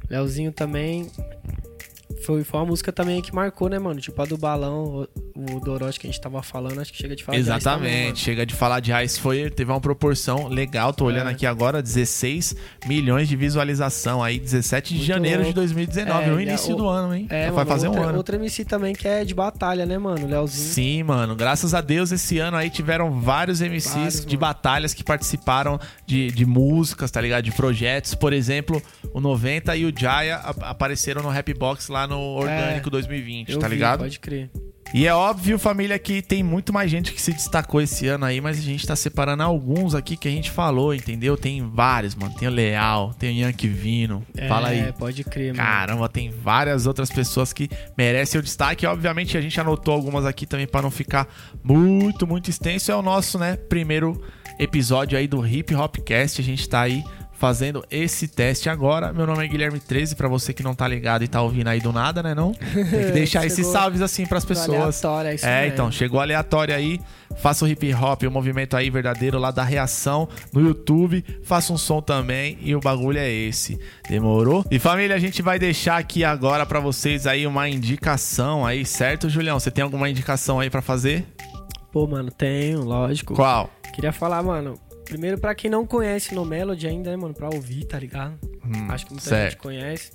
Leozinho 0.09 0.53
também. 0.53 1.09
Foi, 2.25 2.45
foi 2.45 2.61
uma 2.61 2.67
música 2.67 2.93
também 2.93 3.21
que 3.21 3.35
marcou, 3.35 3.69
né, 3.69 3.79
mano? 3.81 4.01
Tipo 4.01 4.23
a 4.23 4.25
do 4.27 4.39
balão, 4.39 5.07
o, 5.51 5.57
o 5.57 5.61
Dorote 5.61 5.99
que 5.99 6.07
a 6.07 6.11
gente 6.11 6.21
tava 6.21 6.43
falando, 6.43 6.81
acho 6.81 6.93
que 6.93 6.99
chega 6.99 7.17
de 7.17 7.23
falar 7.25 7.37
de 7.37 7.43
Exatamente, 7.43 7.79
também, 7.91 8.05
mano. 8.07 8.17
chega 8.17 8.47
de 8.47 8.55
falar 8.55 8.81
de 8.81 8.93
Ice, 9.05 9.21
foi, 9.21 9.51
teve 9.51 9.71
uma 9.71 9.81
proporção 9.81 10.49
legal, 10.49 10.93
tô 10.93 11.05
olhando 11.07 11.29
É. 11.29 11.33
aqui 11.33 11.47
agora, 11.47 11.83
16 11.83 12.55
milhões 12.87 13.29
de 13.29 13.37
visualização 13.37 14.23
aí, 14.23 14.39
17 14.39 14.89
de 14.91 14.95
Muito 14.97 15.07
janeiro 15.07 15.39
de 15.39 15.45
louco. 15.45 15.55
2019, 15.61 16.23
É, 16.25 16.27
no 16.29 16.41
e 16.41 16.45
a- 16.45 16.49
início 16.49 16.75
o- 16.75 16.77
do 16.77 16.89
ano, 16.89 17.15
hein? 17.15 17.27
É, 17.31 17.45
mano, 17.45 17.57
vai 17.57 17.65
fazer 17.67 17.89
outra, 17.89 18.03
um 18.03 18.09
ano. 18.09 18.19
Outra 18.19 18.37
MC 18.37 18.65
também 18.65 18.95
que 18.95 19.07
é 19.09 19.25
de 19.25 19.35
batalha, 19.35 19.85
né, 19.87 19.99
mano? 19.99 20.27
Leozinho. 20.27 20.73
Sim, 20.73 21.03
mano. 21.03 21.35
Graças 21.35 21.75
a 21.75 21.81
Deus, 21.81 22.13
esse 22.13 22.39
ano 22.39 22.57
aí 22.57 22.71
tiveram 22.71 23.21
vários 23.21 23.61
MCs 23.61 23.95
Vários, 23.95 24.21
de 24.21 24.27
mano. 24.37 24.39
batalhas 24.41 24.95
que 24.95 25.03
participaram 25.05 25.79
de, 26.07 26.31
de 26.31 26.45
músicas, 26.47 27.11
tá 27.11 27.21
ligado? 27.21 27.45
De 27.45 27.53
projetos. 27.53 28.15
Por 28.15 28.33
exemplo, 28.33 28.81
o 29.13 29.21
90 29.21 29.77
e 29.77 29.85
o 29.85 29.93
Jaya 29.97 30.37
ap- 30.37 30.63
apareceram 30.63 31.23
no 31.23 31.29
Rap 31.29 31.53
Box 31.55 31.89
lá 31.89 32.07
no 32.07 32.19
Orgânico 32.19 32.91
2020, 32.91 33.51
É, 33.51 33.55
Eu 33.55 33.59
tá 33.59 33.69
vi, 33.69 33.75
ligado? 33.75 34.01
Pode 34.01 34.19
crer. 34.21 34.51
E 34.95 35.07
é 35.07 35.15
óbvio, 35.15 35.59
família, 35.59 35.99
que 35.99 36.21
tem 36.21 36.43
muito 36.43 36.71
mais 36.71 36.91
gente 36.91 37.15
que 37.15 37.23
se 37.23 37.33
destacou 37.33 37.81
esse 37.81 38.07
ano 38.09 38.27
aí, 38.27 38.43
mas 38.43 38.59
a 38.59 38.63
gente 38.63 38.87
tá 38.87 38.95
separando 38.95 39.43
alguns 39.43 39.95
aqui 39.95 40.19
que 40.19 40.29
a 40.29 40.31
gente 40.31 40.51
falou, 40.51 40.95
entendeu? 40.95 41.35
Tem 41.35 41.67
vários, 41.67 42.15
mano. 42.15 42.35
Tem 42.35 42.47
o 42.47 42.51
Leal, 42.51 43.15
tem 43.15 43.31
o 43.31 43.47
Yankee 43.47 43.69
Vino. 43.69 44.23
Fala 44.49 44.69
aí. 44.69 44.81
É, 44.81 44.93
pode 44.93 45.25
crer, 45.25 45.55
mano. 45.55 45.67
Caramba, 45.67 46.09
tem 46.11 46.31
várias 46.31 46.87
outras 46.87 47.09
pessoas 47.09 47.55
que 47.55 47.71
merecem 47.97 48.39
o 48.39 48.43
destaque. 48.43 48.87
Obviamente, 48.87 49.39
a 49.39 49.41
gente 49.41 49.59
anotou 49.59 49.95
algumas 49.95 50.27
aqui 50.27 50.45
também 50.45 50.67
para 50.67 50.83
não 50.83 50.91
ficar 50.91 51.27
muito, 51.65 52.27
muito 52.27 52.51
extenso. 52.51 52.93
É 52.93 52.95
o 52.95 53.03
nosso, 53.03 53.39
né, 53.39 53.57
primeiro 53.57 54.23
episódio 54.59 55.17
aí 55.17 55.27
do 55.27 55.47
Hip 55.47 55.75
Hopcast. 55.75 56.39
A 56.39 56.45
gente 56.45 56.69
tá 56.69 56.83
aí 56.83 57.03
fazendo 57.43 57.85
esse 57.91 58.29
teste 58.29 58.69
agora. 58.71 59.13
Meu 59.13 59.27
nome 59.27 59.45
é 59.45 59.49
Guilherme 59.49 59.81
13, 59.81 60.15
para 60.15 60.29
você 60.29 60.55
que 60.55 60.63
não 60.63 60.77
tá 60.77 60.87
ligado 60.87 61.25
e 61.25 61.29
tá 61.29 61.43
ouvindo 61.43 61.67
aí 61.67 61.81
do 61.81 61.93
nada, 61.93 62.23
né, 62.23 62.37
não? 62.37 62.53
Tem 62.53 62.85
que 62.85 63.11
deixar 63.11 63.45
esses 63.45 63.67
salves 63.67 64.01
assim 64.01 64.25
pras 64.25 64.45
pessoas. 64.45 65.03
Aleatório, 65.05 65.29
é 65.31 65.35
isso 65.35 65.45
É, 65.45 65.63
mesmo. 65.63 65.73
então, 65.75 65.91
chegou 65.91 66.21
aleatório 66.21 66.73
aí. 66.73 67.01
Faça 67.39 67.65
o 67.65 67.69
hip 67.69 67.93
hop, 67.95 68.23
o 68.23 68.31
movimento 68.31 68.77
aí 68.77 68.89
verdadeiro 68.91 69.41
lá 69.41 69.51
da 69.51 69.65
reação 69.65 70.29
no 70.53 70.61
YouTube. 70.61 71.25
Faça 71.43 71.73
um 71.73 71.77
som 71.77 72.01
também 72.01 72.59
e 72.63 72.77
o 72.77 72.81
bagulho 72.81 73.19
é 73.19 73.29
esse. 73.29 73.77
Demorou? 74.09 74.65
E 74.71 74.79
família, 74.79 75.17
a 75.17 75.19
gente 75.19 75.43
vai 75.43 75.59
deixar 75.59 75.97
aqui 75.97 76.23
agora 76.23 76.65
pra 76.65 76.79
vocês 76.79 77.27
aí 77.27 77.45
uma 77.45 77.69
indicação 77.69 78.65
aí, 78.65 78.87
certo, 78.87 79.29
Julião? 79.29 79.59
Você 79.59 79.73
tem 79.73 79.83
alguma 79.83 80.09
indicação 80.09 80.61
aí 80.61 80.71
pra 80.71 80.81
fazer? 80.81 81.27
Pô, 81.91 82.07
mano, 82.07 82.31
tenho, 82.31 82.85
lógico. 82.85 83.35
Qual? 83.35 83.69
Queria 83.93 84.13
falar, 84.13 84.45
mano. 84.45 84.79
Primeiro, 85.13 85.37
pra 85.39 85.55
quem 85.55 85.71
não 85.71 85.87
conhece 85.87 86.35
No 86.35 86.43
Melody 86.43 86.87
ainda, 86.89 87.11
né, 87.11 87.17
mano? 87.19 87.35
Pra 87.35 87.51
ouvir, 87.51 87.85
tá 87.85 87.99
ligado? 87.99 88.39
Hum, 88.65 88.87
Acho 88.89 89.05
que 89.05 89.13
muita 89.13 89.29
certo. 89.29 89.51
gente 89.53 89.61
conhece. 89.61 90.11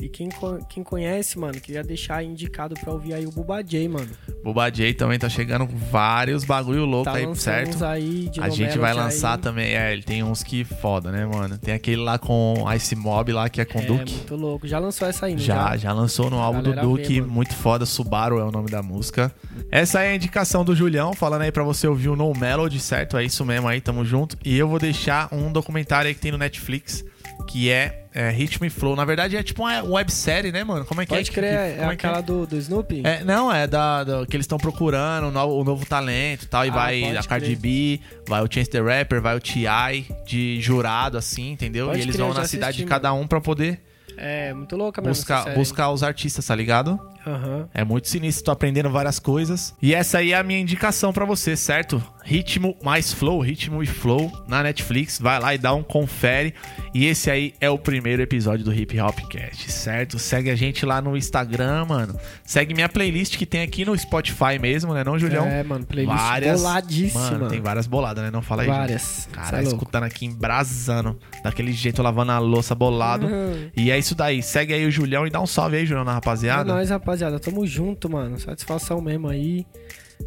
E 0.00 0.08
quem, 0.08 0.28
quem 0.68 0.82
conhece, 0.82 1.38
mano, 1.38 1.60
queria 1.60 1.82
deixar 1.82 2.22
indicado 2.24 2.74
pra 2.74 2.92
ouvir 2.92 3.14
aí 3.14 3.26
o 3.26 3.30
Buba 3.30 3.62
J, 3.62 3.88
mano. 3.88 4.08
Boba 4.42 4.68
J 4.68 4.92
também 4.94 5.18
tá 5.18 5.28
chegando 5.28 5.66
vários 5.90 6.44
bagulho 6.44 6.84
louco 6.84 7.04
Tá 7.10 7.16
aí, 7.16 7.36
certo? 7.36 7.76
uns 7.76 7.82
aí 7.82 8.28
de 8.28 8.40
A 8.40 8.48
gente 8.48 8.76
vai 8.76 8.92
lançar 8.92 9.36
aí. 9.36 9.40
também. 9.40 9.74
É, 9.74 9.92
ele 9.92 10.02
tem 10.02 10.22
uns 10.22 10.42
que 10.42 10.64
foda, 10.64 11.12
né, 11.12 11.24
mano? 11.24 11.56
Tem 11.58 11.72
aquele 11.74 12.02
lá 12.02 12.18
com 12.18 12.64
Ice 12.74 12.94
Mob 12.96 13.32
lá, 13.32 13.48
que 13.48 13.60
é 13.60 13.64
com 13.64 13.78
É, 13.78 13.82
Duke. 13.82 14.12
muito 14.14 14.36
louco. 14.36 14.66
Já 14.66 14.78
lançou 14.80 15.06
essa 15.08 15.26
aí, 15.26 15.32
não 15.34 15.38
Já, 15.38 15.76
já 15.76 15.92
lançou 15.92 16.28
no 16.28 16.38
álbum 16.40 16.60
do 16.60 16.74
vê, 16.74 16.80
Duke, 16.80 17.20
mano. 17.20 17.32
muito 17.32 17.54
foda, 17.54 17.86
Subaru 17.86 18.38
é 18.40 18.44
o 18.44 18.50
nome 18.50 18.68
da 18.70 18.82
música. 18.82 19.32
Essa 19.70 20.00
aí 20.00 20.08
é 20.08 20.10
a 20.12 20.16
indicação 20.16 20.64
do 20.64 20.74
Julião, 20.74 21.14
falando 21.14 21.42
aí 21.42 21.52
pra 21.52 21.62
você 21.62 21.86
ouvir 21.86 22.08
o 22.08 22.16
No 22.16 22.32
Melody, 22.34 22.80
certo? 22.80 23.16
É 23.16 23.24
isso 23.24 23.44
mesmo 23.44 23.68
aí, 23.68 23.80
tamo 23.80 24.04
junto. 24.04 24.36
E 24.44 24.58
eu 24.58 24.68
vou 24.68 24.78
deixar 24.80 25.28
um 25.32 25.52
documentário 25.52 26.08
aí 26.08 26.14
que 26.14 26.20
tem 26.20 26.32
no 26.32 26.38
Netflix, 26.38 27.04
que 27.46 27.70
é, 27.70 28.03
é 28.14 28.30
Ritmo 28.30 28.64
e 28.64 28.70
Flow. 28.70 28.94
Na 28.94 29.04
verdade 29.04 29.36
é 29.36 29.42
tipo 29.42 29.62
uma 29.62 29.82
websérie, 29.82 30.52
né, 30.52 30.62
mano? 30.62 30.84
Como 30.84 31.00
é 31.00 31.04
que 31.06 31.12
Pode 31.14 31.30
é? 31.30 31.32
crer, 31.32 31.50
que, 31.50 31.56
é 31.56 31.76
como 31.78 31.88
que 31.88 31.94
aquela 31.94 32.20
do, 32.20 32.46
do 32.46 32.56
Snoopy? 32.56 33.02
É, 33.04 33.24
não, 33.24 33.52
é 33.52 33.66
da, 33.66 34.04
da- 34.04 34.24
que 34.26 34.36
eles 34.36 34.44
estão 34.44 34.56
procurando 34.58 35.26
o 35.28 35.30
novo, 35.32 35.60
o 35.60 35.64
novo 35.64 35.84
talento 35.84 36.44
e 36.44 36.46
tal. 36.46 36.64
E 36.64 36.68
Ah, 36.68 36.72
vai 36.72 37.00
pode 37.02 37.18
a 37.18 37.22
Cardi. 37.24 37.56
B, 37.56 38.00
vai 38.28 38.40
o 38.42 38.48
Chance 38.50 38.70
the 38.70 38.80
Rapper, 38.80 39.20
vai 39.20 39.36
o 39.36 39.40
T.I. 39.40 40.06
de 40.24 40.60
jurado, 40.60 41.18
assim, 41.18 41.50
entendeu? 41.50 41.86
Pode 41.88 41.98
e 41.98 42.02
eles 42.02 42.14
crer, 42.14 42.24
vão 42.24 42.34
na 42.34 42.44
cidade 42.46 42.70
assisti, 42.70 42.82
de 42.84 42.88
cada 42.88 43.12
um 43.12 43.26
pra 43.26 43.40
poder 43.40 43.80
É, 44.16 44.54
muito 44.54 44.76
louca 44.76 45.02
mesmo. 45.02 45.14
buscar, 45.14 45.52
buscar 45.54 45.90
os 45.90 46.02
artistas, 46.04 46.46
tá 46.46 46.54
ligado? 46.54 47.00
Aham. 47.26 47.68
É 47.72 47.84
muito 47.84 48.08
sinistro, 48.08 48.44
tô 48.44 48.50
aprendendo 48.50 48.90
várias 48.90 49.18
coisas. 49.18 49.74
E 49.80 49.94
essa 49.94 50.18
aí 50.18 50.32
é 50.32 50.36
a 50.36 50.42
minha 50.42 50.58
indicação 50.60 51.12
pra 51.12 51.24
você, 51.24 51.56
certo? 51.56 52.02
Ritmo 52.22 52.74
mais 52.82 53.12
Flow, 53.12 53.40
Ritmo 53.40 53.82
e 53.82 53.86
Flow 53.86 54.32
na 54.48 54.62
Netflix. 54.62 55.18
Vai 55.18 55.38
lá 55.38 55.54
e 55.54 55.58
dá 55.58 55.74
um 55.74 55.82
confere. 55.82 56.54
E 56.94 57.04
esse 57.06 57.30
aí 57.30 57.52
é 57.60 57.68
o 57.68 57.78
primeiro 57.78 58.22
episódio 58.22 58.64
do 58.64 58.72
Hip 58.72 58.98
Hop 59.00 59.18
Cast, 59.28 59.70
certo? 59.70 60.18
Segue 60.18 60.48
a 60.50 60.54
gente 60.56 60.86
lá 60.86 61.02
no 61.02 61.16
Instagram, 61.16 61.84
mano. 61.86 62.18
Segue 62.44 62.72
minha 62.74 62.88
playlist 62.88 63.36
que 63.36 63.44
tem 63.44 63.62
aqui 63.62 63.84
no 63.84 63.96
Spotify 63.98 64.58
mesmo, 64.60 64.94
né, 64.94 65.04
não, 65.04 65.18
Julião? 65.18 65.44
É, 65.46 65.62
mano, 65.62 65.84
playlist 65.84 66.16
várias. 66.16 66.60
boladíssima. 66.62 67.30
Mano, 67.30 67.48
tem 67.48 67.60
várias 67.60 67.86
boladas, 67.86 68.24
né? 68.24 68.30
Não 68.30 68.40
fala 68.42 68.62
aí. 68.62 68.68
gente. 68.68 68.76
Várias. 68.78 69.28
Cara, 69.32 69.48
Cê 69.48 69.56
é 69.56 69.62
escutando 69.62 70.04
aqui, 70.04 70.24
embrasando. 70.26 71.18
Daquele 71.42 71.72
jeito, 71.72 72.02
lavando 72.02 72.32
a 72.32 72.38
louça 72.38 72.74
bolado. 72.74 73.26
Uhum. 73.26 73.70
E 73.76 73.90
é 73.90 73.98
isso 73.98 74.14
daí. 74.14 74.42
Segue 74.42 74.72
aí 74.72 74.86
o 74.86 74.90
Julião 74.90 75.26
e 75.26 75.30
dá 75.30 75.40
um 75.40 75.46
salve 75.46 75.76
aí, 75.76 75.84
Julião, 75.86 76.04
na 76.04 76.12
É 76.12 76.14
rapaziada. 76.14 76.64
nóis, 76.72 76.88
rapaziada. 76.90 77.13
Tamo 77.40 77.66
junto, 77.66 78.10
mano. 78.10 78.38
Satisfação 78.38 79.00
mesmo 79.00 79.28
aí 79.28 79.66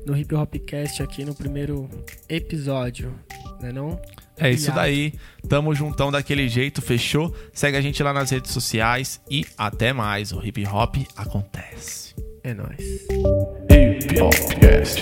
no 0.06 0.18
Hip 0.18 0.34
Hopcast 0.34 1.02
aqui 1.02 1.26
no 1.26 1.34
primeiro 1.36 1.90
episódio. 2.30 3.14
Né 3.62 3.72
não? 3.72 4.00
É 4.38 4.52
isso 4.52 4.72
daí. 4.72 5.14
Tamo 5.50 5.74
juntão 5.74 6.12
daquele 6.12 6.48
jeito, 6.48 6.82
fechou? 6.82 7.34
Segue 7.52 7.76
a 7.78 7.82
gente 7.82 8.02
lá 8.04 8.14
nas 8.14 8.30
redes 8.30 8.52
sociais 8.52 9.20
e 9.30 9.46
até 9.58 9.92
mais. 9.92 10.32
O 10.32 10.46
hip 10.46 10.64
hop 10.68 10.96
acontece. 11.16 12.16
É 12.44 12.54
nóis. 12.54 12.78
Hip 13.72 14.22
Hopcast. 14.22 15.02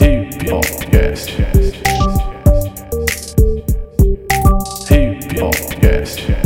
Hip 0.00 0.50
Hopcast. 0.50 1.32
Hip 4.90 5.40
Hopcast. 5.40 6.37